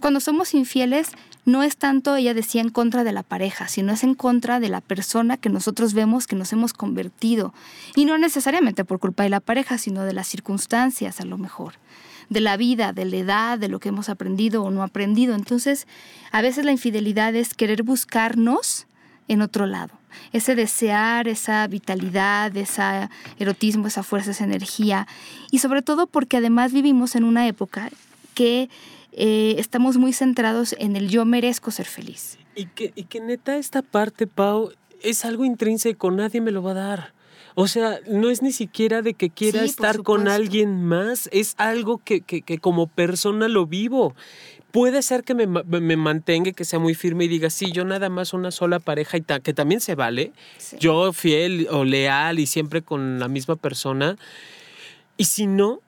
Cuando 0.00 0.20
somos 0.20 0.54
infieles, 0.54 1.08
no 1.44 1.62
es 1.62 1.76
tanto, 1.76 2.16
ella 2.16 2.34
decía, 2.34 2.60
en 2.60 2.70
contra 2.70 3.04
de 3.04 3.12
la 3.12 3.22
pareja, 3.22 3.68
sino 3.68 3.92
es 3.92 4.04
en 4.04 4.14
contra 4.14 4.60
de 4.60 4.68
la 4.68 4.80
persona 4.80 5.36
que 5.36 5.48
nosotros 5.48 5.94
vemos 5.94 6.26
que 6.26 6.36
nos 6.36 6.52
hemos 6.52 6.72
convertido. 6.72 7.52
Y 7.96 8.04
no 8.04 8.16
necesariamente 8.18 8.84
por 8.84 9.00
culpa 9.00 9.24
de 9.24 9.30
la 9.30 9.40
pareja, 9.40 9.78
sino 9.78 10.04
de 10.04 10.12
las 10.12 10.28
circunstancias 10.28 11.20
a 11.20 11.24
lo 11.24 11.38
mejor 11.38 11.74
de 12.30 12.40
la 12.40 12.56
vida, 12.56 12.92
de 12.92 13.04
la 13.04 13.16
edad, 13.16 13.58
de 13.58 13.68
lo 13.68 13.80
que 13.80 13.90
hemos 13.90 14.08
aprendido 14.08 14.62
o 14.62 14.70
no 14.70 14.82
aprendido. 14.82 15.34
Entonces, 15.34 15.86
a 16.30 16.40
veces 16.40 16.64
la 16.64 16.70
infidelidad 16.72 17.34
es 17.34 17.54
querer 17.54 17.82
buscarnos 17.82 18.86
en 19.28 19.42
otro 19.42 19.66
lado. 19.66 19.92
Ese 20.32 20.54
desear, 20.54 21.28
esa 21.28 21.66
vitalidad, 21.66 22.56
ese 22.56 23.08
erotismo, 23.38 23.88
esa 23.88 24.02
fuerza, 24.02 24.30
esa 24.30 24.44
energía. 24.44 25.06
Y 25.50 25.58
sobre 25.58 25.82
todo 25.82 26.06
porque 26.06 26.38
además 26.38 26.72
vivimos 26.72 27.16
en 27.16 27.24
una 27.24 27.46
época 27.46 27.90
que 28.34 28.70
eh, 29.12 29.56
estamos 29.58 29.96
muy 29.96 30.12
centrados 30.12 30.74
en 30.78 30.96
el 30.96 31.08
yo 31.08 31.24
merezco 31.24 31.70
ser 31.70 31.86
feliz. 31.86 32.38
Y 32.54 32.66
que, 32.66 32.92
y 32.94 33.04
que 33.04 33.20
neta 33.20 33.56
esta 33.56 33.82
parte, 33.82 34.26
Pau, 34.26 34.72
es 35.02 35.24
algo 35.24 35.44
intrínseco, 35.44 36.10
nadie 36.10 36.40
me 36.40 36.50
lo 36.50 36.62
va 36.62 36.72
a 36.72 36.74
dar. 36.74 37.14
O 37.54 37.66
sea, 37.66 37.98
no 38.08 38.30
es 38.30 38.42
ni 38.42 38.52
siquiera 38.52 39.02
de 39.02 39.14
que 39.14 39.30
quiera 39.30 39.64
estar 39.64 40.02
con 40.02 40.28
alguien 40.28 40.84
más, 40.84 41.28
es 41.32 41.54
algo 41.58 41.98
que, 41.98 42.20
que, 42.20 42.42
que, 42.42 42.58
como 42.58 42.86
persona 42.86 43.48
lo 43.48 43.66
vivo. 43.66 44.14
Puede 44.70 45.02
ser 45.02 45.24
que 45.24 45.34
me, 45.34 45.46
me, 45.46 45.96
mantenga, 45.96 46.52
que 46.52 46.64
sea 46.64 46.78
muy 46.78 46.94
firme 46.94 47.24
y 47.24 47.28
diga, 47.28 47.50
sí, 47.50 47.72
yo 47.72 47.84
nada 47.84 48.08
más 48.08 48.32
una 48.32 48.52
sola 48.52 48.78
pareja 48.78 49.16
y 49.16 49.22
que 49.42 49.52
también 49.52 49.80
se 49.80 49.96
vale. 49.96 50.32
Yo 50.78 51.12
fiel 51.12 51.66
o 51.72 51.84
leal 51.84 52.38
y 52.38 52.46
siempre 52.46 52.82
con 52.82 53.18
la 53.18 53.26
misma 53.26 53.56
persona. 53.56 54.16
Y 55.16 55.24
si 55.24 55.48
no, 55.48 55.80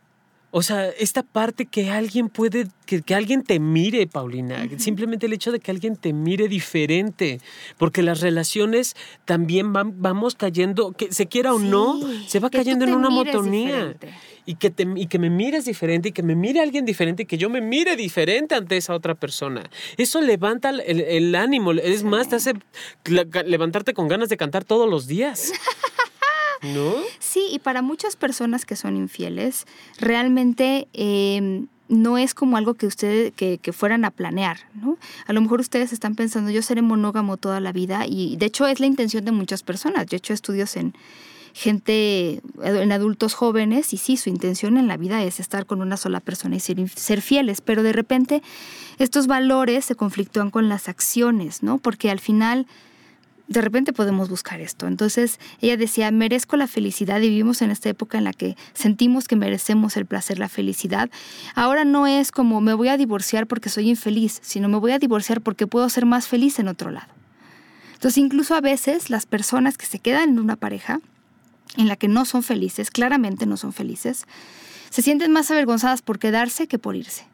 o 0.54 0.60
sea, 0.62 0.90
esta 0.90 1.22
parte 1.22 1.64
que 1.64 1.90
alguien 1.90 2.28
puede, 2.28 2.66
que, 2.84 3.02
alguien 3.14 3.42
te 3.42 3.58
mire, 3.58 4.06
Paulina, 4.06 4.68
simplemente 4.76 5.24
el 5.24 5.32
hecho 5.32 5.50
de 5.50 5.60
que 5.60 5.70
alguien 5.70 5.96
te 5.96 6.12
mire 6.12 6.46
diferente, 6.46 7.40
porque 7.78 8.02
las 8.02 8.20
relaciones 8.20 8.94
también 9.24 9.72
van, 9.72 10.02
vamos 10.02 10.34
cayendo, 10.34 10.92
que 10.92 11.10
se 11.10 11.26
quiera 11.26 11.54
o 11.54 11.58
no, 11.58 11.98
se 12.26 12.38
va 12.38 12.50
cayendo 12.50 12.84
en 12.84 12.92
una 12.92 13.08
monotonía. 13.08 13.96
Y 14.44 14.56
que, 14.56 14.70
te, 14.70 14.86
y 14.96 15.06
que 15.06 15.20
me 15.20 15.30
mires 15.30 15.64
diferente, 15.64 16.08
y 16.08 16.12
que 16.12 16.24
me 16.24 16.34
mire 16.34 16.60
alguien 16.60 16.84
diferente, 16.84 17.22
y 17.22 17.26
que 17.26 17.38
yo 17.38 17.48
me 17.48 17.62
mire 17.62 17.96
diferente 17.96 18.54
ante 18.54 18.76
esa 18.76 18.92
otra 18.92 19.14
persona. 19.14 19.70
Eso 19.96 20.20
levanta 20.20 20.70
el, 20.70 21.34
ánimo, 21.34 21.72
es 21.72 22.04
más, 22.04 22.28
te 22.28 22.36
hace 22.36 22.52
levantarte 23.46 23.94
con 23.94 24.06
ganas 24.06 24.28
de 24.28 24.36
cantar 24.36 24.64
todos 24.64 24.90
los 24.90 25.06
días. 25.06 25.52
¿No? 26.62 26.94
Sí, 27.18 27.48
y 27.50 27.58
para 27.58 27.82
muchas 27.82 28.16
personas 28.16 28.64
que 28.64 28.76
son 28.76 28.96
infieles, 28.96 29.66
realmente 29.98 30.88
em, 30.92 31.66
no 31.88 32.18
es 32.18 32.34
como 32.34 32.56
algo 32.56 32.74
que 32.74 32.86
ustedes 32.86 33.32
que, 33.34 33.72
fueran 33.72 34.04
a 34.04 34.10
planear, 34.10 34.58
¿no? 34.74 34.96
A 35.26 35.32
lo 35.32 35.40
mejor 35.40 35.60
ustedes 35.60 35.92
están 35.92 36.14
pensando, 36.14 36.50
yo 36.50 36.62
seré 36.62 36.80
monógamo 36.80 37.36
toda 37.36 37.60
la 37.60 37.72
vida, 37.72 38.06
y 38.06 38.36
de 38.36 38.46
hecho 38.46 38.66
es 38.66 38.80
la 38.80 38.86
intención 38.86 39.24
de 39.24 39.32
muchas 39.32 39.62
personas. 39.62 40.06
Yo 40.06 40.16
he 40.16 40.18
hecho 40.18 40.32
estudios 40.32 40.76
en 40.76 40.94
gente, 41.52 42.40
en 42.62 42.92
adultos 42.92 43.34
jóvenes, 43.34 43.92
y 43.92 43.98
sí, 43.98 44.16
su 44.16 44.30
intención 44.30 44.78
en 44.78 44.88
la 44.88 44.96
vida 44.96 45.22
es 45.22 45.38
estar 45.38 45.66
con 45.66 45.82
una 45.82 45.96
sola 45.96 46.20
persona 46.20 46.56
y 46.56 46.60
ser 46.60 47.20
fieles, 47.20 47.60
pero 47.60 47.82
de 47.82 47.92
repente 47.92 48.42
estos 48.98 49.26
valores 49.26 49.84
se 49.84 49.94
conflictúan 49.94 50.50
con 50.50 50.68
las 50.68 50.88
acciones, 50.88 51.62
¿no? 51.62 51.78
Porque 51.78 52.10
al 52.10 52.20
final 52.20 52.66
de 53.52 53.60
repente 53.60 53.92
podemos 53.92 54.28
buscar 54.28 54.60
esto. 54.60 54.86
Entonces 54.86 55.38
ella 55.60 55.76
decía, 55.76 56.10
merezco 56.10 56.56
la 56.56 56.66
felicidad 56.66 57.20
y 57.20 57.28
vivimos 57.28 57.62
en 57.62 57.70
esta 57.70 57.88
época 57.88 58.18
en 58.18 58.24
la 58.24 58.32
que 58.32 58.56
sentimos 58.72 59.28
que 59.28 59.36
merecemos 59.36 59.96
el 59.96 60.06
placer, 60.06 60.38
la 60.38 60.48
felicidad. 60.48 61.10
Ahora 61.54 61.84
no 61.84 62.06
es 62.06 62.32
como 62.32 62.60
me 62.60 62.74
voy 62.74 62.88
a 62.88 62.96
divorciar 62.96 63.46
porque 63.46 63.68
soy 63.68 63.90
infeliz, 63.90 64.40
sino 64.42 64.68
me 64.68 64.78
voy 64.78 64.92
a 64.92 64.98
divorciar 64.98 65.42
porque 65.42 65.66
puedo 65.66 65.88
ser 65.88 66.06
más 66.06 66.26
feliz 66.26 66.58
en 66.58 66.68
otro 66.68 66.90
lado. 66.90 67.08
Entonces 67.92 68.18
incluso 68.18 68.54
a 68.54 68.60
veces 68.60 69.10
las 69.10 69.26
personas 69.26 69.78
que 69.78 69.86
se 69.86 69.98
quedan 69.98 70.30
en 70.30 70.38
una 70.38 70.56
pareja 70.56 71.00
en 71.76 71.88
la 71.88 71.96
que 71.96 72.08
no 72.08 72.24
son 72.24 72.42
felices, 72.42 72.90
claramente 72.90 73.46
no 73.46 73.56
son 73.56 73.72
felices, 73.72 74.26
se 74.90 75.02
sienten 75.02 75.32
más 75.32 75.50
avergonzadas 75.50 76.02
por 76.02 76.18
quedarse 76.18 76.66
que 76.66 76.78
por 76.78 76.96
irse. 76.96 77.24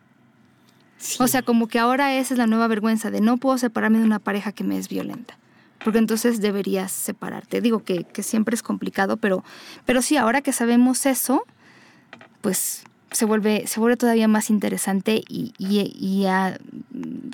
O 1.21 1.29
sea, 1.29 1.43
como 1.43 1.69
que 1.69 1.79
ahora 1.79 2.15
esa 2.17 2.35
es 2.35 2.39
la 2.39 2.49
nueva 2.49 2.67
vergüenza 2.67 3.11
de 3.13 3.21
no 3.21 3.37
puedo 3.37 3.57
separarme 3.57 3.99
de 3.99 4.05
una 4.05 4.19
pareja 4.19 4.51
que 4.51 4.65
me 4.65 4.77
es 4.79 4.89
violenta 4.89 5.39
porque 5.85 5.99
entonces 5.99 6.41
deberías 6.41 6.93
separarte. 6.93 7.61
Digo 7.61 7.83
que, 7.83 8.07
siempre 8.23 8.55
es 8.55 8.63
complicado, 8.63 9.17
pero, 9.17 9.45
pero 9.85 10.03
sí, 10.03 10.17
ahora 10.17 10.43
que 10.43 10.53
sabemos 10.53 11.07
eso, 11.07 11.45
pues 12.41 12.85
se 13.11 13.25
vuelve, 13.25 13.67
se 13.67 13.81
vuelve 13.81 13.97
todavía 13.97 14.29
más 14.29 14.51
interesante 14.51 15.23
y, 15.29 15.55
y, 15.59 16.27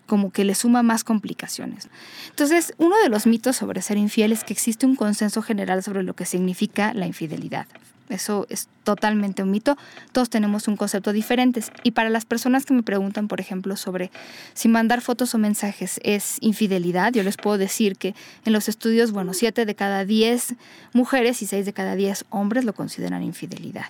como 0.06 0.30
que 0.30 0.44
le 0.44 0.54
suma 0.54 0.82
más 0.82 1.02
complicaciones. 1.02 1.88
Entonces, 2.30 2.74
uno 2.78 2.96
de 3.02 3.08
los 3.08 3.26
mitos 3.26 3.56
sobre 3.56 3.82
ser 3.82 3.96
infiel 3.96 4.32
es 4.32 4.44
que 4.44 4.52
existe 4.52 4.86
un 4.86 4.94
consenso 4.94 5.42
general 5.42 5.82
sobre 5.82 6.02
lo 6.02 6.14
que 6.14 6.26
significa 6.26 6.92
la 6.94 7.06
infidelidad. 7.06 7.66
Eso 8.08 8.46
es 8.50 8.68
totalmente 8.84 9.42
un 9.42 9.50
mito. 9.50 9.76
Todos 10.12 10.28
tenemos 10.28 10.68
un 10.68 10.76
concepto 10.76 11.12
diferente. 11.12 11.62
Y 11.82 11.92
para 11.92 12.10
las 12.10 12.26
personas 12.26 12.66
que 12.66 12.74
me 12.74 12.82
preguntan, 12.82 13.28
por 13.28 13.40
ejemplo, 13.40 13.76
sobre 13.76 14.10
si 14.52 14.68
mandar 14.68 15.00
fotos 15.00 15.34
o 15.34 15.38
mensajes 15.38 16.00
es 16.02 16.36
infidelidad, 16.40 17.12
yo 17.12 17.22
les 17.22 17.36
puedo 17.36 17.56
decir 17.56 17.96
que 17.96 18.14
en 18.44 18.52
los 18.52 18.68
estudios, 18.68 19.12
bueno, 19.12 19.32
7 19.32 19.64
de 19.64 19.74
cada 19.74 20.04
10 20.04 20.54
mujeres 20.92 21.40
y 21.42 21.46
6 21.46 21.64
de 21.64 21.72
cada 21.72 21.96
10 21.96 22.26
hombres 22.30 22.64
lo 22.64 22.74
consideran 22.74 23.22
infidelidad. 23.22 23.86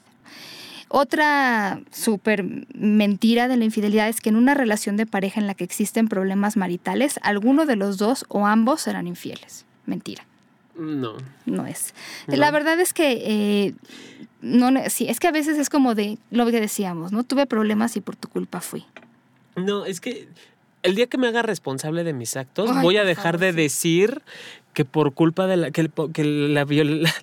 Otra 0.88 1.80
súper 1.90 2.44
mentira 2.72 3.48
de 3.48 3.56
la 3.56 3.64
infidelidad 3.64 4.08
es 4.08 4.20
que 4.20 4.28
en 4.28 4.36
una 4.36 4.54
relación 4.54 4.96
de 4.96 5.06
pareja 5.06 5.40
en 5.40 5.48
la 5.48 5.54
que 5.54 5.64
existen 5.64 6.06
problemas 6.06 6.56
maritales, 6.56 7.18
alguno 7.22 7.66
de 7.66 7.74
los 7.74 7.98
dos 7.98 8.24
o 8.28 8.46
ambos 8.46 8.82
serán 8.82 9.08
infieles. 9.08 9.64
Mentira. 9.86 10.24
No. 10.76 11.16
No 11.46 11.66
es. 11.66 11.94
La 12.26 12.50
verdad 12.50 12.78
es 12.80 12.92
que 12.92 13.12
eh, 13.24 13.74
no, 14.40 14.70
sí, 14.88 15.08
es 15.08 15.20
que 15.20 15.28
a 15.28 15.32
veces 15.32 15.58
es 15.58 15.70
como 15.70 15.94
de 15.94 16.18
lo 16.30 16.46
que 16.46 16.60
decíamos, 16.60 17.12
¿no? 17.12 17.24
Tuve 17.24 17.46
problemas 17.46 17.96
y 17.96 18.00
por 18.00 18.16
tu 18.16 18.28
culpa 18.28 18.60
fui. 18.60 18.84
No, 19.56 19.86
es 19.86 20.00
que 20.00 20.28
el 20.82 20.94
día 20.94 21.06
que 21.06 21.16
me 21.16 21.28
haga 21.28 21.42
responsable 21.42 22.04
de 22.04 22.12
mis 22.12 22.36
actos, 22.36 22.70
voy 22.82 22.98
a 22.98 23.04
dejar 23.04 23.38
de 23.38 23.52
decir 23.52 24.22
que 24.74 24.84
por 24.84 25.14
culpa 25.14 25.46
de 25.46 25.56
la 25.56 25.70
que, 25.70 25.88
que 26.12 26.24
la, 26.24 26.66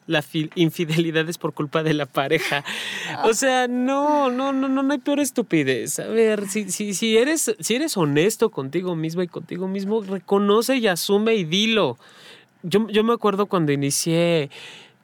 la, 0.08 0.24
infidelidad 0.56 1.30
es 1.30 1.38
por 1.38 1.54
culpa 1.54 1.84
de 1.84 1.94
la 1.94 2.08
pareja. 2.08 2.64
O 3.24 3.34
sea, 3.34 3.68
no, 3.68 4.32
no, 4.32 4.52
no, 4.52 4.68
no, 4.68 4.82
no 4.82 4.94
hay 4.94 5.00
peor 5.00 5.20
estupidez. 5.20 6.00
A 6.00 6.08
ver, 6.08 6.48
si, 6.48 6.72
si, 6.72 6.94
si, 6.96 7.18
eres, 7.18 7.56
si 7.60 7.76
eres 7.76 7.98
honesto 7.98 8.50
contigo 8.50 8.96
mismo 8.96 9.22
y 9.22 9.28
contigo 9.28 9.68
mismo, 9.68 10.02
reconoce 10.02 10.78
y 10.78 10.88
asume 10.88 11.36
y 11.36 11.44
dilo. 11.44 11.98
Yo, 12.64 12.88
yo 12.90 13.04
me 13.04 13.14
acuerdo 13.14 13.48
cuando 13.48 13.72
inicié 13.72 14.50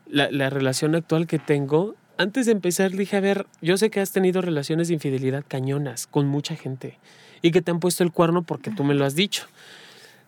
la, 0.08 0.30
la 0.32 0.50
relación 0.50 0.96
actual 0.96 1.28
que 1.28 1.40
tengo, 1.40 1.96
antes 2.18 2.46
de 2.48 2.52
empezar 2.52 2.92
dije, 2.92 3.18
a 3.18 3.22
ver, 3.22 3.46
yo 3.62 3.78
sé 3.78 3.90
que 3.90 4.00
has 4.00 4.12
tenido 4.12 4.42
relaciones 4.42 4.88
de 4.88 4.96
infidelidad 4.96 5.44
cañonas 5.48 6.08
con 6.08 6.28
mucha 6.28 6.56
gente 6.56 6.98
y 7.42 7.52
que 7.52 7.62
te 7.62 7.72
han 7.72 7.80
puesto 7.80 8.04
el 8.04 8.12
cuerno 8.12 8.44
porque 8.44 8.72
tú 8.72 8.84
me 8.84 8.96
lo 8.96 9.06
has 9.06 9.16
dicho. 9.16 9.46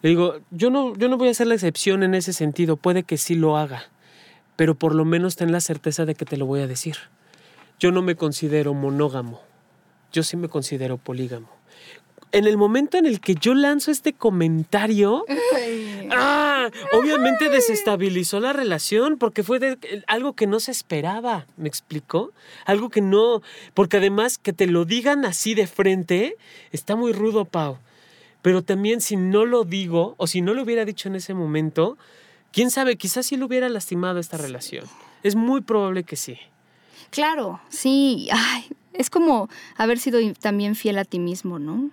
Le 0.01 0.09
digo, 0.09 0.39
yo 0.51 0.69
no, 0.69 0.95
yo 0.95 1.09
no 1.09 1.17
voy 1.17 1.27
a 1.27 1.31
hacer 1.31 1.47
la 1.47 1.55
excepción 1.55 2.03
en 2.03 2.13
ese 2.13 2.31
sentido, 2.31 2.77
puede 2.77 3.03
que 3.03 3.17
sí 3.17 3.35
lo 3.35 3.57
haga, 3.57 3.83
pero 4.55 4.75
por 4.75 4.95
lo 4.95 5.03
menos 5.03 5.35
ten 5.35 5.51
la 5.51 5.61
certeza 5.61 6.05
de 6.05 6.15
que 6.15 6.25
te 6.25 6.37
lo 6.37 6.45
voy 6.45 6.61
a 6.61 6.67
decir. 6.67 6.95
Yo 7.79 7.91
no 7.91 8.01
me 8.01 8.15
considero 8.15 8.73
monógamo, 8.73 9.41
yo 10.13 10.23
sí 10.23 10.37
me 10.37 10.47
considero 10.47 10.97
polígamo. 10.97 11.49
En 12.31 12.45
el 12.45 12.57
momento 12.57 12.97
en 12.97 13.07
el 13.07 13.19
que 13.19 13.35
yo 13.35 13.55
lanzo 13.55 13.89
este 13.89 14.13
comentario, 14.13 15.25
¡ah! 16.11 16.69
obviamente 16.93 17.49
desestabilizó 17.49 18.39
la 18.39 18.53
relación 18.53 19.17
porque 19.17 19.43
fue 19.43 19.77
algo 20.07 20.33
que 20.33 20.47
no 20.47 20.59
se 20.59 20.71
esperaba, 20.71 21.45
¿me 21.57 21.67
explicó? 21.67 22.31
Algo 22.65 22.89
que 22.89 23.01
no, 23.01 23.41
porque 23.73 23.97
además 23.97 24.37
que 24.37 24.53
te 24.53 24.67
lo 24.67 24.85
digan 24.85 25.25
así 25.25 25.55
de 25.55 25.67
frente, 25.67 26.35
está 26.71 26.95
muy 26.95 27.13
rudo, 27.13 27.45
Pau. 27.45 27.77
Pero 28.41 28.63
también 28.63 29.01
si 29.01 29.15
no 29.15 29.45
lo 29.45 29.63
digo 29.63 30.15
o 30.17 30.27
si 30.27 30.41
no 30.41 30.53
lo 30.53 30.63
hubiera 30.63 30.85
dicho 30.85 31.09
en 31.09 31.15
ese 31.15 31.33
momento, 31.33 31.97
quién 32.51 32.71
sabe, 32.71 32.95
quizás 32.95 33.25
sí 33.25 33.37
lo 33.37 33.47
hubiera 33.47 33.69
lastimado 33.69 34.19
esta 34.19 34.37
relación. 34.37 34.85
Es 35.23 35.35
muy 35.35 35.61
probable 35.61 36.03
que 36.03 36.15
sí. 36.15 36.37
Claro, 37.09 37.59
sí. 37.69 38.29
Ay, 38.31 38.65
es 38.93 39.09
como 39.09 39.49
haber 39.75 39.99
sido 39.99 40.19
también 40.39 40.75
fiel 40.75 40.97
a 40.97 41.05
ti 41.05 41.19
mismo, 41.19 41.59
¿no? 41.59 41.89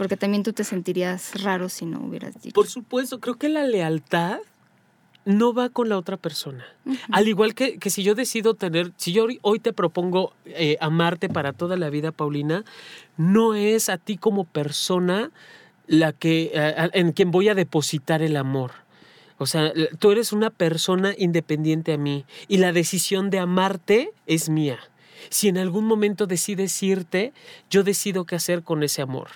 Porque 0.00 0.16
también 0.16 0.42
tú 0.42 0.54
te 0.54 0.64
sentirías 0.64 1.42
raro 1.42 1.68
si 1.68 1.84
no 1.84 2.00
hubieras 2.00 2.32
dicho. 2.40 2.54
Por 2.54 2.66
supuesto, 2.66 3.20
creo 3.20 3.34
que 3.34 3.50
la 3.50 3.64
lealtad 3.64 4.38
no 5.26 5.52
va 5.52 5.68
con 5.68 5.90
la 5.90 5.98
otra 5.98 6.16
persona. 6.16 6.64
Al 7.12 7.28
igual 7.28 7.54
que, 7.54 7.76
que, 7.76 7.90
si 7.90 8.02
yo 8.02 8.14
decido 8.14 8.54
tener, 8.54 8.92
si 8.96 9.12
yo 9.12 9.26
hoy 9.42 9.60
te 9.60 9.74
propongo 9.74 10.32
eh, 10.46 10.78
amarte 10.80 11.28
para 11.28 11.52
toda 11.52 11.76
la 11.76 11.90
vida, 11.90 12.12
Paulina, 12.12 12.64
no 13.18 13.54
es 13.54 13.90
a 13.90 13.98
ti 13.98 14.16
como 14.16 14.44
persona 14.44 15.32
la 15.86 16.14
que, 16.14 16.52
en 16.94 17.12
quien 17.12 17.30
voy 17.30 17.50
a 17.50 17.54
depositar 17.54 18.22
el 18.22 18.38
amor. 18.38 18.70
O 19.36 19.44
sea, 19.44 19.70
tú 19.98 20.12
eres 20.12 20.32
una 20.32 20.48
persona 20.48 21.12
independiente 21.18 21.92
a 21.92 21.98
mí 21.98 22.24
y 22.48 22.56
la 22.56 22.72
decisión 22.72 23.28
de 23.28 23.38
amarte 23.38 24.12
es 24.26 24.48
mía. 24.48 24.78
Si 25.28 25.48
en 25.48 25.58
algún 25.58 25.84
momento 25.84 26.26
decides 26.26 26.82
irte, 26.82 27.34
yo 27.68 27.82
decido 27.82 28.24
qué 28.24 28.36
hacer 28.36 28.62
con 28.62 28.82
ese 28.82 29.02
amor 29.02 29.28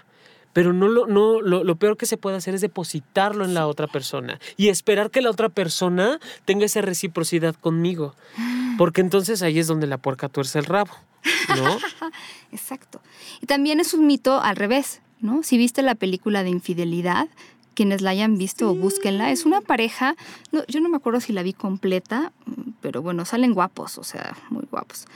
pero 0.55 0.73
no 0.73 0.89
lo, 0.89 1.07
no, 1.07 1.43
lo, 1.43 1.77
peor 1.77 1.99
que 1.99 2.07
se 2.07 2.17
puede 2.17 2.37
hacer 2.37 2.55
es 2.55 2.63
depositarlo 2.63 3.45
en 3.45 3.53
la 3.53 3.67
otra 3.67 3.89
persona 3.89 4.41
y 4.57 4.69
esperar 4.69 5.11
que 5.11 5.21
la 5.21 5.31
otra 5.31 5.51
persona 5.51 6.21
tenga 6.47 6.65
esa 6.65 6.81
reciprocidad 6.81 7.57
conmigo. 7.57 8.15
Porque 8.79 9.03
entonces 9.03 9.43
ahí 9.43 9.59
es 9.59 9.67
donde 9.67 9.87
la 9.87 9.99
puerca 9.99 10.29
tuerce 10.29 10.61
el 10.61 10.65
rabo, 10.65 10.95
¿no? 11.57 11.77
Exacto. 12.53 13.03
Y 13.43 13.47
también 13.47 13.81
es 13.81 13.95
un 13.95 14.07
mito 14.07 14.41
al 14.41 14.57
revés, 14.57 15.03
¿no? 15.21 15.43
Si 15.43 15.59
viste 15.59 15.83
la 15.83 15.97
película 15.97 16.45
de 16.45 16.51
infidelidad, 16.51 17.29
quienes 17.75 18.01
la 18.01 18.11
hayan 18.11 18.39
visto 18.39 18.71
o 18.71 18.75
búsquenla, 18.77 19.33
es 19.33 19.45
una 19.45 19.61
pareja, 19.61 20.15
no, 20.53 20.65
yo 20.69 20.81
no 20.81 20.89
me 20.89 20.97
acuerdo 20.97 21.21
si 21.21 21.33
la 21.33 21.43
vi 21.43 21.53
completa, 21.53 22.33
pero 22.81 23.03
bueno, 23.03 23.25
salen 23.25 23.55
guapos, 23.55 23.99
o 23.99 24.05
sea, 24.05 24.37
muy 24.51 24.67
guapos. 24.71 25.07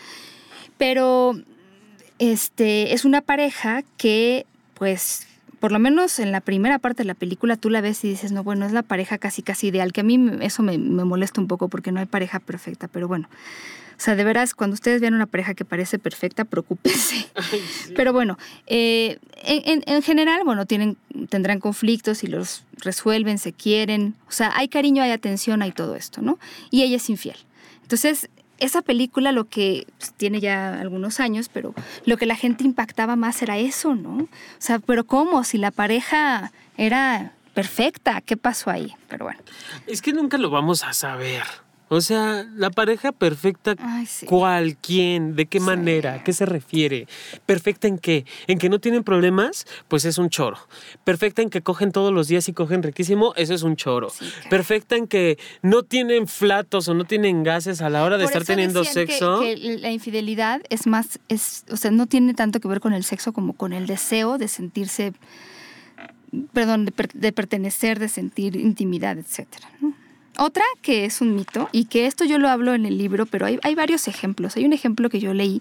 Pero 0.76 1.36
este, 2.18 2.92
es 2.92 3.04
una 3.04 3.20
pareja 3.20 3.82
que 3.96 4.44
pues 4.74 5.27
por 5.60 5.72
lo 5.72 5.78
menos 5.78 6.18
en 6.18 6.32
la 6.32 6.40
primera 6.40 6.78
parte 6.78 7.02
de 7.02 7.06
la 7.06 7.14
película 7.14 7.56
tú 7.56 7.70
la 7.70 7.80
ves 7.80 8.04
y 8.04 8.08
dices, 8.08 8.32
no, 8.32 8.44
bueno, 8.44 8.66
es 8.66 8.72
la 8.72 8.82
pareja 8.82 9.18
casi 9.18 9.42
casi 9.42 9.68
ideal, 9.68 9.92
que 9.92 10.02
a 10.02 10.04
mí 10.04 10.30
eso 10.40 10.62
me, 10.62 10.78
molesta 10.78 11.40
un 11.40 11.48
poco 11.48 11.68
porque 11.68 11.92
no 11.92 12.00
hay 12.00 12.06
pareja 12.06 12.40
perfecta, 12.40 12.88
pero 12.88 13.08
bueno. 13.08 13.28
O 13.96 14.00
sea, 14.00 14.14
de 14.14 14.22
veras, 14.22 14.54
cuando 14.54 14.74
ustedes 14.74 15.00
vean 15.00 15.14
una 15.14 15.26
pareja 15.26 15.54
que 15.54 15.64
parece 15.64 15.98
perfecta, 15.98 16.44
preocúpense. 16.44 17.26
Pero 17.96 18.12
bueno, 18.12 18.38
eh, 18.68 19.18
en, 19.42 20.02
general, 20.02 20.42
bueno, 20.44 20.66
tienen, 20.66 20.96
tendrán 21.28 21.58
conflictos 21.58 22.22
y 22.22 22.28
los 22.28 22.62
resuelven, 22.76 23.38
se 23.38 23.52
quieren. 23.52 24.14
O 24.28 24.30
sea, 24.30 24.52
hay 24.54 24.68
cariño, 24.68 25.02
hay 25.02 25.10
atención, 25.10 25.62
hay 25.62 25.72
todo 25.72 25.96
esto, 25.96 26.22
¿no? 26.22 26.38
Y 26.70 26.84
ella 26.84 26.94
es 26.94 27.10
infiel. 27.10 27.38
Entonces, 27.82 28.30
esa 28.58 28.82
película 28.82 29.32
lo 29.32 29.44
que 29.44 29.86
pues, 29.98 30.12
tiene 30.12 30.40
ya 30.40 30.80
algunos 30.80 31.20
años, 31.20 31.48
pero 31.52 31.74
lo 32.04 32.16
que 32.16 32.26
la 32.26 32.36
gente 32.36 32.64
impactaba 32.64 33.16
más 33.16 33.40
era 33.42 33.58
eso, 33.58 33.94
¿no? 33.94 34.16
O 34.16 34.28
sea, 34.58 34.78
pero 34.78 35.04
¿cómo? 35.04 35.44
Si 35.44 35.58
la 35.58 35.70
pareja 35.70 36.52
era 36.76 37.32
perfecta, 37.54 38.20
¿qué 38.20 38.36
pasó 38.36 38.70
ahí? 38.70 38.94
Pero 39.08 39.24
bueno. 39.24 39.40
Es 39.86 40.02
que 40.02 40.12
nunca 40.12 40.38
lo 40.38 40.50
vamos 40.50 40.84
a 40.84 40.92
saber. 40.92 41.42
O 41.88 42.02
sea, 42.02 42.46
la 42.54 42.70
pareja 42.70 43.12
perfecta, 43.12 43.74
¿cuál? 44.26 44.76
¿Quién? 44.76 45.36
¿De 45.36 45.46
qué 45.46 45.58
manera? 45.58 46.14
¿A 46.14 46.24
qué 46.24 46.34
se 46.34 46.44
refiere? 46.44 47.06
¿Perfecta 47.46 47.88
en 47.88 47.98
qué? 47.98 48.26
¿En 48.46 48.58
que 48.58 48.68
no 48.68 48.78
tienen 48.78 49.04
problemas? 49.04 49.66
Pues 49.88 50.04
es 50.04 50.18
un 50.18 50.28
choro. 50.28 50.58
¿Perfecta 51.04 51.40
en 51.40 51.48
que 51.48 51.62
cogen 51.62 51.90
todos 51.90 52.12
los 52.12 52.28
días 52.28 52.46
y 52.48 52.52
cogen 52.52 52.82
riquísimo? 52.82 53.32
Eso 53.36 53.54
es 53.54 53.62
un 53.62 53.76
choro. 53.76 54.12
¿Perfecta 54.50 54.96
en 54.96 55.06
que 55.06 55.38
no 55.62 55.82
tienen 55.82 56.28
flatos 56.28 56.88
o 56.88 56.94
no 56.94 57.04
tienen 57.04 57.42
gases 57.42 57.80
a 57.80 57.88
la 57.88 58.04
hora 58.04 58.18
de 58.18 58.26
estar 58.26 58.44
teniendo 58.44 58.84
sexo? 58.84 59.40
Que, 59.40 59.56
la 59.56 59.90
infidelidad 59.90 60.60
es 60.68 60.86
más, 60.86 61.18
es, 61.28 61.64
o 61.70 61.76
sea, 61.76 61.90
no 61.90 62.06
tiene 62.06 62.34
tanto 62.34 62.60
que 62.60 62.68
ver 62.68 62.80
con 62.80 62.92
el 62.92 63.04
sexo 63.04 63.32
como 63.32 63.54
con 63.54 63.72
el 63.72 63.86
deseo 63.86 64.36
de 64.36 64.48
sentirse, 64.48 65.14
perdón, 66.52 66.84
de, 66.84 66.92
de 67.14 67.32
pertenecer, 67.32 67.98
de 67.98 68.08
sentir 68.08 68.56
intimidad, 68.56 69.16
etcétera. 69.16 69.70
¿no? 69.80 69.94
Otra 70.38 70.62
que 70.82 71.04
es 71.04 71.20
un 71.20 71.34
mito, 71.34 71.68
y 71.72 71.86
que 71.86 72.06
esto 72.06 72.24
yo 72.24 72.38
lo 72.38 72.48
hablo 72.48 72.72
en 72.72 72.86
el 72.86 72.96
libro, 72.96 73.26
pero 73.26 73.44
hay, 73.46 73.74
varios 73.74 74.06
ejemplos. 74.06 74.56
Hay 74.56 74.64
un 74.64 74.72
ejemplo 74.72 75.10
que 75.10 75.18
yo 75.18 75.34
leí. 75.34 75.60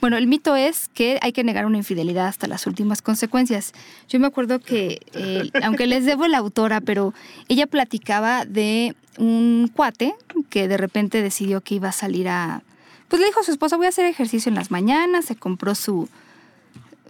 Bueno, 0.00 0.16
el 0.16 0.26
mito 0.26 0.56
es 0.56 0.88
que 0.88 1.18
hay 1.20 1.32
que 1.32 1.44
negar 1.44 1.66
una 1.66 1.76
infidelidad 1.76 2.26
hasta 2.26 2.46
las 2.46 2.66
últimas 2.66 3.02
consecuencias. 3.02 3.74
Yo 4.08 4.18
me 4.18 4.26
acuerdo 4.26 4.58
que, 4.58 5.00
eh, 5.12 5.50
aunque 5.62 5.86
les 5.86 6.06
debo 6.06 6.28
la 6.28 6.38
autora, 6.38 6.80
pero 6.80 7.12
ella 7.48 7.66
platicaba 7.66 8.46
de 8.46 8.96
un 9.18 9.70
cuate 9.74 10.14
que 10.48 10.66
de 10.66 10.78
repente 10.78 11.20
decidió 11.20 11.60
que 11.60 11.74
iba 11.74 11.90
a 11.90 11.92
salir 11.92 12.28
a... 12.28 12.62
Pues 13.08 13.20
le 13.20 13.26
dijo 13.26 13.40
a 13.40 13.44
su 13.44 13.52
esposa, 13.52 13.76
voy 13.76 13.84
a 13.84 13.90
hacer 13.90 14.06
ejercicio 14.06 14.48
en 14.48 14.54
las 14.54 14.70
mañanas, 14.70 15.26
se 15.26 15.36
compró 15.36 15.74
su 15.74 16.08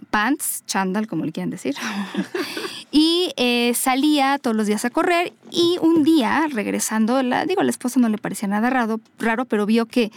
pants, 0.09 0.63
chandal, 0.65 1.07
como 1.07 1.25
le 1.25 1.31
quieran 1.31 1.49
decir. 1.49 1.75
y 2.91 3.33
eh, 3.37 3.73
salía 3.75 4.39
todos 4.39 4.55
los 4.55 4.67
días 4.67 4.85
a 4.85 4.89
correr 4.89 5.33
y 5.51 5.77
un 5.81 6.03
día, 6.03 6.47
regresando, 6.51 7.21
la, 7.23 7.45
digo, 7.45 7.61
a 7.61 7.63
la 7.63 7.69
esposa 7.69 7.99
no 7.99 8.09
le 8.09 8.17
parecía 8.17 8.47
nada 8.47 8.69
raro, 8.69 8.99
raro, 9.19 9.45
pero 9.45 9.65
vio 9.65 9.85
que 9.85 10.11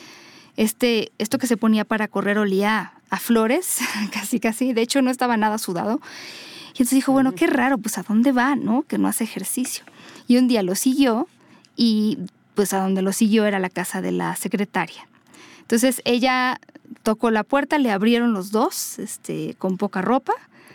este, 0.56 1.12
esto 1.18 1.38
que 1.38 1.46
se 1.46 1.56
ponía 1.56 1.84
para 1.84 2.08
correr 2.08 2.38
olía 2.38 2.92
a 3.10 3.18
flores, 3.18 3.78
casi 4.12 4.40
casi, 4.40 4.72
de 4.72 4.82
hecho 4.82 5.02
no 5.02 5.10
estaba 5.10 5.36
nada 5.36 5.58
sudado. 5.58 6.00
Y 6.68 6.82
entonces 6.82 6.92
dijo, 6.92 7.12
bueno, 7.12 7.34
qué 7.34 7.46
raro, 7.46 7.78
pues 7.78 7.98
a 7.98 8.02
dónde 8.02 8.32
va, 8.32 8.56
¿no? 8.56 8.82
Que 8.82 8.96
no 8.96 9.08
hace 9.08 9.24
ejercicio. 9.24 9.84
Y 10.28 10.36
un 10.36 10.48
día 10.48 10.62
lo 10.62 10.74
siguió 10.74 11.28
y 11.76 12.18
pues 12.54 12.72
a 12.72 12.80
donde 12.80 13.02
lo 13.02 13.12
siguió 13.12 13.46
era 13.46 13.58
la 13.58 13.70
casa 13.70 14.00
de 14.00 14.12
la 14.12 14.36
secretaria. 14.36 15.08
Entonces 15.62 16.02
ella 16.04 16.60
tocó 17.03 17.30
la 17.30 17.44
puerta, 17.44 17.78
le 17.78 17.90
abrieron 17.90 18.32
los 18.32 18.51
dos, 18.51 18.98
este, 18.98 19.55
con 19.59 19.76
poca 19.76 20.03
ropa, 20.03 20.32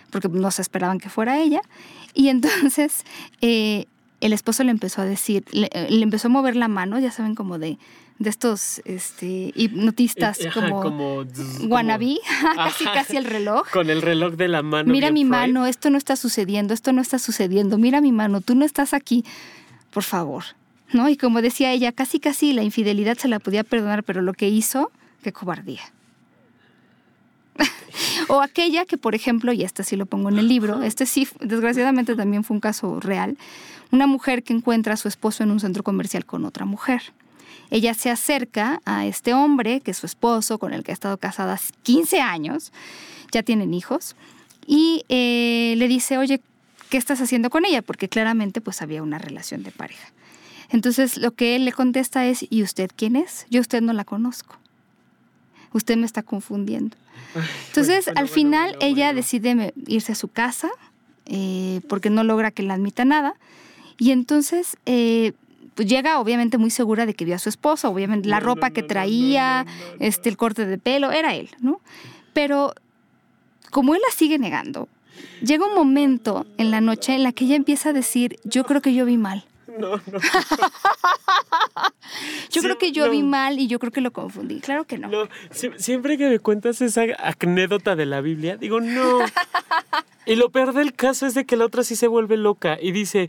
porque 0.09 0.27
no 0.29 0.51
se 0.51 0.61
esperaban 0.61 0.99
que 0.99 1.09
fuera 1.09 1.39
ella. 1.39 1.61
Y 2.13 2.29
entonces 2.29 3.03
eh, 3.41 3.85
el 4.21 4.33
esposo 4.33 4.63
le 4.63 4.71
empezó 4.71 5.01
a 5.01 5.05
decir, 5.05 5.45
le, 5.51 5.69
empezó 5.89 6.27
a 6.27 6.31
mover 6.31 6.55
la 6.55 6.67
mano, 6.67 6.99
ya 6.99 7.11
saben, 7.11 7.35
como 7.35 7.59
de, 7.59 7.77
de 8.17 8.29
estos 8.29 8.81
este, 8.85 9.51
hipnotistas, 9.55 10.39
eh, 10.39 10.49
como, 10.53 10.81
como 10.81 11.25
wannabe, 11.67 12.17
casi 12.55 12.85
casi 12.85 13.17
el 13.17 13.25
reloj. 13.25 13.69
Con 13.71 13.89
el 13.89 14.01
reloj 14.01 14.35
de 14.35 14.47
la 14.47 14.61
mano. 14.61 14.91
Mira 14.91 15.11
mi 15.11 15.25
mano, 15.25 15.67
esto 15.67 15.89
no 15.89 15.97
está 15.97 16.15
sucediendo, 16.15 16.73
esto 16.73 16.93
no 16.93 17.01
está 17.01 17.19
sucediendo, 17.19 17.77
mira 17.77 18.01
mi 18.01 18.11
mano, 18.11 18.41
tú 18.41 18.55
no 18.55 18.65
estás 18.65 18.93
aquí, 18.93 19.25
por 19.91 20.03
favor. 20.03 20.43
¿No? 20.93 21.09
Y 21.09 21.17
como 21.17 21.41
decía 21.41 21.71
ella, 21.71 21.91
casi 21.91 22.19
casi 22.19 22.53
la 22.53 22.61
infidelidad 22.61 23.17
se 23.17 23.27
la 23.27 23.39
podía 23.39 23.63
perdonar, 23.63 24.03
pero 24.03 24.21
lo 24.21 24.33
que 24.33 24.47
hizo, 24.47 24.91
qué 25.23 25.33
cobardía. 25.33 25.81
o 28.27 28.41
aquella 28.41 28.85
que, 28.85 28.97
por 28.97 29.15
ejemplo, 29.15 29.53
y 29.53 29.63
esta 29.63 29.83
sí 29.83 29.95
lo 29.95 30.05
pongo 30.05 30.29
en 30.29 30.37
el 30.37 30.47
libro, 30.47 30.81
este 30.83 31.05
sí, 31.05 31.27
desgraciadamente 31.39 32.15
también 32.15 32.43
fue 32.43 32.55
un 32.55 32.61
caso 32.61 32.99
real, 32.99 33.37
una 33.91 34.07
mujer 34.07 34.43
que 34.43 34.53
encuentra 34.53 34.93
a 34.93 34.97
su 34.97 35.07
esposo 35.07 35.43
en 35.43 35.51
un 35.51 35.59
centro 35.59 35.83
comercial 35.83 36.25
con 36.25 36.45
otra 36.45 36.65
mujer. 36.65 37.13
Ella 37.71 37.93
se 37.93 38.09
acerca 38.09 38.81
a 38.85 39.05
este 39.05 39.33
hombre, 39.33 39.81
que 39.81 39.91
es 39.91 39.97
su 39.97 40.05
esposo, 40.05 40.59
con 40.59 40.73
el 40.73 40.83
que 40.83 40.91
ha 40.91 40.93
estado 40.93 41.17
casada 41.17 41.59
15 41.83 42.21
años, 42.21 42.71
ya 43.31 43.43
tienen 43.43 43.73
hijos, 43.73 44.15
y 44.67 45.03
eh, 45.09 45.75
le 45.77 45.87
dice, 45.87 46.17
oye, 46.17 46.41
¿qué 46.89 46.97
estás 46.97 47.21
haciendo 47.21 47.49
con 47.49 47.65
ella? 47.65 47.81
Porque 47.81 48.09
claramente 48.09 48.61
pues 48.61 48.81
había 48.81 49.03
una 49.03 49.17
relación 49.17 49.63
de 49.63 49.71
pareja. 49.71 50.07
Entonces 50.69 51.17
lo 51.17 51.31
que 51.31 51.55
él 51.55 51.65
le 51.65 51.71
contesta 51.71 52.25
es, 52.25 52.45
¿y 52.49 52.63
usted 52.63 52.89
quién 52.95 53.15
es? 53.15 53.45
Yo 53.49 53.59
a 53.59 53.61
usted 53.61 53.81
no 53.81 53.93
la 53.93 54.03
conozco. 54.03 54.57
Usted 55.73 55.97
me 55.97 56.05
está 56.05 56.23
confundiendo. 56.23 56.95
Entonces 57.67 58.09
al 58.15 58.27
final 58.29 58.77
ella 58.79 59.13
decide 59.13 59.73
irse 59.87 60.13
a 60.13 60.15
su 60.15 60.29
casa 60.29 60.69
eh, 61.25 61.81
porque 61.89 62.09
no 62.09 62.23
logra 62.23 62.51
que 62.51 62.63
la 62.63 62.75
admita 62.75 63.05
nada. 63.05 63.35
Y 63.97 64.11
entonces 64.11 64.77
eh, 64.85 65.33
pues 65.75 65.87
llega 65.87 66.19
obviamente 66.19 66.57
muy 66.57 66.71
segura 66.71 67.05
de 67.05 67.13
que 67.13 67.25
vio 67.25 67.35
a 67.35 67.39
su 67.39 67.49
esposa, 67.49 67.89
obviamente 67.89 68.29
la 68.29 68.39
ropa 68.39 68.69
que 68.69 68.81
traía, 68.81 69.65
este, 69.99 70.29
el 70.29 70.37
corte 70.37 70.65
de 70.65 70.77
pelo, 70.77 71.11
era 71.11 71.35
él, 71.35 71.49
¿no? 71.59 71.81
Pero 72.33 72.73
como 73.71 73.93
él 73.93 74.01
la 74.07 74.15
sigue 74.15 74.39
negando, 74.39 74.87
llega 75.41 75.65
un 75.65 75.75
momento 75.75 76.45
en 76.57 76.71
la 76.71 76.79
noche 76.79 77.13
en 77.13 77.23
la 77.23 77.33
que 77.33 77.43
ella 77.45 77.55
empieza 77.55 77.89
a 77.89 77.93
decir, 77.93 78.39
yo 78.45 78.63
creo 78.63 78.81
que 78.81 78.93
yo 78.93 79.05
vi 79.05 79.17
mal. 79.17 79.45
No, 79.77 79.97
no. 79.97 80.19
yo 82.49 82.61
creo 82.61 82.77
que 82.77 82.91
yo 82.91 83.09
vi 83.09 83.23
mal 83.23 83.59
y 83.59 83.67
yo 83.67 83.79
creo 83.79 83.91
que 83.91 84.01
lo 84.01 84.11
confundí. 84.11 84.59
Claro 84.59 84.85
que 84.85 84.97
no. 84.97 85.09
no. 85.09 85.29
Siempre 85.51 86.17
que 86.17 86.29
me 86.29 86.39
cuentas 86.39 86.81
esa 86.81 87.03
anécdota 87.41 87.95
de 87.95 88.05
la 88.05 88.21
Biblia, 88.21 88.57
digo, 88.57 88.79
no. 88.79 89.19
y 90.25 90.35
lo 90.35 90.49
peor 90.49 90.73
del 90.73 90.93
caso 90.93 91.25
es 91.25 91.33
de 91.33 91.45
que 91.45 91.55
la 91.55 91.65
otra 91.65 91.83
sí 91.83 91.95
se 91.95 92.07
vuelve 92.07 92.37
loca 92.37 92.77
y 92.81 92.91
dice, 92.91 93.27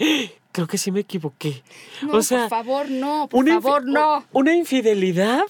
creo 0.52 0.66
que 0.66 0.78
sí 0.78 0.92
me 0.92 1.00
equivoqué. 1.00 1.62
No, 2.02 2.14
o 2.14 2.22
sea, 2.22 2.48
por 2.48 2.50
favor, 2.50 2.90
no, 2.90 3.28
por 3.28 3.46
favor, 3.46 3.84
no. 3.84 4.24
Una 4.32 4.54
infidelidad 4.54 5.44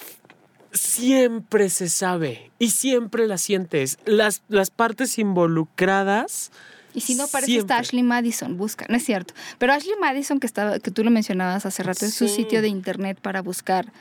siempre 0.73 1.71
se 1.71 1.89
sabe 1.89 2.51
y 2.59 2.71
siempre 2.71 3.27
la 3.27 3.39
sientes. 3.39 3.99
Las, 4.05 4.43
las 4.49 4.71
partes 4.71 5.19
involucradas. 5.19 6.53
Y 6.97 7.03
si 7.03 7.15
no 7.15 7.29
parece 7.29 7.59
está 7.59 7.77
Ashley 7.77 8.03
Madison, 8.03 8.57
busca, 8.57 8.87
no 8.89 8.97
es 8.97 9.05
cierto. 9.05 9.35
Pero 9.59 9.75
Ashley 9.75 9.97
Madison, 10.01 10.41
que, 10.41 10.47
estaba, 10.47 10.79
que 10.79 10.91
tú 10.91 11.05
lo 11.05 11.11
mencionabas 11.11 11.67
hace 11.67 11.83
rato, 11.83 12.07
es 12.07 12.15
su 12.15 12.27
sitio 12.27 12.63
de 12.63 12.69
internet 12.69 13.19
para 13.21 13.43
buscar 13.43 13.93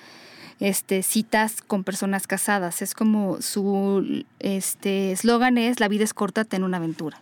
este, 0.62 1.04
citas 1.04 1.62
con 1.62 1.84
personas 1.84 2.26
casadas. 2.26 2.82
Es 2.82 2.94
como 2.94 3.42
su 3.42 4.24
este 4.40 5.12
eslogan 5.12 5.58
es 5.58 5.82
la 5.82 5.90
vida 5.90 6.06
es 6.06 6.14
corta, 6.14 6.46
ten 6.46 6.64
una 6.64 6.78
aventura. 6.78 7.22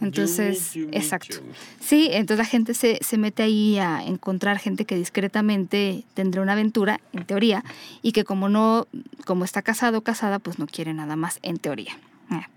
Entonces, 0.00 0.72
exacto. 0.90 1.36
Sí, 1.80 2.08
entonces 2.10 2.38
la 2.38 2.50
gente 2.50 2.72
se, 2.72 2.98
se, 3.02 3.18
mete 3.18 3.42
ahí 3.42 3.78
a 3.78 4.02
encontrar 4.02 4.58
gente 4.58 4.86
que 4.86 4.96
discretamente 4.96 6.04
tendrá 6.14 6.40
una 6.40 6.52
aventura, 6.52 7.00
en 7.12 7.26
teoría, 7.26 7.62
y 8.00 8.12
que 8.12 8.24
como 8.24 8.48
no, 8.48 8.88
como 9.26 9.44
está 9.44 9.60
casado 9.60 9.98
o 9.98 10.00
casada, 10.00 10.38
pues 10.38 10.58
no 10.58 10.66
quiere 10.66 10.94
nada 10.94 11.14
más, 11.14 11.38
en 11.42 11.58
teoría. 11.58 11.96
Ah. 12.30 12.48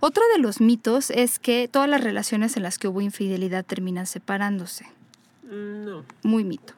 Otro 0.00 0.22
de 0.34 0.40
los 0.40 0.60
mitos 0.60 1.10
es 1.10 1.38
que 1.38 1.68
todas 1.68 1.88
las 1.88 2.02
relaciones 2.02 2.56
en 2.56 2.62
las 2.62 2.78
que 2.78 2.88
hubo 2.88 3.00
infidelidad 3.00 3.64
terminan 3.64 4.06
separándose. 4.06 4.86
No. 5.42 6.04
Muy 6.22 6.44
mito. 6.44 6.74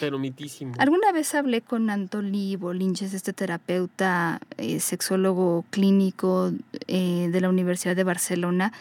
Pero 0.00 0.18
mitísimo. 0.18 0.74
Alguna 0.78 1.12
vez 1.12 1.34
hablé 1.34 1.60
con 1.60 1.90
Antolí 1.90 2.56
Bolinches, 2.56 3.12
este 3.14 3.32
terapeuta, 3.32 4.40
eh, 4.56 4.80
sexólogo 4.80 5.64
clínico 5.70 6.52
eh, 6.86 7.28
de 7.30 7.40
la 7.40 7.48
Universidad 7.48 7.96
de 7.96 8.04
Barcelona, 8.04 8.72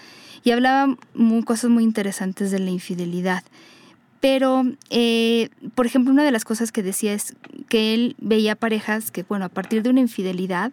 y 0.43 0.51
hablaba 0.51 0.95
muy, 1.13 1.43
cosas 1.43 1.69
muy 1.69 1.83
interesantes 1.83 2.51
de 2.51 2.59
la 2.59 2.69
infidelidad. 2.69 3.43
Pero, 4.21 4.63
eh, 4.89 5.49
por 5.73 5.85
ejemplo, 5.85 6.11
una 6.11 6.23
de 6.23 6.31
las 6.31 6.45
cosas 6.45 6.71
que 6.71 6.83
decía 6.83 7.13
es 7.13 7.35
que 7.67 7.93
él 7.93 8.15
veía 8.19 8.55
parejas 8.55 9.11
que, 9.11 9.23
bueno, 9.23 9.45
a 9.45 9.49
partir 9.49 9.83
de 9.83 9.89
una 9.89 9.99
infidelidad 9.99 10.71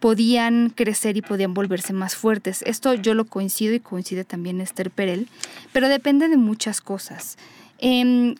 podían 0.00 0.70
crecer 0.70 1.16
y 1.16 1.22
podían 1.22 1.54
volverse 1.54 1.92
más 1.92 2.16
fuertes. 2.16 2.62
Esto 2.62 2.94
yo 2.94 3.14
lo 3.14 3.24
coincido 3.24 3.74
y 3.74 3.80
coincide 3.80 4.24
también 4.24 4.60
Esther 4.60 4.90
Perel, 4.90 5.28
pero 5.72 5.88
depende 5.88 6.28
de 6.28 6.36
muchas 6.36 6.80
cosas. 6.80 7.36
Em, 7.78 8.34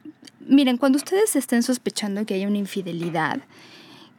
miren, 0.46 0.76
cuando 0.76 0.96
ustedes 0.96 1.36
estén 1.36 1.62
sospechando 1.62 2.24
que 2.26 2.34
hay 2.34 2.46
una 2.46 2.58
infidelidad, 2.58 3.40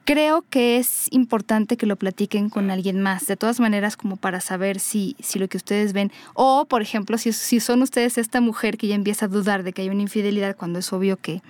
Creo 0.09 0.43
que 0.49 0.77
es 0.77 1.07
importante 1.11 1.77
que 1.77 1.85
lo 1.85 1.95
platiquen 1.95 2.49
con 2.49 2.71
alguien 2.71 2.99
más, 2.99 3.27
de 3.27 3.37
todas 3.37 3.59
maneras 3.59 3.95
como 3.95 4.15
para 4.15 4.41
saber 4.41 4.79
si, 4.79 5.15
si 5.19 5.37
lo 5.37 5.47
que 5.47 5.57
ustedes 5.57 5.93
ven, 5.93 6.11
o 6.33 6.65
por 6.65 6.81
ejemplo, 6.81 7.19
si, 7.19 7.31
si 7.31 7.59
son 7.59 7.83
ustedes 7.83 8.17
esta 8.17 8.41
mujer 8.41 8.79
que 8.79 8.87
ya 8.87 8.95
empieza 8.95 9.25
a 9.25 9.27
dudar 9.27 9.61
de 9.61 9.71
que 9.71 9.83
hay 9.83 9.89
una 9.89 10.01
infidelidad 10.01 10.55
cuando 10.55 10.79
es 10.79 10.91
obvio 10.91 11.17
que, 11.17 11.43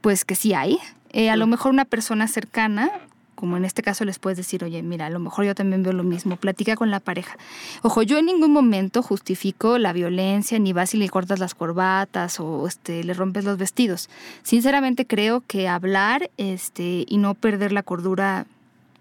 pues 0.00 0.24
que 0.24 0.36
sí 0.36 0.54
hay, 0.54 0.78
eh, 1.10 1.28
a 1.28 1.34
lo 1.34 1.48
mejor 1.48 1.72
una 1.72 1.84
persona 1.84 2.28
cercana 2.28 2.88
como 3.36 3.56
en 3.56 3.64
este 3.64 3.82
caso 3.82 4.04
les 4.04 4.18
puedes 4.18 4.36
decir, 4.36 4.64
oye, 4.64 4.82
mira, 4.82 5.06
a 5.06 5.10
lo 5.10 5.20
mejor 5.20 5.44
yo 5.44 5.54
también 5.54 5.84
veo 5.84 5.92
lo 5.92 6.02
mismo, 6.02 6.36
platica 6.36 6.74
con 6.74 6.90
la 6.90 6.98
pareja. 6.98 7.36
Ojo, 7.82 8.02
yo 8.02 8.18
en 8.18 8.26
ningún 8.26 8.52
momento 8.52 9.02
justifico 9.02 9.78
la 9.78 9.92
violencia, 9.92 10.58
ni 10.58 10.72
vas 10.72 10.94
y 10.94 10.96
le 10.96 11.08
cortas 11.08 11.38
las 11.38 11.54
corbatas 11.54 12.40
o 12.40 12.66
este, 12.66 13.04
le 13.04 13.14
rompes 13.14 13.44
los 13.44 13.58
vestidos. 13.58 14.10
Sinceramente 14.42 15.06
creo 15.06 15.44
que 15.46 15.68
hablar 15.68 16.30
este, 16.38 17.04
y 17.06 17.18
no 17.18 17.34
perder 17.34 17.70
la 17.72 17.84
cordura 17.84 18.46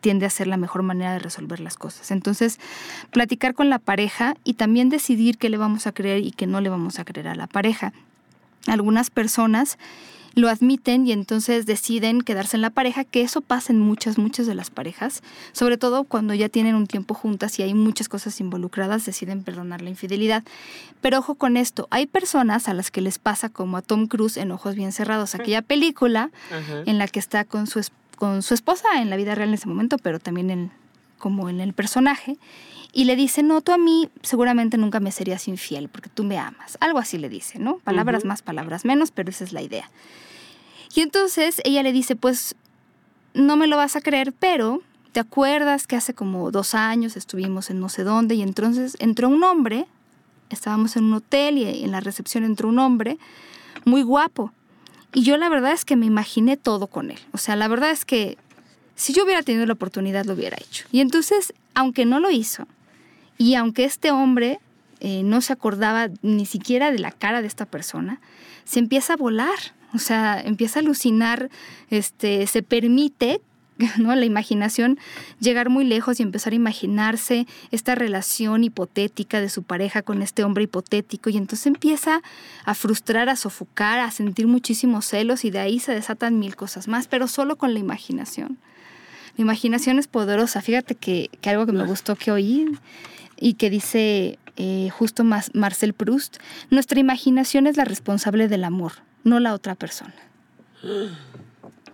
tiende 0.02 0.28
a 0.28 0.30
ser 0.30 0.46
la 0.46 0.58
mejor 0.58 0.84
manera 0.84 1.14
de 1.14 1.20
resolver 1.20 1.60
las 1.60 1.78
cosas. 1.78 2.12
Entonces, 2.12 2.60
platicar 3.10 3.56
con 3.56 3.72
la 3.72 3.80
pareja 3.80 4.36
y 4.44 4.54
también 4.54 4.90
decidir 4.90 5.40
qué 5.40 5.50
le 5.50 5.58
vamos 5.58 5.88
a 5.88 5.94
creer 5.94 6.24
y 6.24 6.32
qué 6.32 6.46
no 6.46 6.62
le 6.62 6.70
vamos 6.70 7.00
a 7.00 7.06
creer 7.06 7.30
a 7.30 7.34
la 7.34 7.48
pareja. 7.48 7.92
Algunas 8.68 9.10
personas 9.10 9.80
lo 10.36 10.50
admiten 10.50 11.08
y 11.08 11.14
entonces 11.14 11.66
deciden 11.66 12.22
quedarse 12.22 12.58
en 12.58 12.62
la 12.62 12.70
pareja, 12.70 13.06
que 13.06 13.22
eso 13.22 13.42
pasa 13.42 13.72
en 13.72 13.80
muchas, 13.80 14.18
muchas 14.18 14.46
de 14.46 14.54
las 14.54 14.70
parejas, 14.70 15.24
sobre 15.54 15.78
todo 15.78 16.04
cuando 16.04 16.34
ya 16.34 16.50
tienen 16.50 16.76
un 16.76 16.88
tiempo 16.88 17.14
juntas 17.14 17.58
y 17.58 17.64
hay 17.64 17.74
muchas 17.74 18.10
cosas 18.10 18.40
involucradas, 18.42 19.06
deciden 19.06 19.44
perdonar 19.44 19.82
la 19.82 19.90
infidelidad. 19.90 20.44
Pero 21.02 21.20
ojo 21.20 21.36
con 21.36 21.56
esto, 21.56 21.88
hay 21.90 22.06
personas 22.06 22.68
a 22.68 22.74
las 22.74 22.92
que 22.92 23.02
les 23.02 23.18
pasa 23.18 23.50
como 23.50 23.78
a 23.78 23.82
Tom 23.82 24.08
Cruise 24.08 24.38
en 24.38 24.52
Ojos 24.52 24.76
Bien 24.76 24.92
Cerrados, 24.92 25.36
aquella 25.36 25.62
película 25.62 26.30
en 26.86 26.98
la 26.98 27.08
que 27.08 27.20
está 27.20 27.46
con 27.46 27.66
su, 27.68 27.82
con 28.18 28.42
su 28.42 28.54
esposa 28.54 28.88
en 29.02 29.10
la 29.10 29.16
vida 29.16 29.36
real 29.36 29.50
en 29.50 29.56
ese 29.56 29.68
momento, 29.68 29.98
pero 29.98 30.20
también 30.20 30.52
en, 30.52 30.72
como 31.18 31.50
en 31.50 31.62
el 31.62 31.74
personaje 31.74 32.38
y 32.98 33.04
le 33.04 33.18
dice, 33.18 33.44
no, 33.44 33.60
tú 33.60 33.74
a 33.74 33.78
mí 33.78 34.10
seguramente 34.22 34.78
nunca 34.78 35.02
me 35.02 35.12
serías 35.12 35.50
infiel 35.50 35.90
porque 35.90 36.10
tú 36.10 36.24
me 36.24 36.38
amas. 36.38 36.78
Algo 36.80 36.98
así 36.98 37.18
le 37.18 37.28
dice, 37.28 37.60
¿no? 37.60 37.80
Palabras 37.80 38.24
más, 38.24 38.42
palabras 38.42 38.86
menos, 38.86 39.12
pero 39.12 39.30
esa 39.30 39.44
es 39.44 39.52
la 39.52 39.62
idea. 39.62 39.92
Y 40.96 41.02
entonces 41.02 41.62
ella 41.66 41.84
le 41.84 41.92
dice, 41.92 42.16
pues 42.16 42.56
no 43.34 43.58
me 43.58 43.68
lo 43.68 43.76
vas 43.76 43.98
a 43.98 44.02
creer, 44.02 44.32
pero 44.32 44.82
¿te 45.12 45.20
acuerdas 45.20 45.88
que 45.88 45.98
hace 45.98 46.14
como 46.14 46.52
dos 46.52 46.74
años 46.74 47.18
estuvimos 47.18 47.70
en 47.70 47.82
no 47.82 47.90
sé 47.90 48.06
dónde 48.06 48.36
y 48.36 48.42
entonces 48.42 48.96
entró 49.00 49.28
un 49.28 49.44
hombre, 49.44 49.88
estábamos 50.50 50.96
en 50.96 51.04
un 51.04 51.16
hotel 51.16 51.58
y 51.58 51.84
en 51.84 51.92
la 51.92 52.00
recepción 52.00 52.46
entró 52.46 52.70
un 52.70 52.80
hombre 52.80 53.18
muy 53.84 54.04
guapo. 54.04 54.54
Y 55.14 55.24
yo 55.24 55.36
la 55.36 55.50
verdad 55.50 55.74
es 55.74 55.84
que 55.84 55.98
me 55.98 56.06
imaginé 56.06 56.56
todo 56.56 56.88
con 56.88 57.12
él. 57.12 57.20
O 57.34 57.38
sea, 57.38 57.58
la 57.58 57.68
verdad 57.68 57.92
es 57.92 58.06
que 58.06 58.38
si 58.96 59.12
yo 59.12 59.26
hubiera 59.26 59.44
tenido 59.44 59.66
la 59.66 59.74
oportunidad 59.74 60.24
lo 60.24 60.32
hubiera 60.32 60.56
hecho. 60.58 60.86
Y 60.94 61.02
entonces, 61.02 61.54
aunque 61.74 62.06
no 62.06 62.22
lo 62.22 62.32
hizo, 62.32 62.66
y 63.38 63.56
aunque 63.56 63.86
este 63.86 64.12
hombre 64.12 64.60
eh, 65.00 65.24
no 65.24 65.42
se 65.42 65.54
acordaba 65.54 66.10
ni 66.22 66.46
siquiera 66.46 66.92
de 66.92 67.00
la 67.00 67.12
cara 67.12 67.42
de 67.42 67.48
esta 67.48 67.66
persona, 67.66 68.22
se 68.64 68.80
empieza 68.80 69.14
a 69.14 69.18
volar. 69.18 69.58
O 69.94 70.00
sea, 70.00 70.42
empieza 70.42 70.80
a 70.80 70.82
alucinar, 70.82 71.50
este, 71.90 72.48
se 72.48 72.64
permite 72.64 73.40
¿no? 73.98 74.16
La 74.16 74.26
imaginación, 74.26 75.00
llegar 75.40 75.70
muy 75.70 75.84
lejos 75.84 76.20
y 76.20 76.24
empezar 76.24 76.54
a 76.54 76.56
imaginarse 76.56 77.46
esta 77.72 77.96
relación 77.96 78.64
hipotética 78.64 79.42
de 79.42 79.50
su 79.50 79.64
pareja 79.64 80.02
con 80.02 80.22
este 80.22 80.44
hombre 80.44 80.64
hipotético 80.64 81.30
y 81.30 81.38
entonces 81.38 81.68
empieza 81.68 82.22
a 82.64 82.74
frustrar, 82.74 83.30
a 83.30 83.36
sofocar, 83.36 84.00
a 84.00 84.12
sentir 84.12 84.48
muchísimos 84.48 85.06
celos 85.06 85.46
y 85.46 85.52
de 85.52 85.60
ahí 85.60 85.80
se 85.80 85.94
desatan 85.94 86.40
mil 86.40 86.56
cosas 86.56 86.88
más, 86.88 87.08
pero 87.08 87.28
solo 87.28 87.58
con 87.58 87.74
la 87.74 87.80
imaginación. 87.80 88.58
La 89.38 89.42
imaginación 89.42 90.00
es 90.00 90.08
poderosa. 90.08 90.62
Fíjate 90.62 90.96
que, 90.96 91.30
que 91.42 91.50
algo 91.50 91.66
que 91.66 91.74
me 91.74 91.86
gustó 91.86 92.16
que 92.16 92.32
oí 92.32 92.68
y 93.38 93.56
que 93.56 93.70
dice 93.70 94.40
eh, 94.58 94.90
justo 94.92 95.24
Marcel 95.24 95.94
Proust, 95.94 96.38
nuestra 96.70 97.00
imaginación 97.00 97.68
es 97.68 97.78
la 97.78 97.86
responsable 97.86 98.48
del 98.48 98.64
amor 98.64 98.94
no 99.26 99.40
la 99.42 99.54
otra 99.54 99.76
persona. 99.76 100.14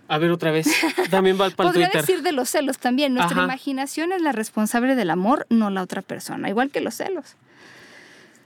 A 0.06 0.18
ver 0.18 0.30
otra 0.30 0.52
vez. 0.52 0.68
También 1.10 1.40
va 1.40 1.50
para 1.56 1.70
Podría 1.70 1.88
decir 1.88 2.22
de 2.22 2.30
los 2.30 2.50
celos 2.50 2.78
también. 2.78 3.14
Nuestra 3.14 3.42
imaginación 3.42 4.12
es 4.12 4.22
la 4.22 4.30
responsable 4.30 4.94
del 4.94 5.10
amor, 5.10 5.46
no 5.48 5.70
la 5.70 5.82
otra 5.82 6.02
persona. 6.02 6.48
Igual 6.48 6.70
que 6.70 6.80
los 6.80 6.94
celos. 6.94 7.36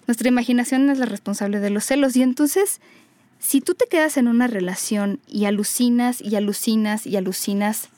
Nuestra 0.07 0.29
imaginación 0.29 0.89
es 0.89 0.99
la 0.99 1.07
responsable 1.07 1.59
de 1.59 1.69
los 1.71 1.85
celos. 1.85 2.17
Y 2.17 2.23
entonces, 2.23 2.81
si 3.41 3.61
tú 3.61 3.75
te 3.75 3.87
quedas 3.87 4.17
en 4.17 4.29
una 4.29 4.47
relación 4.47 5.19
y 5.27 5.47
alucinas 5.47 6.23
y 6.23 6.37
alucinas 6.37 7.07
y 7.07 7.17
alucinas 7.17 7.89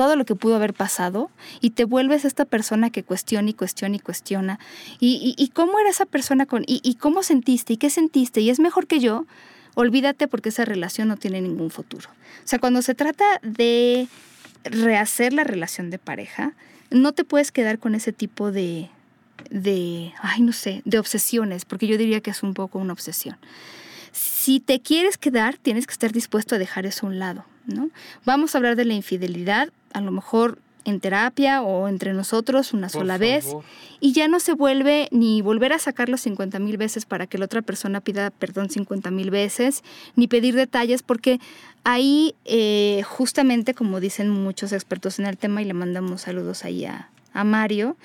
todo 0.00 0.16
lo 0.16 0.24
que 0.24 0.34
pudo 0.34 0.56
haber 0.56 0.72
pasado 0.72 1.30
y 1.60 1.72
te 1.72 1.84
vuelves 1.84 2.24
esta 2.24 2.46
persona 2.46 2.88
que 2.88 3.02
cuestiona 3.02 3.50
y 3.50 3.52
cuestiona 3.52 3.96
y 3.96 3.98
cuestiona. 3.98 4.58
¿Y, 4.98 5.50
cómo 5.52 5.78
era 5.78 5.90
esa 5.90 6.06
persona 6.06 6.46
con... 6.46 6.62
Y, 6.66 6.80
y 6.82 6.94
cómo 6.94 7.22
sentiste 7.22 7.74
y 7.74 7.76
qué 7.76 7.90
sentiste? 7.90 8.40
Y 8.40 8.48
es 8.48 8.60
mejor 8.60 8.86
que 8.86 8.98
yo 8.98 9.26
olvídate 9.74 10.26
porque 10.26 10.48
esa 10.48 10.64
relación 10.64 11.08
no 11.08 11.18
tiene 11.18 11.42
ningún 11.42 11.70
futuro. 11.70 12.08
O 12.08 12.48
sea, 12.48 12.58
cuando 12.58 12.80
se 12.80 12.94
trata 12.94 13.26
de 13.42 14.08
rehacer 14.64 15.34
la 15.34 15.44
relación 15.44 15.90
de 15.90 15.98
pareja, 15.98 16.54
no 16.88 17.12
te 17.12 17.24
puedes 17.24 17.52
quedar 17.52 17.78
con 17.78 17.94
ese 17.94 18.14
tipo 18.14 18.52
de, 18.52 18.88
de, 19.50 20.14
ay, 20.22 20.40
no 20.40 20.54
sé, 20.54 20.80
de 20.86 20.98
obsesiones, 20.98 21.66
porque 21.66 21.86
yo 21.86 21.98
diría 21.98 22.22
que 22.22 22.30
es 22.30 22.42
un 22.42 22.54
poco 22.54 22.78
una 22.78 22.94
obsesión. 22.94 23.36
si 24.12 24.60
te 24.60 24.80
quieres 24.80 25.18
quedar, 25.18 25.58
tienes 25.58 25.86
que 25.86 25.92
estar 25.92 26.10
dispuesto 26.10 26.54
a 26.54 26.58
dejar 26.58 26.86
eso 26.86 27.04
a 27.04 27.10
un 27.10 27.18
lado, 27.18 27.44
¿no? 27.70 27.90
Vamos 28.24 28.54
a 28.54 28.58
hablar 28.58 28.76
de 28.76 28.84
la 28.84 28.94
infidelidad, 28.94 29.70
a 29.92 30.00
lo 30.00 30.10
mejor 30.10 30.58
en 30.84 31.00
terapia 31.00 31.62
o 31.62 31.88
entre 31.88 32.12
nosotros 32.12 32.72
una 32.72 32.88
sola 32.88 33.18
vez 33.18 33.54
y 34.00 34.12
ya 34.12 34.28
no 34.28 34.40
se 34.40 34.54
vuelve 34.54 35.08
ni 35.10 35.42
volver 35.42 35.72
a 35.72 35.78
sacarlo 35.78 36.16
50 36.16 36.58
mil 36.58 36.76
veces 36.76 37.04
para 37.04 37.26
que 37.26 37.38
la 37.38 37.44
otra 37.44 37.62
persona 37.62 38.00
pida 38.00 38.30
perdón 38.30 38.70
50 38.70 39.10
mil 39.10 39.30
veces, 39.30 39.82
ni 40.16 40.26
pedir 40.26 40.54
detalles, 40.54 41.02
porque 41.02 41.38
ahí 41.84 42.34
eh, 42.44 43.02
justamente 43.06 43.74
como 43.74 44.00
dicen 44.00 44.30
muchos 44.30 44.72
expertos 44.72 45.18
en 45.18 45.26
el 45.26 45.36
tema 45.36 45.62
y 45.62 45.66
le 45.66 45.74
mandamos 45.74 46.22
saludos 46.22 46.64
ahí 46.64 46.84
a, 46.84 47.10
Mario, 47.44 47.96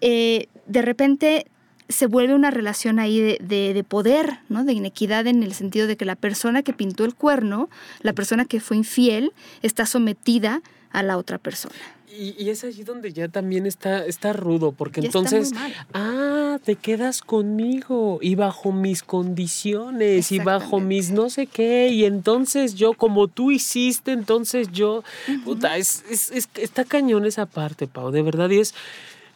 eh, 0.00 0.48
de 0.66 0.82
repente 0.82 1.46
se 1.88 2.06
vuelve 2.06 2.34
una 2.34 2.50
relación 2.50 2.98
ahí 2.98 3.20
de, 3.20 3.38
de, 3.74 3.84
poder, 3.84 4.38
¿no? 4.48 4.64
de 4.64 4.72
inequidad 4.72 5.26
en 5.26 5.42
el 5.42 5.54
sentido 5.54 5.86
de 5.86 5.96
que 5.96 6.04
la 6.04 6.16
persona 6.16 6.62
que 6.62 6.72
pintó 6.72 7.04
el 7.04 7.14
cuerno, 7.14 7.68
la 8.00 8.12
persona 8.12 8.44
que 8.44 8.60
fue 8.60 8.76
infiel, 8.76 9.32
está 9.62 9.84
sometida 9.86 10.62
a 10.90 11.02
la 11.02 11.18
otra 11.18 11.38
persona. 11.38 11.74
Y, 12.16 12.48
es 12.48 12.62
allí 12.62 12.84
donde 12.84 13.12
ya 13.12 13.26
también 13.26 13.66
está, 13.66 14.06
está 14.06 14.32
rudo, 14.32 14.70
porque 14.70 15.00
entonces, 15.00 15.50
ah, 15.94 16.58
te 16.62 16.76
quedas 16.76 17.20
conmigo 17.20 18.20
y 18.22 18.36
bajo 18.36 18.70
mis 18.70 19.02
condiciones 19.02 20.30
y 20.30 20.38
bajo 20.38 20.78
mis 20.78 21.10
no 21.10 21.28
sé 21.28 21.48
qué, 21.48 21.88
y 21.88 22.04
entonces 22.04 22.76
yo, 22.76 22.92
como 22.92 23.26
tú 23.26 23.50
hiciste, 23.50 24.12
entonces 24.12 24.68
yo, 24.70 25.02
puta, 25.44 25.76
es, 25.76 26.04
es, 26.08 26.48
está 26.54 26.84
cañón 26.84 27.26
esa 27.26 27.46
parte, 27.46 27.88
Pau, 27.88 28.12
de 28.12 28.22
verdad, 28.22 28.48
y 28.50 28.60
es 28.60 28.74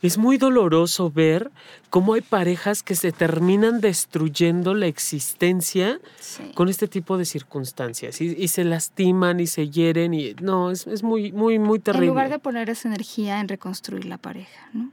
es 0.03 0.19
muy 0.19 0.39
doloroso 0.39 1.11
ver 1.11 1.51
cómo 1.91 2.15
hay 2.15 2.21
parejas 2.21 2.83
que 2.83 2.95
se 2.95 3.13
terminan 3.13 3.81
destruyendo 3.81 4.75
la 4.75 4.87
existencia 4.87 6.01
con 6.55 6.69
este 6.69 6.89
tipo 6.89 7.19
de 7.19 7.25
circunstancias 7.25 8.21
y, 8.21 8.49
se 8.49 8.65
lastiman 8.65 9.41
y 9.41 9.47
se 9.47 9.69
hieren 9.69 10.15
y 10.15 10.35
no, 10.41 10.71
es, 10.71 11.03
muy, 11.03 11.33
muy, 11.33 11.59
muy 11.59 11.79
terrible. 11.79 12.07
En 12.07 12.11
lugar 12.11 12.31
de 12.31 12.39
poner 12.39 12.71
esa 12.71 12.89
energía 12.89 13.41
en 13.41 13.49
reconstruir 13.49 14.05
la 14.05 14.19
pareja, 14.19 14.69
¿no? 14.73 14.91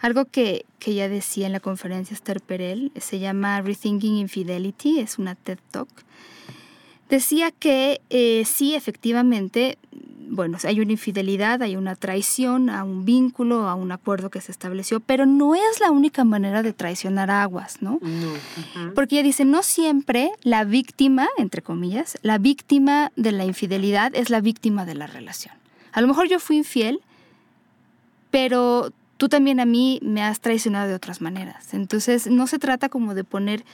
Algo 0.00 0.26
que, 0.26 0.66
que 0.78 0.94
ya 0.94 1.08
decía 1.08 1.46
en 1.46 1.52
la 1.52 1.60
conferencia 1.60 2.14
Esther 2.14 2.42
Perel 2.42 2.92
se 2.96 3.18
llama 3.18 3.62
Rethinking 3.62 4.16
Infidelity, 4.16 5.00
es 5.00 5.18
una 5.18 5.34
TED 5.34 5.58
Talk. 5.70 5.88
Decía 7.08 7.50
que 7.52 8.00
eh, 8.10 8.44
sí, 8.44 8.74
efectivamente, 8.74 9.78
bueno, 10.28 10.58
hay 10.64 10.80
una 10.80 10.92
infidelidad, 10.92 11.62
hay 11.62 11.76
una 11.76 11.94
traición 11.94 12.68
a 12.68 12.82
un 12.82 13.04
vínculo, 13.04 13.68
a 13.68 13.74
un 13.74 13.92
acuerdo 13.92 14.28
que 14.30 14.40
se 14.40 14.50
estableció, 14.50 14.98
pero 15.00 15.24
no 15.24 15.54
es 15.54 15.80
la 15.80 15.90
única 15.90 16.24
manera 16.24 16.62
de 16.62 16.72
traicionar 16.72 17.30
aguas, 17.30 17.80
¿no? 17.80 18.00
Porque 18.94 19.16
ella 19.16 19.22
dice, 19.22 19.44
no 19.44 19.62
siempre 19.62 20.30
la 20.42 20.64
víctima, 20.64 21.28
entre 21.38 21.62
comillas, 21.62 22.18
la 22.22 22.38
víctima 22.38 23.12
de 23.14 23.32
la 23.32 23.44
infidelidad 23.44 24.14
es 24.14 24.30
la 24.30 24.40
víctima 24.40 24.84
de 24.84 24.94
la 24.94 25.06
relación. 25.06 25.54
A 25.92 26.00
lo 26.00 26.08
mejor 26.08 26.28
yo 26.28 26.40
fui 26.40 26.56
infiel, 26.56 27.00
pero 28.30 28.92
tú 29.16 29.28
también 29.28 29.60
a 29.60 29.64
mí 29.64 30.00
me 30.02 30.22
has 30.22 30.40
traicionado 30.40 30.88
de 30.88 30.94
otras 30.94 31.20
maneras. 31.20 31.72
Entonces, 31.72 32.26
no 32.26 32.46
se 32.46 32.58
trata 32.58 32.88
como 32.88 33.14
de 33.14 33.24
poner 33.24 33.64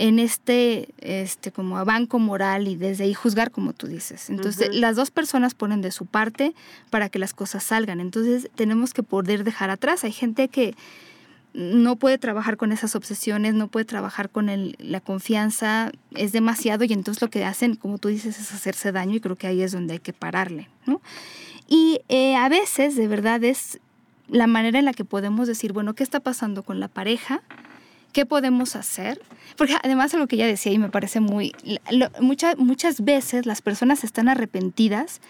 en 0.00 0.18
este, 0.18 0.88
este 1.00 1.52
como 1.52 1.84
banco 1.84 2.18
moral 2.18 2.68
y 2.68 2.74
desde 2.74 3.04
ahí 3.04 3.12
juzgar 3.12 3.50
como 3.50 3.74
tú 3.74 3.86
dices. 3.86 4.30
Entonces, 4.30 4.74
las 4.74 4.96
dos 4.96 5.10
personas 5.10 5.52
ponen 5.52 5.82
de 5.82 5.90
su 5.90 6.06
parte 6.06 6.54
para 6.88 7.10
que 7.10 7.18
las 7.18 7.34
cosas 7.34 7.64
salgan. 7.64 8.00
Entonces, 8.00 8.48
tenemos 8.54 8.94
que 8.94 9.02
poder 9.02 9.44
dejar 9.44 9.68
atrás. 9.68 10.02
Hay 10.02 10.12
gente 10.12 10.48
que 10.48 10.74
no 11.52 11.96
puede 11.96 12.16
trabajar 12.16 12.56
con 12.56 12.72
esas 12.72 12.96
obsesiones, 12.96 13.52
no 13.52 13.68
puede 13.68 13.84
trabajar 13.84 14.30
con 14.30 14.48
el, 14.48 14.74
la 14.78 15.02
confianza, 15.02 15.92
es 16.14 16.32
demasiado 16.32 16.84
y 16.84 16.94
entonces 16.94 17.20
lo 17.20 17.28
que 17.28 17.44
hacen, 17.44 17.74
como 17.74 17.98
tú 17.98 18.08
dices, 18.08 18.38
es 18.38 18.54
hacerse 18.54 18.92
daño 18.92 19.16
y 19.16 19.20
creo 19.20 19.36
que 19.36 19.48
ahí 19.48 19.60
es 19.60 19.72
donde 19.72 19.92
hay 19.92 20.00
que 20.00 20.14
pararle. 20.14 20.70
¿no? 20.86 21.02
Y 21.68 22.00
eh, 22.08 22.36
a 22.36 22.48
veces, 22.48 22.96
de 22.96 23.06
verdad, 23.06 23.44
es 23.44 23.80
la 24.28 24.46
manera 24.46 24.78
en 24.78 24.86
la 24.86 24.94
que 24.94 25.04
podemos 25.04 25.46
decir, 25.46 25.74
bueno, 25.74 25.92
¿qué 25.92 26.04
está 26.04 26.20
pasando 26.20 26.62
con 26.62 26.80
la 26.80 26.88
pareja? 26.88 27.42
¿Qué 28.12 28.26
podemos 28.26 28.76
hacer? 28.76 29.20
Porque 29.56 29.76
además 29.82 30.12
de 30.12 30.18
lo 30.18 30.26
que 30.26 30.36
ella 30.36 30.46
decía 30.46 30.72
y 30.72 30.78
me 30.78 30.88
parece 30.88 31.20
muy... 31.20 31.52
muchas, 32.20 32.56
muchas 32.58 33.04
veces 33.04 33.46
las 33.46 33.62
personas 33.62 34.04
están 34.04 34.28
arrepentidas 34.28 35.20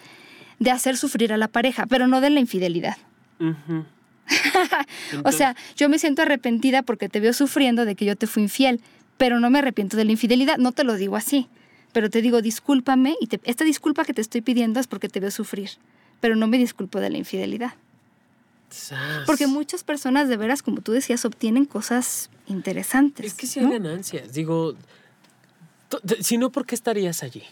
de 0.59 0.71
hacer 0.71 0.97
sufrir 0.97 1.33
a 1.33 1.37
la 1.37 1.47
pareja, 1.47 1.85
pero 1.85 2.07
no 2.07 2.21
de 2.21 2.29
la 2.29 2.39
infidelidad. 2.39 2.97
o 5.23 5.31
sea, 5.31 5.55
yo 5.75 5.89
me 5.89 5.99
siento 5.99 6.21
arrepentida 6.21 6.83
porque 6.83 7.09
te 7.09 7.19
veo 7.19 7.33
sufriendo 7.33 7.85
de 7.85 7.95
que 7.95 8.05
yo 8.05 8.15
te 8.15 8.27
fui 8.27 8.43
infiel, 8.43 8.81
pero 9.17 9.39
no 9.39 9.49
me 9.49 9.59
arrepiento 9.59 9.97
de 9.97 10.05
la 10.05 10.11
infidelidad, 10.11 10.57
no 10.57 10.71
te 10.71 10.83
lo 10.83 10.95
digo 10.95 11.15
así, 11.15 11.47
pero 11.91 12.09
te 12.09 12.21
digo 12.21 12.41
discúlpame 12.41 13.15
y 13.19 13.29
esta 13.43 13.63
disculpa 13.63 14.05
que 14.05 14.13
te 14.13 14.21
estoy 14.21 14.41
pidiendo 14.41 14.79
es 14.79 14.87
porque 14.87 15.09
te 15.09 15.19
veo 15.19 15.31
sufrir, 15.31 15.71
pero 16.19 16.35
no 16.35 16.47
me 16.47 16.57
disculpo 16.57 16.99
de 16.99 17.09
la 17.09 17.17
infidelidad. 17.17 17.73
Porque 19.25 19.47
muchas 19.47 19.83
personas, 19.83 20.29
de 20.29 20.37
veras, 20.37 20.63
como 20.63 20.81
tú 20.81 20.91
decías, 20.93 21.25
obtienen 21.25 21.65
cosas 21.65 22.29
interesantes. 22.47 23.25
Es 23.25 23.33
que 23.33 23.47
si 23.47 23.59
hay 23.59 23.69
ganancias. 23.69 24.33
Digo, 24.33 24.75
si 26.21 26.37
no, 26.37 26.51
¿por 26.51 26.65
qué 26.65 26.75
estarías 26.75 27.23
allí? 27.23 27.43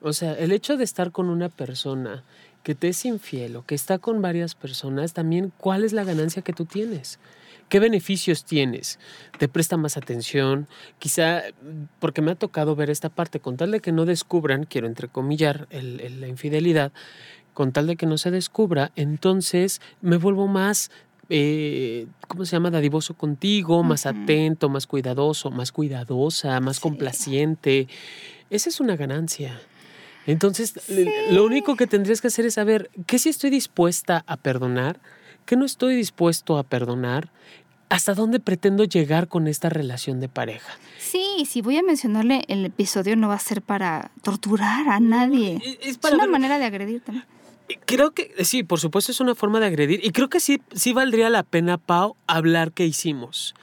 O 0.00 0.12
sea, 0.12 0.34
el 0.34 0.52
hecho 0.52 0.76
de 0.76 0.84
estar 0.84 1.10
con 1.10 1.28
una 1.28 1.48
persona 1.48 2.22
que 2.62 2.74
te 2.74 2.88
es 2.88 3.04
infiel 3.04 3.56
o 3.56 3.64
que 3.64 3.74
está 3.74 3.98
con 3.98 4.22
varias 4.22 4.54
personas, 4.54 5.12
también, 5.12 5.52
¿cuál 5.58 5.84
es 5.84 5.92
la 5.92 6.04
ganancia 6.04 6.42
que 6.42 6.52
tú 6.52 6.64
tienes? 6.64 7.18
¿Qué 7.68 7.80
beneficios 7.80 8.44
tienes? 8.44 8.98
¿Te 9.38 9.48
presta 9.48 9.76
más 9.76 9.96
atención? 9.96 10.68
Quizá, 10.98 11.42
porque 11.98 12.22
me 12.22 12.30
ha 12.30 12.34
tocado 12.34 12.76
ver 12.76 12.90
esta 12.90 13.10
parte, 13.10 13.40
con 13.40 13.56
tal 13.56 13.72
de 13.72 13.80
que 13.80 13.92
no 13.92 14.06
descubran, 14.06 14.64
quiero 14.64 14.86
entrecomillar, 14.86 15.66
el, 15.70 16.20
la 16.20 16.28
infidelidad, 16.28 16.92
con 17.52 17.72
tal 17.72 17.88
de 17.88 17.96
que 17.96 18.06
no 18.06 18.18
se 18.18 18.30
descubra, 18.30 18.92
entonces 18.94 19.80
me 20.00 20.16
vuelvo 20.16 20.46
más, 20.46 20.90
eh, 21.28 22.06
¿cómo 22.26 22.44
se 22.44 22.52
llama? 22.52 22.70
Dadivoso 22.70 23.14
contigo, 23.14 23.82
más 23.82 24.06
atento, 24.06 24.68
más 24.68 24.86
cuidadoso, 24.86 25.50
más 25.50 25.72
cuidadosa, 25.72 26.60
más 26.60 26.80
complaciente. 26.80 27.88
Esa 28.50 28.68
es 28.68 28.80
una 28.80 28.96
ganancia. 28.96 29.60
Entonces, 30.26 30.74
lo 31.30 31.44
único 31.44 31.76
que 31.76 31.86
tendrías 31.86 32.20
que 32.20 32.28
hacer 32.28 32.44
es 32.44 32.54
saber 32.54 32.90
qué 33.06 33.18
si 33.18 33.30
estoy 33.30 33.50
dispuesta 33.50 34.24
a 34.26 34.36
perdonar, 34.36 35.00
qué 35.46 35.56
no 35.56 35.64
estoy 35.64 35.96
dispuesto 35.96 36.58
a 36.58 36.64
perdonar, 36.64 37.30
hasta 37.88 38.14
dónde 38.14 38.38
pretendo 38.38 38.84
llegar 38.84 39.28
con 39.28 39.48
esta 39.48 39.70
relación 39.70 40.20
de 40.20 40.28
pareja. 40.28 40.78
Sí, 40.98 41.46
si 41.48 41.62
voy 41.62 41.78
a 41.78 41.82
mencionarle 41.82 42.44
el 42.48 42.66
episodio 42.66 43.16
no 43.16 43.28
va 43.28 43.34
a 43.34 43.38
ser 43.38 43.62
para 43.62 44.10
torturar 44.22 44.88
a 44.88 45.00
nadie. 45.00 45.60
Es, 45.80 45.98
una 46.12 46.26
manera 46.26 46.58
de 46.58 46.66
agredir 46.66 47.00
también. 47.00 47.24
Creo 47.84 48.12
que 48.12 48.44
sí, 48.44 48.62
por 48.62 48.80
supuesto 48.80 49.12
es 49.12 49.20
una 49.20 49.34
forma 49.34 49.60
de 49.60 49.66
agredir 49.66 50.00
y 50.04 50.10
creo 50.10 50.28
que 50.28 50.40
sí, 50.40 50.60
sí 50.72 50.92
valdría 50.92 51.28
la 51.30 51.42
pena, 51.42 51.78
Pau, 51.78 52.16
hablar 52.26 52.72
qué 52.72 52.86
hicimos. 52.86 53.54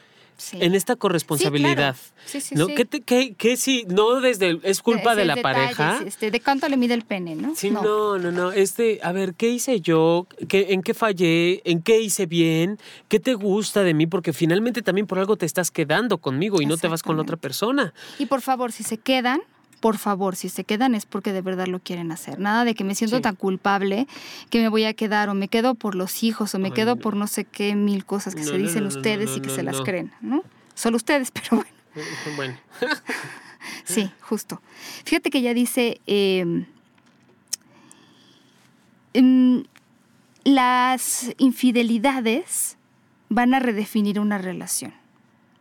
En 0.51 0.75
esta 0.75 0.97
corresponsabilidad. 0.97 1.95
Sí, 2.25 2.41
sí, 2.41 2.55
¿no? 2.55 2.67
¿Qué, 2.67 3.35
qué, 3.37 3.57
si 3.57 3.85
no 3.85 4.19
desde 4.19 4.59
es 4.63 4.81
culpa 4.81 5.15
de, 5.15 5.23
la 5.23 5.37
pareja? 5.37 6.01
Este, 6.05 6.29
de 6.29 6.41
cuánto 6.41 6.67
le 6.67 6.75
mide 6.75 6.93
el 6.93 7.03
pene, 7.03 7.35
¿no? 7.35 7.55
Sí, 7.55 7.71
no, 7.71 8.17
no, 8.17 8.31
no. 8.31 8.51
Este, 8.51 8.99
a 9.01 9.13
ver, 9.13 9.35
¿qué 9.35 9.49
hice 9.49 9.79
yo? 9.79 10.27
¿Qué, 10.49 10.73
¿En 10.73 10.81
qué 10.81 10.93
fallé? 10.93 11.61
¿En 11.63 11.81
qué 11.81 12.01
hice 12.01 12.25
bien? 12.25 12.77
¿Qué 13.07 13.19
te 13.19 13.33
gusta 13.33 13.83
de 13.83 13.93
mí? 13.93 14.07
Porque 14.07 14.33
finalmente 14.33 14.81
también 14.81 15.07
por 15.07 15.19
algo 15.19 15.37
te 15.37 15.45
estás 15.45 15.71
quedando 15.71 16.17
conmigo 16.17 16.61
y 16.61 16.65
no 16.65 16.77
te 16.77 16.89
vas 16.89 17.01
con 17.01 17.15
la 17.15 17.21
otra 17.21 17.37
persona. 17.37 17.93
Y 18.19 18.25
por 18.25 18.41
favor, 18.41 18.73
si 18.73 18.83
se 18.83 18.97
quedan, 18.97 19.41
por 19.85 19.99
favor, 19.99 20.35
si 20.35 20.49
se 20.49 20.63
quedan 20.63 20.95
es 20.95 21.05
porque 21.05 21.31
de 21.31 21.43
verdad 21.43 21.67
lo 21.67 21.77
quieren 21.77 22.11
hacer. 22.11 22.39
Nada 22.39 22.65
de 22.65 22.73
que 22.73 22.83
me 22.83 22.95
siento 22.95 23.21
tan 23.21 23.35
culpable 23.35 24.07
que 24.49 24.59
me 24.59 24.67
voy 24.67 24.83
a 24.85 24.95
quedar 24.95 25.29
o 25.29 25.35
me 25.35 25.47
quedo 25.47 25.75
por 25.75 25.93
los 25.93 26.23
hijos 26.23 26.55
o 26.55 26.57
me 26.57 26.71
quedo 26.71 26.95
por 26.95 27.15
no 27.15 27.27
sé 27.27 27.45
qué 27.45 27.75
mil 27.75 28.03
cosas 28.03 28.33
que 28.33 28.43
se 28.43 28.57
dicen 28.57 28.87
ustedes 28.87 29.37
y 29.37 29.41
que 29.41 29.51
se 29.51 29.61
las 29.61 29.81
creen, 29.81 30.11
¿no? 30.21 30.43
Solo 30.73 30.97
ustedes, 30.97 31.29
pero 31.35 31.49
bueno. 31.51 31.69
Bueno. 32.35 32.57
sí, 33.83 34.09
justo. 34.21 34.59
Fíjate 35.03 35.29
que 35.29 35.37
ella 35.37 35.53
dice, 35.53 36.01
em, 36.07 36.65
las 40.45 41.29
infidelidades 41.37 42.79
van 43.29 43.53
a 43.53 43.59
redefinir 43.59 44.19
una 44.19 44.39
relación. 44.39 44.95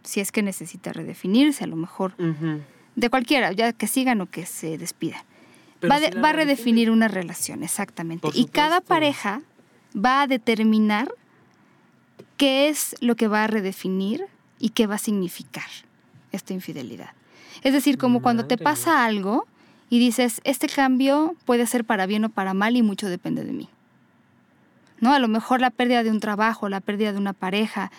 Si 0.03 0.21
es 0.21 0.33
que 0.33 0.43
necesita 0.43 0.95
redefinirse, 0.95 1.65
a 1.65 1.67
lo 1.67 1.77
mejor 1.77 2.15
de 2.97 3.11
cualquiera, 3.11 3.53
ya 3.53 3.73
que 3.73 3.87
sigan 3.87 4.21
o 4.21 4.27
que 4.27 4.47
se 4.47 4.79
despidan. 4.79 5.23
Va, 5.83 5.99
va, 6.23 6.31
a 6.31 6.33
redefinir 6.33 6.91
una 6.91 7.09
relación, 7.09 7.63
exactamente. 7.63 8.29
Y 8.33 8.47
cada 8.47 8.81
pareja 8.81 9.43
va 9.95 10.23
a 10.23 10.27
determinar 10.27 11.13
qué 12.37 12.69
es 12.69 12.97
lo 13.01 13.17
que 13.17 13.29
va 13.29 13.45
a 13.45 13.47
redefinir 13.47 14.27
y 14.59 14.71
qué 14.71 14.87
va 14.87 14.95
a 14.95 14.99
significar 14.99 15.69
esta 16.33 16.55
infidelidad. 16.55 17.11
Es 17.63 17.73
decir, 17.73 17.99
como 17.99 18.23
cuando 18.23 18.47
te 18.47 18.57
pasa 18.57 19.05
algo 19.05 19.47
y 19.91 19.99
dices, 19.99 20.41
este 20.45 20.69
cambio 20.69 21.37
puede 21.45 21.67
ser 21.67 21.85
para 21.85 22.07
bien 22.07 22.25
o 22.25 22.29
para 22.29 22.55
mal 22.55 22.77
y 22.77 22.83
mucho 22.83 23.09
depende 23.09 23.45
de 23.45 23.53
mí. 23.53 23.69
¿No? 25.01 25.13
A 25.13 25.19
lo 25.19 25.29
mejor 25.29 25.61
la 25.61 25.71
pérdida 25.71 26.03
de 26.03 26.11
un 26.11 26.21
trabajo, 26.21 26.69
la 26.69 26.81
pérdida 26.81 27.13
de 27.13 27.19
una 27.19 27.35
pareja, 27.35 27.91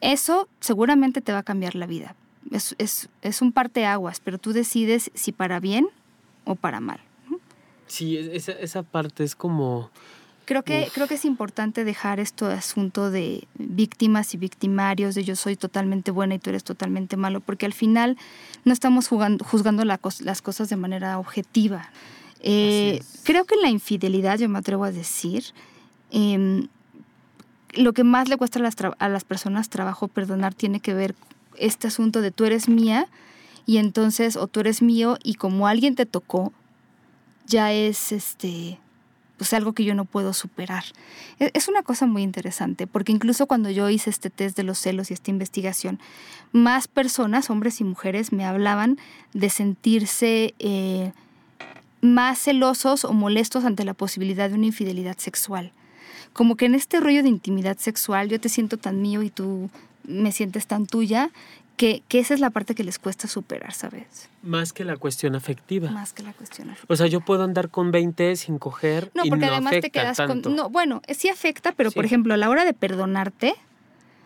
eso 0.00 0.48
seguramente 0.60 1.20
te 1.20 1.32
va 1.32 1.38
a 1.38 1.42
cambiar 1.44 1.76
la 1.76 1.86
vida 1.86 2.16
es, 2.50 2.74
es, 2.78 3.08
es 3.22 3.42
un 3.42 3.52
parteaguas, 3.52 4.20
pero 4.20 4.38
tú 4.38 4.52
decides 4.52 5.10
si 5.14 5.32
para 5.32 5.60
bien 5.60 5.88
o 6.44 6.54
para 6.54 6.80
mal. 6.80 7.00
Sí, 7.86 8.16
esa, 8.16 8.52
esa 8.52 8.82
parte 8.82 9.24
es 9.24 9.34
como... 9.34 9.90
Creo 10.44 10.62
que, 10.62 10.88
creo 10.94 11.08
que 11.08 11.14
es 11.14 11.24
importante 11.24 11.84
dejar 11.84 12.20
esto 12.20 12.46
de 12.46 12.54
asunto 12.54 13.10
de 13.10 13.48
víctimas 13.58 14.32
y 14.32 14.36
victimarios, 14.36 15.16
de 15.16 15.24
yo 15.24 15.34
soy 15.34 15.56
totalmente 15.56 16.12
buena 16.12 16.36
y 16.36 16.38
tú 16.38 16.50
eres 16.50 16.62
totalmente 16.62 17.16
malo, 17.16 17.40
porque 17.40 17.66
al 17.66 17.72
final 17.72 18.16
no 18.64 18.72
estamos 18.72 19.08
jugando, 19.08 19.44
juzgando 19.44 19.84
la 19.84 19.98
las 20.20 20.42
cosas 20.42 20.68
de 20.68 20.76
manera 20.76 21.18
objetiva. 21.18 21.90
Eh, 22.42 23.02
creo 23.24 23.44
que 23.44 23.56
la 23.56 23.70
infidelidad, 23.70 24.38
yo 24.38 24.48
me 24.48 24.60
atrevo 24.60 24.84
a 24.84 24.92
decir, 24.92 25.46
em, 26.12 26.68
lo 27.72 27.92
que 27.92 28.04
más 28.04 28.28
le 28.28 28.36
cuesta 28.36 28.60
a 28.60 28.62
las, 28.62 28.76
a 28.98 29.08
las 29.08 29.24
personas 29.24 29.68
trabajo 29.68 30.06
perdonar 30.06 30.54
tiene 30.54 30.78
que 30.78 30.94
ver 30.94 31.16
este 31.58 31.88
asunto 31.88 32.20
de 32.20 32.30
tú 32.30 32.44
eres 32.44 32.68
mía 32.68 33.08
y 33.66 33.78
entonces 33.78 34.36
o 34.36 34.46
tú 34.46 34.60
eres 34.60 34.82
mío 34.82 35.18
y 35.22 35.34
como 35.34 35.66
alguien 35.66 35.94
te 35.94 36.06
tocó, 36.06 36.52
ya 37.46 37.72
es 37.72 38.12
este 38.12 38.78
pues 39.36 39.52
algo 39.52 39.72
que 39.72 39.84
yo 39.84 39.94
no 39.94 40.04
puedo 40.04 40.32
superar. 40.32 40.84
E, 41.38 41.50
es 41.54 41.68
una 41.68 41.82
cosa 41.82 42.06
muy 42.06 42.22
interesante, 42.22 42.86
porque 42.86 43.12
incluso 43.12 43.46
cuando 43.46 43.70
yo 43.70 43.88
hice 43.90 44.10
este 44.10 44.30
test 44.30 44.56
de 44.56 44.62
los 44.62 44.78
celos 44.78 45.10
y 45.10 45.14
esta 45.14 45.30
investigación, 45.30 46.00
más 46.52 46.88
personas, 46.88 47.50
hombres 47.50 47.80
y 47.80 47.84
mujeres, 47.84 48.32
me 48.32 48.44
hablaban 48.44 48.98
de 49.34 49.50
sentirse 49.50 50.54
eh, 50.58 51.12
más 52.00 52.38
celosos 52.38 53.04
o 53.04 53.12
molestos 53.12 53.64
ante 53.64 53.84
la 53.84 53.94
posibilidad 53.94 54.48
de 54.48 54.56
una 54.56 54.66
infidelidad 54.66 55.18
sexual. 55.18 55.72
Como 56.32 56.56
que 56.56 56.66
en 56.66 56.74
este 56.74 57.00
rollo 57.00 57.22
de 57.22 57.28
intimidad 57.28 57.78
sexual 57.78 58.28
yo 58.28 58.40
te 58.40 58.48
siento 58.48 58.76
tan 58.76 59.00
mío 59.00 59.22
y 59.22 59.30
tú 59.30 59.70
me 60.06 60.32
sientes 60.32 60.66
tan 60.66 60.86
tuya, 60.86 61.30
que, 61.76 62.02
esa 62.10 62.34
es 62.34 62.40
la 62.40 62.50
parte 62.50 62.74
que 62.74 62.84
les 62.84 62.98
cuesta 62.98 63.28
superar, 63.28 63.72
¿sabes? 63.72 64.30
Más 64.42 64.72
que 64.72 64.84
la 64.84 64.96
cuestión 64.96 65.34
afectiva. 65.34 65.90
Más 65.90 66.12
que 66.12 66.22
la 66.22 66.32
cuestión 66.32 66.70
afectiva. 66.70 66.92
O 66.92 66.96
sea, 66.96 67.06
yo 67.06 67.20
puedo 67.20 67.44
andar 67.44 67.68
con 67.68 67.90
20 67.90 68.36
sin 68.36 68.58
coger. 68.58 69.10
No, 69.14 69.24
porque 69.28 69.44
además 69.44 69.74
te 69.80 69.90
quedas 69.90 70.16
con. 70.16 70.42
No, 70.54 70.70
bueno, 70.70 71.02
sí 71.10 71.28
afecta, 71.28 71.72
pero 71.72 71.90
por 71.90 72.04
ejemplo, 72.04 72.34
a 72.34 72.36
la 72.36 72.48
hora 72.48 72.64
de 72.64 72.72
perdonarte, 72.72 73.54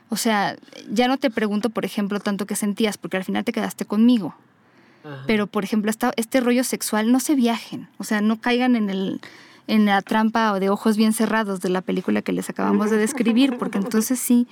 o 0.09 0.17
sea, 0.17 0.57
ya 0.91 1.09
no 1.09 1.19
te 1.19 1.31
pregunto, 1.31 1.71
por 1.71 1.85
ejemplo, 1.85 2.21
tanto 2.21 2.47
que 2.47 2.55
sentías, 2.55 2.99
porque 2.99 3.17
al 3.17 3.25
final 3.25 3.45
te 3.45 3.53
quedaste 3.53 3.85
conmigo. 3.85 4.35
Pero, 5.27 5.47
por 5.47 5.65
ejemplo, 5.65 5.91
este 6.17 6.41
rollo 6.41 6.63
sexual, 6.63 7.11
no 7.11 7.21
se 7.21 7.35
viajen. 7.35 7.89
O 7.97 8.05
sea, 8.05 8.21
no 8.21 8.39
caigan 8.39 8.77
en 8.77 8.91
el 8.91 9.21
en 9.67 9.87
la 9.87 10.03
trampa 10.03 10.59
de 10.59 10.69
ojos 10.69 10.97
bien 10.97 11.13
cerrados 11.13 11.61
de 11.61 11.69
la 11.69 11.81
película 11.81 12.23
que 12.23 12.33
les 12.33 12.51
acabamos 12.51 12.91
de 12.91 12.97
describir, 12.97 13.57
porque 13.57 13.79
entonces 13.79 14.19
sí 14.19 14.49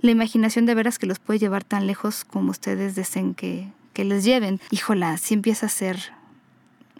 la 0.00 0.10
imaginación 0.10 0.66
de 0.66 0.74
veras 0.74 0.98
que 0.98 1.06
los 1.06 1.18
puede 1.18 1.38
llevar 1.38 1.64
tan 1.64 1.86
lejos 1.86 2.24
como 2.24 2.50
ustedes 2.50 2.94
deseen 2.94 3.34
que, 3.34 3.68
les 3.96 4.24
lleven. 4.24 4.60
Híjola, 4.70 5.16
sí 5.16 5.32
empieza 5.32 5.66
a 5.66 5.68
ser 5.70 5.98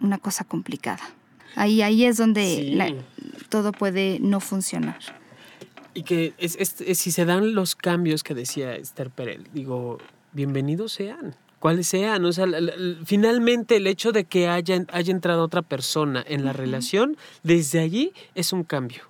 una 0.01 0.17
cosa 0.17 0.43
complicada. 0.43 1.03
Ahí, 1.55 1.83
ahí 1.83 2.05
es 2.05 2.17
donde 2.17 3.03
todo 3.49 3.71
puede 3.71 4.19
no 4.19 4.39
funcionar. 4.39 4.97
Y 5.93 6.03
que 6.03 6.33
es, 6.37 6.57
si 6.97 7.11
se 7.11 7.25
dan 7.25 7.53
los 7.53 7.75
cambios 7.75 8.23
que 8.23 8.33
decía 8.33 8.75
Esther 8.75 9.11
Perel, 9.11 9.47
digo, 9.53 9.99
bienvenidos 10.33 10.91
sean, 10.91 11.35
cuáles 11.59 11.87
sean. 11.87 12.25
O 12.25 12.33
sea, 12.33 12.45
finalmente 13.05 13.77
el 13.77 13.87
hecho 13.87 14.11
de 14.11 14.25
que 14.25 14.47
haya, 14.47 14.83
haya 14.91 15.11
entrado 15.11 15.43
otra 15.43 15.61
persona 15.61 16.23
en 16.27 16.45
la 16.45 16.53
relación, 16.53 17.17
desde 17.43 17.79
allí 17.79 18.11
es 18.35 18.53
un 18.53 18.63
cambio. 18.63 19.03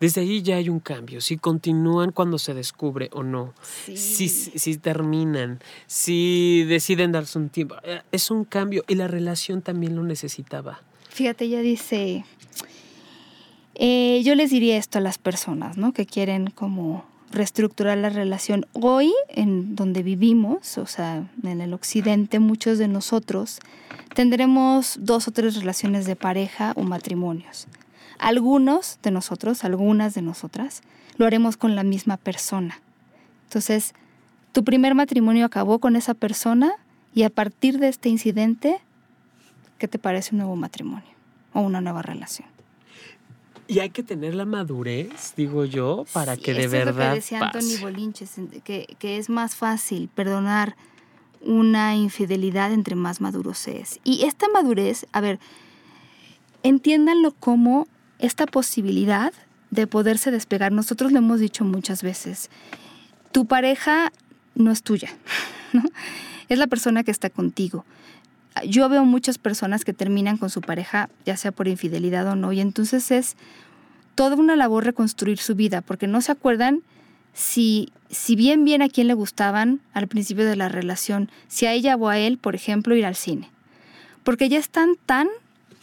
Desde 0.00 0.20
ahí 0.20 0.42
ya 0.42 0.56
hay 0.56 0.68
un 0.68 0.80
cambio, 0.80 1.20
si 1.20 1.36
continúan 1.36 2.12
cuando 2.12 2.38
se 2.38 2.54
descubre 2.54 3.10
o 3.12 3.22
no, 3.24 3.52
si, 3.84 4.28
si 4.28 4.76
terminan, 4.78 5.58
si 5.86 6.64
deciden 6.68 7.12
darse 7.12 7.38
un 7.38 7.48
tiempo, 7.48 7.74
eh, 7.82 8.02
es 8.12 8.30
un 8.30 8.44
cambio 8.44 8.84
y 8.86 8.94
la 8.94 9.08
relación 9.08 9.60
también 9.60 9.96
lo 9.96 10.04
necesitaba. 10.04 10.82
Fíjate, 11.08 11.46
ella 11.46 11.62
dice, 11.62 12.24
eh, 13.74 14.22
yo 14.24 14.36
les 14.36 14.50
diría 14.50 14.76
esto 14.76 14.98
a 14.98 15.00
las 15.00 15.18
personas, 15.18 15.76
¿no? 15.76 15.92
Que 15.92 16.06
quieren 16.06 16.50
como 16.50 17.04
reestructurar 17.30 17.98
la 17.98 18.10
relación. 18.10 18.66
Hoy, 18.72 19.12
en 19.28 19.74
donde 19.74 20.02
vivimos, 20.02 20.78
o 20.78 20.86
sea, 20.86 21.28
en 21.42 21.60
el 21.60 21.74
occidente, 21.74 22.38
muchos 22.38 22.78
de 22.78 22.88
nosotros 22.88 23.60
tendremos 24.14 24.96
dos 25.00 25.28
o 25.28 25.30
tres 25.30 25.56
relaciones 25.56 26.06
de 26.06 26.16
pareja 26.16 26.72
o 26.76 26.82
matrimonios. 26.82 27.66
Algunos 28.18 28.98
de 29.02 29.10
nosotros, 29.10 29.64
algunas 29.64 30.14
de 30.14 30.22
nosotras, 30.22 30.82
lo 31.16 31.26
haremos 31.26 31.56
con 31.56 31.74
la 31.74 31.82
misma 31.82 32.16
persona. 32.16 32.80
Entonces, 33.44 33.94
tu 34.52 34.64
primer 34.64 34.94
matrimonio 34.94 35.46
acabó 35.46 35.78
con 35.78 35.96
esa 35.96 36.14
persona 36.14 36.72
y 37.14 37.22
a 37.22 37.30
partir 37.30 37.78
de 37.78 37.88
este 37.88 38.08
incidente, 38.08 38.80
¿qué 39.78 39.88
te 39.88 39.98
parece 39.98 40.34
un 40.34 40.38
nuevo 40.38 40.56
matrimonio 40.56 41.08
o 41.52 41.60
una 41.60 41.80
nueva 41.80 42.02
relación? 42.02 42.48
Y 43.66 43.80
hay 43.80 43.90
que 43.90 44.02
tener 44.02 44.34
la 44.34 44.46
madurez, 44.46 45.34
digo 45.36 45.66
yo, 45.66 46.06
para 46.14 46.36
que 46.38 46.54
de 46.54 46.68
verdad. 46.68 47.16
Es 47.16 47.30
lo 47.30 47.38
que 47.38 47.38
decía 47.38 47.40
Anthony 47.40 47.82
Bolinches, 47.82 48.36
que, 48.64 48.96
que 48.98 49.18
es 49.18 49.28
más 49.28 49.56
fácil 49.56 50.08
perdonar 50.08 50.74
una 51.42 51.94
infidelidad 51.94 52.72
entre 52.72 52.94
más 52.94 53.20
maduro 53.20 53.54
se 53.54 53.80
es. 53.80 54.00
Y 54.04 54.24
esta 54.24 54.48
madurez, 54.48 55.06
a 55.12 55.20
ver, 55.20 55.38
entiéndanlo 56.62 57.32
como 57.32 57.86
esta 58.18 58.46
posibilidad 58.46 59.32
de 59.70 59.86
poderse 59.86 60.30
despegar, 60.30 60.72
nosotros 60.72 61.12
lo 61.12 61.18
hemos 61.18 61.40
dicho 61.40 61.64
muchas 61.64 62.02
veces, 62.02 62.50
tu 63.32 63.46
pareja 63.46 64.12
no 64.54 64.70
es 64.70 64.82
tuya, 64.82 65.10
es 66.48 66.58
la 66.58 66.66
persona 66.66 67.04
que 67.04 67.10
está 67.10 67.30
contigo. 67.30 67.84
Yo 68.66 68.88
veo 68.88 69.04
muchas 69.04 69.38
personas 69.38 69.84
que 69.84 69.92
terminan 69.92 70.36
con 70.36 70.50
su 70.50 70.60
pareja, 70.60 71.10
ya 71.24 71.36
sea 71.36 71.52
por 71.52 71.68
infidelidad 71.68 72.26
o 72.26 72.34
no, 72.34 72.52
y 72.52 72.60
entonces 72.60 73.10
es 73.10 73.36
toda 74.14 74.34
una 74.34 74.56
labor 74.56 74.84
reconstruir 74.84 75.38
su 75.38 75.54
vida, 75.54 75.80
porque 75.80 76.08
no 76.08 76.20
se 76.22 76.32
acuerdan 76.32 76.82
si, 77.34 77.92
si 78.10 78.34
bien 78.34 78.64
bien 78.64 78.82
a 78.82 78.88
quién 78.88 79.06
le 79.06 79.14
gustaban 79.14 79.80
al 79.92 80.08
principio 80.08 80.44
de 80.44 80.56
la 80.56 80.68
relación, 80.68 81.30
si 81.46 81.66
a 81.66 81.72
ella 81.72 81.94
o 81.94 82.08
a 82.08 82.18
él, 82.18 82.36
por 82.36 82.56
ejemplo, 82.56 82.96
ir 82.96 83.06
al 83.06 83.14
cine. 83.14 83.48
Porque 84.24 84.48
ya 84.48 84.58
están 84.58 84.96
tan 85.06 85.28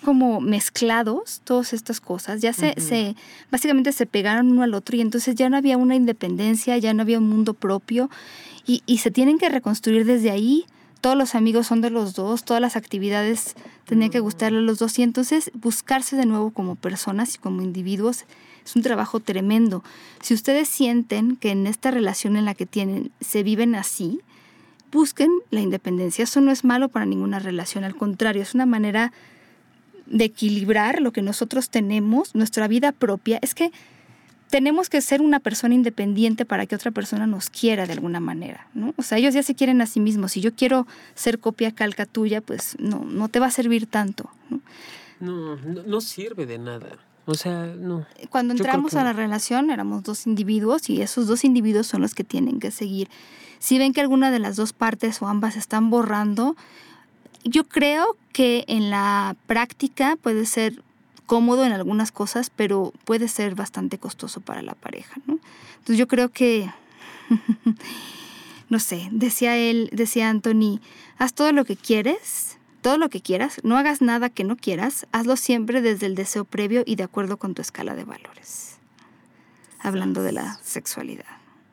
como 0.06 0.40
mezclados 0.40 1.42
todas 1.44 1.74
estas 1.74 2.00
cosas, 2.00 2.42
ya 2.42 2.54
se, 2.54 2.80
se, 2.80 3.16
básicamente 3.52 3.92
se 3.92 4.06
pegaron 4.06 4.52
uno 4.52 4.64
al 4.64 4.74
otro 4.74 4.96
y 4.96 5.02
entonces 5.02 5.36
ya 5.36 5.50
no 5.50 5.58
había 5.58 5.78
una 5.78 5.96
independencia, 5.96 6.78
ya 6.78 6.94
no 6.94 7.02
había 7.02 7.18
un 7.18 7.28
mundo 7.28 7.54
propio 7.54 8.10
y, 8.66 8.84
y 8.86 9.00
se 9.00 9.12
tienen 9.12 9.38
que 9.38 9.50
reconstruir 9.50 10.06
desde 10.06 10.32
ahí. 10.32 10.66
Todos 11.02 11.18
los 11.18 11.36
amigos 11.36 11.68
son 11.68 11.82
de 11.82 11.90
los 11.90 12.16
dos, 12.16 12.46
todas 12.46 12.62
las 12.62 12.76
actividades 12.76 13.56
tenían 13.86 14.10
que 14.10 14.20
gustarle 14.20 14.60
a 14.60 14.62
los 14.62 14.80
dos 14.80 14.98
y 14.98 15.04
entonces 15.04 15.52
buscarse 15.54 16.16
de 16.16 16.26
nuevo 16.26 16.52
como 16.52 16.76
personas 16.76 17.36
y 17.36 17.38
como 17.38 17.62
individuos 17.62 18.26
es 18.66 18.76
un 18.76 18.82
trabajo 18.82 19.20
tremendo. 19.20 19.84
Si 20.22 20.34
ustedes 20.34 20.68
sienten 20.68 21.36
que 21.36 21.52
en 21.52 21.68
esta 21.68 21.92
relación 21.92 22.38
en 22.38 22.46
la 22.46 22.56
que 22.56 22.66
tienen 22.66 23.12
se 23.22 23.44
viven 23.44 23.76
así, 23.76 24.22
busquen 24.92 25.30
la 25.52 25.62
independencia. 25.62 26.24
Eso 26.24 26.42
no 26.42 26.52
es 26.52 26.64
malo 26.64 26.90
para 26.90 27.06
ninguna 27.06 27.40
relación, 27.40 27.84
al 27.84 27.96
contrario, 27.96 28.42
es 28.42 28.56
una 28.56 28.66
manera 28.66 29.12
de 30.06 30.26
equilibrar 30.26 31.02
lo 31.02 31.12
que 31.12 31.22
nosotros 31.22 31.70
tenemos, 31.70 32.36
nuestra 32.36 32.68
vida 32.68 32.92
propia, 32.92 33.40
es 33.42 33.56
que 33.56 33.72
tenemos 34.50 34.90
que 34.90 35.02
ser 35.02 35.22
una 35.22 35.40
persona 35.40 35.74
independiente 35.74 36.46
para 36.46 36.66
que 36.66 36.76
otra 36.76 36.92
persona 36.92 37.28
nos 37.28 37.50
quiera 37.50 37.86
de 37.86 37.94
alguna 37.94 38.20
manera, 38.20 38.68
¿no? 38.74 38.94
O 38.98 39.04
sea, 39.04 39.18
ellos 39.18 39.34
ya 39.34 39.44
se 39.44 39.56
quieren 39.56 39.82
a 39.82 39.86
sí 39.86 40.00
mismos. 40.00 40.34
Si 40.34 40.42
yo 40.42 40.54
quiero 40.54 40.88
ser 41.16 41.40
copia 41.40 41.72
calca 41.72 42.06
tuya, 42.06 42.42
pues 42.42 42.78
no, 42.80 43.04
no 43.04 43.28
te 43.28 43.40
va 43.40 43.48
a 43.48 43.52
servir 43.52 43.88
tanto, 43.88 44.30
¿no? 44.50 44.62
No, 45.20 45.56
no, 45.58 46.02
sirve 46.02 46.46
de 46.46 46.58
nada. 46.58 46.98
O 47.26 47.34
sea, 47.34 47.66
no. 47.66 48.06
Cuando 48.30 48.54
entramos 48.54 48.94
a 48.94 49.04
la 49.04 49.14
relación 49.14 49.72
éramos 49.72 50.04
dos 50.04 50.28
individuos 50.28 50.90
y 50.90 51.02
esos 51.02 51.28
dos 51.28 51.44
individuos 51.44 51.88
son 51.88 52.02
los 52.02 52.14
que 52.14 52.24
tienen 52.24 52.60
que 52.60 52.70
seguir. 52.70 53.10
Si 53.60 53.80
ven 53.80 53.94
que 53.94 54.02
alguna 54.02 54.30
de 54.30 54.40
las 54.40 54.58
dos 54.58 54.74
partes 54.74 55.22
o 55.22 55.28
ambas 55.28 55.56
están 55.56 55.90
borrando, 55.90 56.56
yo 57.46 57.64
creo 57.64 58.18
que 58.34 58.66
en 58.68 58.90
la 58.90 59.38
práctica 59.48 60.18
puede 60.22 60.46
ser 60.46 60.84
cómodo 61.26 61.66
en 61.66 61.72
algunas 61.72 62.12
cosas, 62.12 62.50
pero 62.50 62.94
puede 63.06 63.28
ser 63.28 63.56
bastante 63.56 63.98
costoso 63.98 64.42
para 64.42 64.62
la 64.62 64.74
pareja, 64.74 65.22
¿no? 65.26 65.40
Entonces 65.78 65.98
yo 65.98 66.08
creo 66.08 66.30
que, 66.30 66.70
no 68.70 68.80
sé, 68.80 69.08
decía 69.12 69.58
él, 69.58 69.90
decía 69.92 70.30
Anthony, 70.30 70.80
haz 71.18 71.34
todo 71.34 71.52
lo 71.52 71.66
que 71.66 71.76
quieres, 71.76 72.58
todo 72.82 72.98
lo 72.98 73.10
que 73.10 73.22
quieras, 73.22 73.60
no 73.64 73.78
hagas 73.78 74.02
nada 74.02 74.30
que 74.30 74.44
no 74.44 74.58
quieras, 74.58 75.08
hazlo 75.12 75.38
siempre 75.38 75.82
desde 75.82 76.08
el 76.08 76.16
deseo 76.16 76.46
previo 76.46 76.84
y 76.86 76.96
de 76.96 77.04
acuerdo 77.04 77.38
con 77.38 77.56
tu 77.56 77.62
escala 77.62 77.96
de 77.96 78.04
valores. 78.04 78.78
Hablando 79.80 80.24
de 80.24 80.32
la 80.32 80.60
sexualidad. 80.64 81.26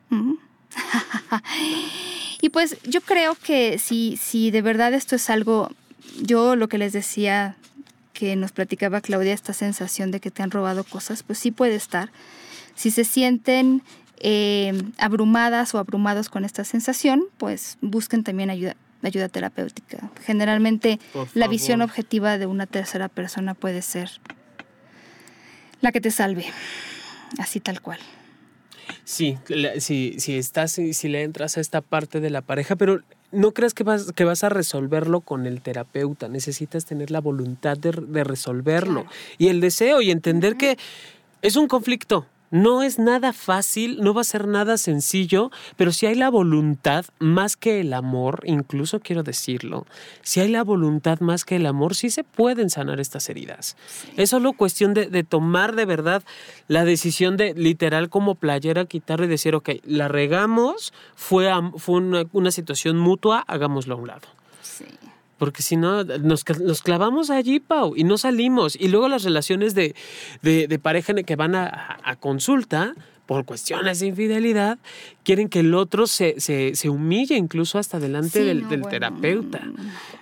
Y 2.43 2.49
pues 2.49 2.75
yo 2.83 2.99
creo 2.99 3.35
que 3.35 3.79
si, 3.79 4.17
si 4.17 4.51
de 4.51 4.61
verdad 4.61 4.93
esto 4.93 5.15
es 5.15 5.29
algo, 5.29 5.71
yo 6.21 6.57
lo 6.57 6.67
que 6.67 6.77
les 6.77 6.91
decía 6.91 7.55
que 8.11 8.35
nos 8.35 8.51
platicaba 8.51 8.99
Claudia, 8.99 9.33
esta 9.33 9.53
sensación 9.53 10.11
de 10.11 10.19
que 10.19 10.29
te 10.29 10.43
han 10.43 10.51
robado 10.51 10.83
cosas, 10.83 11.23
pues 11.23 11.39
sí 11.39 11.51
puede 11.51 11.75
estar. 11.75 12.11
Si 12.75 12.91
se 12.91 13.05
sienten 13.05 13.81
eh, 14.19 14.73
abrumadas 14.97 15.73
o 15.73 15.77
abrumados 15.79 16.27
con 16.27 16.43
esta 16.43 16.65
sensación, 16.65 17.23
pues 17.37 17.77
busquen 17.79 18.25
también 18.25 18.49
ayuda, 18.49 18.75
ayuda 19.03 19.29
terapéutica. 19.29 20.11
Generalmente 20.25 20.99
la 21.35 21.47
visión 21.47 21.81
objetiva 21.81 22.37
de 22.37 22.45
una 22.45 22.65
tercera 22.65 23.07
persona 23.07 23.53
puede 23.53 23.81
ser 23.81 24.19
la 25.79 25.93
que 25.93 26.01
te 26.01 26.11
salve, 26.11 26.47
así 27.37 27.61
tal 27.61 27.79
cual. 27.81 27.99
Sí, 29.05 29.37
la- 29.49 29.79
si, 29.79 30.15
si 30.19 30.37
estás, 30.37 30.71
si, 30.71 30.93
si 30.93 31.09
le 31.09 31.23
entras 31.23 31.57
a 31.57 31.61
esta 31.61 31.81
parte 31.81 32.19
de 32.19 32.29
la 32.29 32.41
pareja, 32.41 32.75
pero 32.75 33.01
no 33.31 33.51
creas 33.51 33.73
que 33.73 33.83
vas, 33.83 34.11
que 34.13 34.23
vas 34.23 34.43
a 34.43 34.49
resolverlo 34.49 35.19
con 35.21 35.45
el 35.45 35.61
terapeuta. 35.61 36.27
Necesitas 36.27 36.85
tener 36.85 37.11
la 37.11 37.19
voluntad 37.19 37.77
de, 37.77 37.91
de 37.91 38.23
resolverlo 38.23 39.01
Claro. 39.01 39.15
y 39.37 39.47
el 39.49 39.59
deseo 39.59 40.01
y 40.01 40.11
entender 40.11 40.55
que 40.55 40.77
es 41.41 41.55
un 41.55 41.67
conflicto. 41.67 42.25
No 42.53 42.83
es 42.83 42.99
nada 42.99 43.33
fácil, 43.33 43.99
no 44.01 44.13
va 44.13 44.21
a 44.21 44.23
ser 44.23 44.47
nada 44.47 44.77
sencillo, 44.77 45.49
pero 45.75 45.91
si 45.91 46.05
hay 46.05 46.13
la 46.13 46.29
voluntad 46.29 47.03
más 47.17 47.57
que 47.57 47.79
el 47.79 47.93
amor, 47.93 48.43
incluso 48.45 48.99
quiero 48.99 49.23
decirlo, 49.23 49.87
si 50.21 50.39
hay 50.39 50.49
la 50.49 50.63
voluntad 50.63 51.19
más 51.19 51.45
que 51.45 51.55
el 51.55 51.65
amor, 51.65 51.95
sí 51.95 52.11
se 52.11 52.23
pueden 52.23 52.69
sanar 52.69 52.99
estas 52.99 53.27
heridas. 53.27 53.75
Es 54.17 54.29
solo 54.29 54.53
cuestión 54.53 54.93
de, 54.93 55.07
de 55.07 55.23
tomar 55.23 55.73
de 55.73 55.85
verdad 55.85 56.21
la 56.67 56.85
decisión 56.85 57.37
de 57.37 57.55
literal 57.55 58.09
como 58.09 58.35
playera 58.35 58.85
quitarlo 58.85 59.25
y 59.25 59.29
decir, 59.29 59.55
ok, 59.55 59.69
la 59.85 60.07
regamos, 60.07 60.93
fue, 61.15 61.49
fue 61.77 61.95
una, 61.95 62.25
una 62.33 62.51
situación 62.51 62.99
mutua, 62.99 63.43
hagámoslo 63.47 63.95
a 63.95 63.97
un 63.97 64.07
lado. 64.09 64.27
Sí. 64.61 64.85
Porque 65.37 65.61
si 65.61 65.75
no, 65.75 66.03
nos, 66.03 66.43
nos 66.59 66.81
clavamos 66.81 67.29
allí, 67.29 67.59
Pau, 67.59 67.93
y 67.95 68.03
no 68.03 68.17
salimos. 68.17 68.75
Y 68.75 68.87
luego 68.87 69.09
las 69.09 69.23
relaciones 69.23 69.75
de, 69.75 69.95
de, 70.41 70.67
de 70.67 70.79
pareja 70.79 71.13
que 71.13 71.35
van 71.35 71.55
a, 71.55 72.17
consulta 72.19 72.93
por 73.25 73.45
cuestiones 73.45 73.99
de 73.99 74.07
infidelidad, 74.07 74.77
quieren 75.23 75.47
que 75.49 75.61
el 75.61 75.73
otro 75.73 76.07
se, 76.07 76.39
se, 76.39 76.75
se 76.75 76.89
humille 76.89 77.35
incluso 77.35 77.79
hasta 77.79 77.99
delante 77.99 78.39
Sí, 78.39 78.45
del, 78.45 78.63
no, 78.63 78.69
del 78.69 78.81
bueno, 78.81 78.91
terapeuta. 78.91 79.61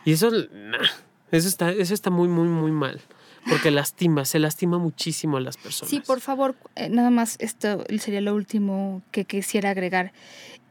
Y 0.05 0.13
eso, 0.13 0.29
nah, 0.31 0.77
eso, 1.31 1.47
está, 1.47 1.71
eso 1.71 1.93
está 1.93 2.09
muy, 2.09 2.27
muy, 2.27 2.47
muy 2.47 2.71
mal. 2.71 3.01
Porque 3.49 3.71
lastima, 3.71 4.23
se 4.23 4.37
lastima 4.37 4.77
muchísimo 4.77 5.37
a 5.37 5.41
las 5.41 5.57
personas. 5.57 5.89
Sí, 5.89 5.99
por 5.99 6.21
favor, 6.21 6.55
eh, 6.75 6.89
nada 6.89 7.09
más 7.09 7.37
esto 7.39 7.83
sería 7.99 8.21
lo 8.21 8.35
último 8.35 9.01
que 9.11 9.25
quisiera 9.25 9.71
agregar. 9.71 10.13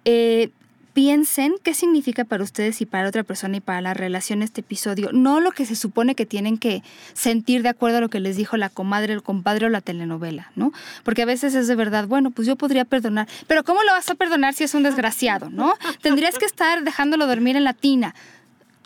Eh, 0.05 0.51
piensen 0.93 1.55
qué 1.63 1.75
significa 1.75 2.25
para 2.25 2.43
ustedes 2.43 2.81
y 2.81 2.87
para 2.87 3.09
otra 3.09 3.23
persona 3.23 3.59
y 3.59 3.61
para 3.61 3.81
la 3.81 3.95
relación 3.95 4.43
este 4.43 4.61
episodio, 4.61 5.11
no 5.13 5.41
lo 5.41 5.53
que 5.53 5.65
se 5.67 5.77
supone 5.77 6.15
que 6.15 6.27
tienen 6.27 6.59
que 6.59 6.83
sentir 7.13 7.63
de 7.63 7.69
acuerdo 7.69 7.99
a 7.99 8.01
lo 8.01 8.09
que 8.09 8.21
les 8.21 8.37
dijo 8.37 8.57
la 8.57 8.69
comadre, 8.69 9.13
el 9.13 9.23
compadre 9.23 9.67
o 9.67 9.69
la 9.69 9.81
telenovela, 9.81 10.51
¿no? 10.57 10.73
Porque 11.05 11.23
a 11.23 11.27
veces 11.27 11.55
es 11.55 11.69
de 11.69 11.75
verdad, 11.77 12.07
bueno, 12.07 12.31
pues 12.31 12.47
yo 12.47 12.57
podría 12.57 12.85
perdonar, 12.85 13.29
pero 13.47 13.65
¿cómo 13.65 13.83
lo 13.83 13.93
vas 13.93 14.09
a 14.11 14.15
perdonar 14.15 14.55
si 14.55 14.65
es 14.65 14.75
un 14.75 14.83
desgraciado, 14.83 15.51
¿no? 15.51 15.75
Tendrías 16.03 16.39
que 16.39 16.45
estar 16.45 16.83
dejándolo 16.83 17.27
dormir 17.27 17.57
en 17.57 17.65
la 17.65 17.73
tina. 17.75 18.15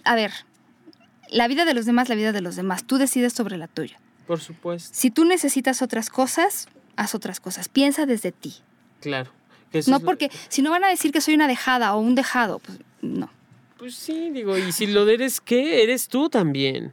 A 0.05 0.15
ver, 0.15 0.33
la 1.31 1.49
vida 1.49 1.65
de 1.65 1.75
los 1.75 1.87
demás, 1.87 2.09
la 2.09 2.15
vida 2.15 2.33
de 2.33 2.41
los 2.41 2.57
demás, 2.57 2.85
tú 2.85 2.99
decides 2.99 3.33
sobre 3.33 3.57
la 3.57 3.67
tuya. 3.69 3.99
Por 4.27 4.41
supuesto, 4.41 4.91
Si 4.93 5.11
tú 5.11 5.25
necesitas 5.25 5.83
otras 5.83 6.11
cosas, 6.11 6.69
haz 6.97 7.15
otras 7.15 7.41
cosas. 7.41 7.69
Piensa 7.69 8.07
desde 8.07 8.33
ti. 8.33 8.57
claro. 9.01 9.31
No 9.87 10.01
porque 10.01 10.31
si 10.49 10.63
no 10.63 10.71
van 10.71 10.85
a 10.85 10.89
decir 10.89 11.13
que 11.13 11.21
soy 11.21 11.35
una 11.35 11.49
dejada 11.49 11.95
o 11.95 12.01
un 12.01 12.15
dejado, 12.15 12.59
pues 12.61 12.79
no. 13.03 13.31
Pues 13.79 13.95
sí, 13.95 14.31
digo, 14.31 14.57
y 14.57 14.73
si 14.73 14.87
lo 14.87 15.07
eres, 15.09 15.41
¿qué? 15.41 15.83
Eres 15.83 16.09
tú 16.09 16.29
también. 16.29 16.93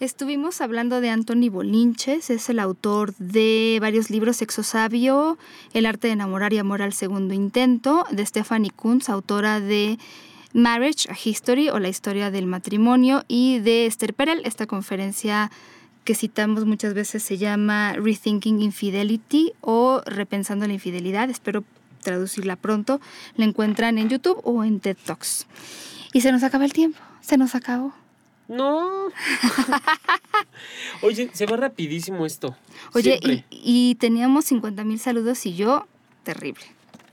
Estuvimos 0.00 0.60
hablando 0.60 1.00
de 1.00 1.10
Anthony 1.10 1.48
Bolinches, 1.48 2.28
es 2.30 2.48
el 2.48 2.58
autor 2.58 3.14
de 3.18 3.78
varios 3.80 4.10
libros, 4.10 4.38
Sexo 4.38 4.64
Sabio, 4.64 5.38
El 5.74 5.86
arte 5.86 6.08
de 6.08 6.14
enamorar 6.14 6.52
y 6.52 6.58
amor 6.58 6.82
al 6.82 6.92
segundo 6.92 7.34
intento, 7.34 8.04
de 8.10 8.26
Stephanie 8.26 8.72
Kunz, 8.72 9.08
autora 9.08 9.60
de 9.60 10.00
Marriage, 10.52 11.08
a 11.08 11.16
History 11.16 11.68
o 11.68 11.78
la 11.78 11.88
historia 11.88 12.32
del 12.32 12.46
matrimonio, 12.46 13.24
y 13.28 13.60
de 13.60 13.86
Esther 13.86 14.12
Perel, 14.12 14.42
esta 14.44 14.66
conferencia 14.66 15.52
que 16.02 16.16
citamos 16.16 16.64
muchas 16.64 16.94
veces 16.94 17.22
se 17.22 17.38
llama 17.38 17.92
Rethinking 17.92 18.60
Infidelity 18.60 19.52
o 19.60 20.02
Repensando 20.04 20.66
la 20.66 20.72
Infidelidad, 20.72 21.30
espero 21.30 21.62
traducirla 22.02 22.56
pronto, 22.56 23.00
la 23.36 23.44
encuentran 23.46 23.96
en 23.98 24.08
YouTube 24.10 24.40
o 24.44 24.64
en 24.64 24.80
TED 24.80 24.96
Talks. 25.04 25.46
Y 26.12 26.20
se 26.20 26.30
nos 26.32 26.42
acaba 26.42 26.64
el 26.66 26.72
tiempo, 26.72 26.98
se 27.22 27.36
nos 27.38 27.54
acabó. 27.54 27.94
No. 28.48 29.06
Oye, 31.02 31.30
se 31.32 31.46
va 31.46 31.56
rapidísimo 31.56 32.26
esto. 32.26 32.54
Oye, 32.94 33.18
y, 33.22 33.44
y 33.50 33.94
teníamos 33.96 34.44
50 34.46 34.84
mil 34.84 34.98
saludos 34.98 35.44
y 35.46 35.54
yo, 35.54 35.86
terrible. 36.24 36.62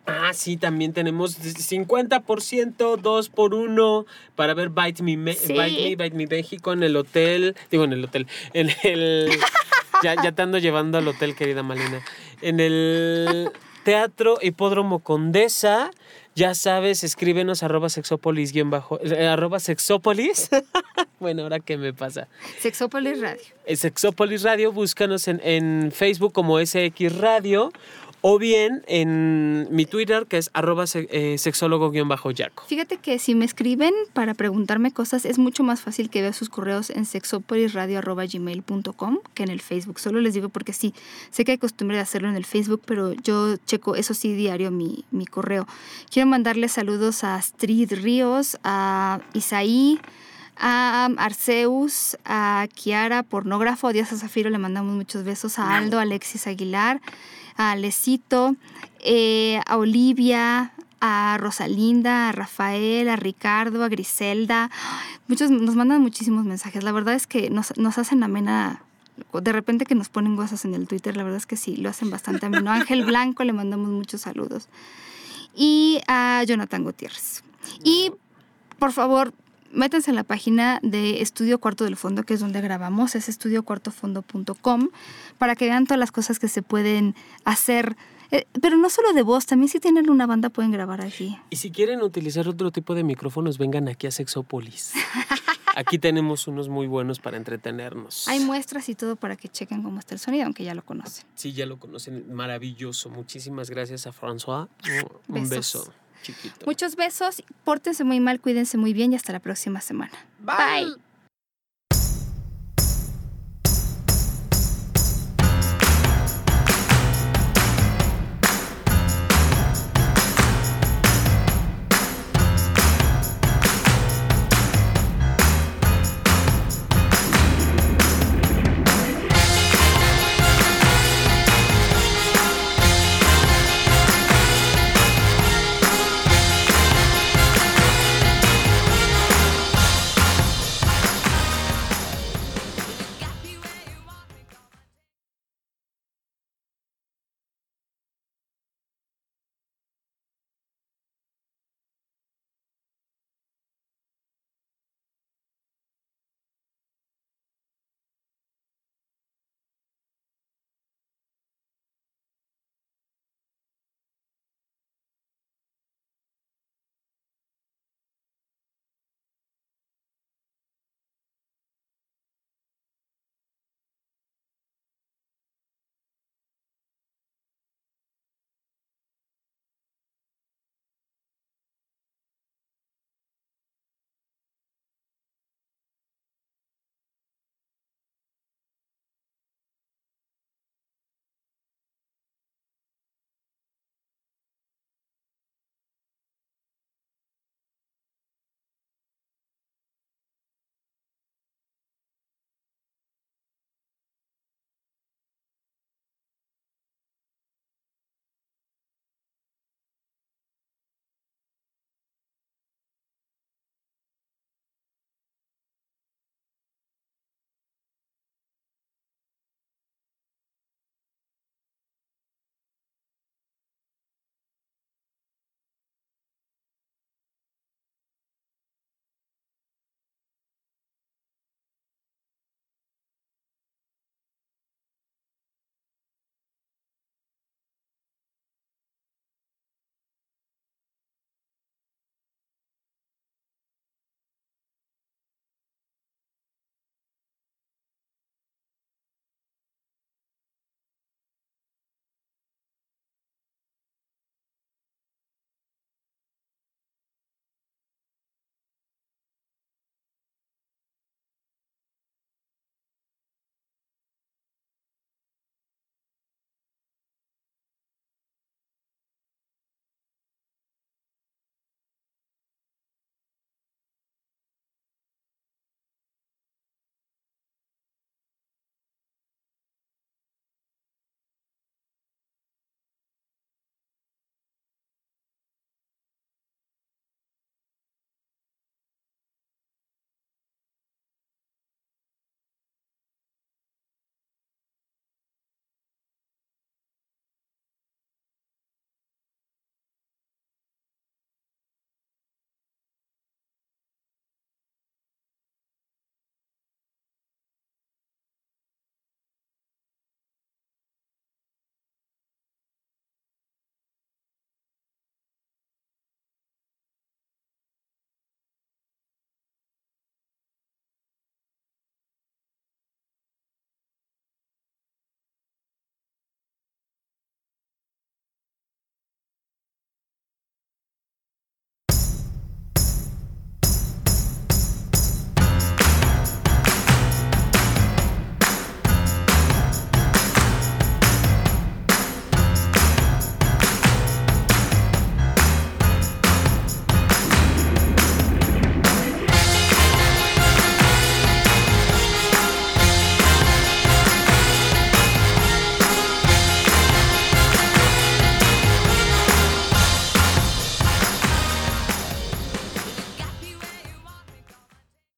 Ah, 0.06 0.32
sí, 0.34 0.58
también 0.58 0.92
tenemos 0.94 1.38
50%, 1.40 2.98
2 2.98 3.30
por 3.30 3.54
1 3.54 4.06
para 4.36 4.54
ver 4.56 4.70
Bite 4.70 5.04
Me, 5.04 5.18
Me- 5.18 5.34
Sí. 5.36 5.54
Bite 5.54 5.96
Me, 5.96 6.04
Bite 6.04 6.16
Me 6.18 6.28
México 6.28 6.74
en 6.74 6.82
el 6.84 6.96
hotel. 6.96 7.56
Digo, 7.70 7.84
en 7.84 7.94
el 7.94 8.04
hotel. 8.06 8.26
En 8.54 8.70
el. 8.84 9.30
ya, 10.04 10.16
ya 10.22 10.32
te 10.32 10.42
ando 10.42 10.58
llevando 10.58 10.98
al 10.98 11.08
hotel, 11.08 11.36
querida 11.36 11.62
Malena. 11.62 12.02
En 12.42 12.60
el 12.60 13.52
Teatro 13.84 14.38
Hipódromo 14.42 15.00
Condesa. 15.00 15.92
Ya 16.36 16.54
sabes, 16.56 17.04
escríbenos 17.04 17.64
arroba 17.64 17.90
sexópolis 17.90 18.54
guion 18.54 18.70
bajo. 18.70 19.00
eh, 19.02 19.28
arroba 19.28 19.60
sexópolis. 19.60 20.50
bueno, 21.20 21.44
ahora 21.44 21.60
qué 21.60 21.78
me 21.78 21.94
pasa. 21.94 22.28
Sexópolis 22.60 23.20
Radio. 23.20 23.44
Eh, 23.66 23.76
Sexópolis 23.76 24.44
Radio, 24.44 24.72
búscanos 24.72 25.28
en, 25.28 25.42
en 25.44 25.92
Facebook 25.92 26.32
como 26.32 26.60
SX 26.60 27.18
Radio 27.18 27.72
o 28.22 28.40
bien 28.40 28.84
en 28.88 29.68
mi 29.72 29.86
Twitter 29.86 30.26
que 30.28 30.38
es 30.38 30.50
arroba 30.54 30.86
eh, 30.94 31.38
sexólogo-yaco. 31.38 32.64
Fíjate 32.68 32.98
que 32.98 33.18
si 33.20 33.36
me 33.36 33.46
escriben 33.46 33.94
para 34.14 34.34
preguntarme 34.34 34.92
cosas, 34.92 35.24
es 35.26 35.38
mucho 35.38 35.64
más 35.64 35.82
fácil 35.82 36.10
que 36.10 36.22
vea 36.22 36.34
sus 36.34 36.50
correos 36.50 36.90
en 36.90 37.06
sexopolisradio.gmail.com 37.06 39.20
que 39.34 39.44
en 39.44 39.50
el 39.50 39.62
Facebook. 39.62 40.00
Solo 40.00 40.20
les 40.22 40.34
digo 40.34 40.50
porque 40.50 40.74
sí, 40.74 40.96
sé 41.32 41.46
que 41.46 41.54
hay 41.54 41.58
costumbre 41.58 41.96
de 41.98 42.04
hacerlo 42.04 42.30
en 42.30 42.36
el 42.36 42.46
Facebook, 42.46 42.84
pero 42.86 43.14
yo 43.14 43.58
checo 43.66 43.96
eso 43.96 44.14
sí 44.14 44.34
diario 44.34 44.70
mi, 44.72 45.06
mi 45.12 45.26
correo. 45.26 45.66
Quiero 46.12 46.28
mandarle 46.28 46.68
saludos 46.68 47.24
a 47.24 47.36
Astrid 47.36 47.94
Ríos, 47.94 48.58
a 48.64 49.22
Isaí, 49.34 50.00
a 50.60 51.10
Arceus, 51.18 52.18
a 52.26 52.68
Kiara, 52.74 53.24
pornógrafo, 53.24 53.88
a 53.88 53.94
Díaz 53.94 54.12
a 54.12 54.18
Zafiro, 54.18 54.50
le 54.50 54.58
mandamos 54.58 54.94
muchos 54.94 55.24
besos, 55.24 55.58
a 55.58 55.78
Aldo, 55.78 56.00
Alexis 56.00 56.48
Aguilar, 56.48 57.02
a 57.60 57.72
Alecito, 57.72 58.56
eh, 59.02 59.60
a 59.66 59.76
Olivia, 59.78 60.72
a 61.02 61.38
Rosalinda, 61.38 62.30
a 62.30 62.32
Rafael, 62.32 63.10
a 63.10 63.18
Ricardo, 63.18 63.84
a 63.84 63.90
Griselda. 63.90 64.72
Muchos 65.28 65.52
nos 65.52 65.76
mandan 65.76 66.02
muchísimos 66.02 66.46
mensajes. 66.46 66.84
La 66.84 66.94
verdad 66.94 67.16
es 67.16 67.28
que 67.28 67.50
nos, 67.50 67.78
nos 67.78 67.98
hacen 67.98 68.24
amena. 68.24 68.82
De 69.34 69.52
repente 69.52 69.86
que 69.86 69.94
nos 69.94 70.08
ponen 70.08 70.38
cosas 70.38 70.64
en 70.64 70.74
el 70.74 70.88
Twitter, 70.88 71.18
la 71.18 71.24
verdad 71.24 71.38
es 71.38 71.46
que 71.46 71.58
sí, 71.58 71.76
lo 71.76 71.90
hacen 71.90 72.10
bastante 72.10 72.46
ameno. 72.46 72.72
Ángel 72.72 73.04
Blanco 73.04 73.44
le 73.44 73.52
mandamos 73.52 73.90
muchos 73.90 74.22
saludos. 74.22 74.70
Y 75.54 76.00
a 76.08 76.42
Jonathan 76.48 76.86
Gutiérrez. 76.86 77.44
Y 77.84 78.14
por 78.80 78.94
favor, 78.94 79.34
métanse 79.72 80.12
en 80.12 80.16
la 80.16 80.24
página 80.24 80.80
de 80.84 81.22
Estudio 81.22 81.60
Cuarto 81.60 81.84
del 81.84 81.96
Fondo, 81.96 82.24
que 82.24 82.34
es 82.34 82.40
donde 82.40 82.62
grabamos, 82.62 83.16
es 83.16 83.30
estudiocuartofondo.com, 83.30 84.90
para 85.38 85.56
que 85.56 85.66
vean 85.66 85.86
todas 85.86 86.00
las 86.00 86.12
cosas 86.12 86.40
que 86.40 86.48
se 86.48 86.62
pueden 86.62 87.16
hacer. 87.46 87.96
Eh, 88.32 88.46
pero 88.62 88.78
no 88.78 88.90
solo 88.90 89.14
de 89.14 89.24
voz, 89.24 89.48
también 89.48 89.70
si 89.70 89.80
tienen 89.80 90.10
una 90.10 90.28
banda 90.28 90.50
pueden 90.50 90.72
grabar 90.72 91.02
aquí. 91.02 91.38
Y 91.50 91.56
si 91.56 91.72
quieren 91.72 92.02
utilizar 92.04 92.48
otro 92.48 92.72
tipo 92.72 92.94
de 92.94 93.04
micrófonos, 93.04 93.58
vengan 93.58 93.88
aquí 93.88 94.06
a 94.08 94.12
Sexópolis. 94.12 94.94
Aquí 95.76 95.98
tenemos 96.00 96.48
unos 96.48 96.68
muy 96.68 96.88
buenos 96.88 97.20
para 97.20 97.38
entretenernos. 97.38 98.28
Hay 98.28 98.40
muestras 98.42 98.90
y 98.90 98.96
todo 98.96 99.16
para 99.16 99.36
que 99.38 99.48
chequen 99.48 99.82
cómo 99.82 100.00
está 100.00 100.14
el 100.14 100.20
sonido, 100.20 100.44
aunque 100.46 100.64
ya 100.64 100.74
lo 100.74 100.84
conocen. 100.84 101.26
Sí, 101.36 101.54
ya 101.54 101.66
lo 101.66 101.80
conocen. 101.80 102.34
Maravilloso. 102.34 103.10
Muchísimas 103.10 103.70
gracias 103.70 104.06
a 104.06 104.12
François. 104.12 104.68
Un 105.30 105.48
Besos. 105.48 105.50
beso, 105.50 105.94
chiquito. 106.22 106.66
Muchos 106.66 106.96
besos, 106.96 107.44
pórtense 107.64 108.04
muy 108.04 108.20
mal, 108.20 108.40
cuídense 108.40 108.78
muy 108.78 108.94
bien 108.94 109.14
y 109.14 109.16
hasta 109.16 109.34
la 109.34 109.40
próxima 109.40 109.82
semana. 109.82 110.14
Bye. 110.40 111.09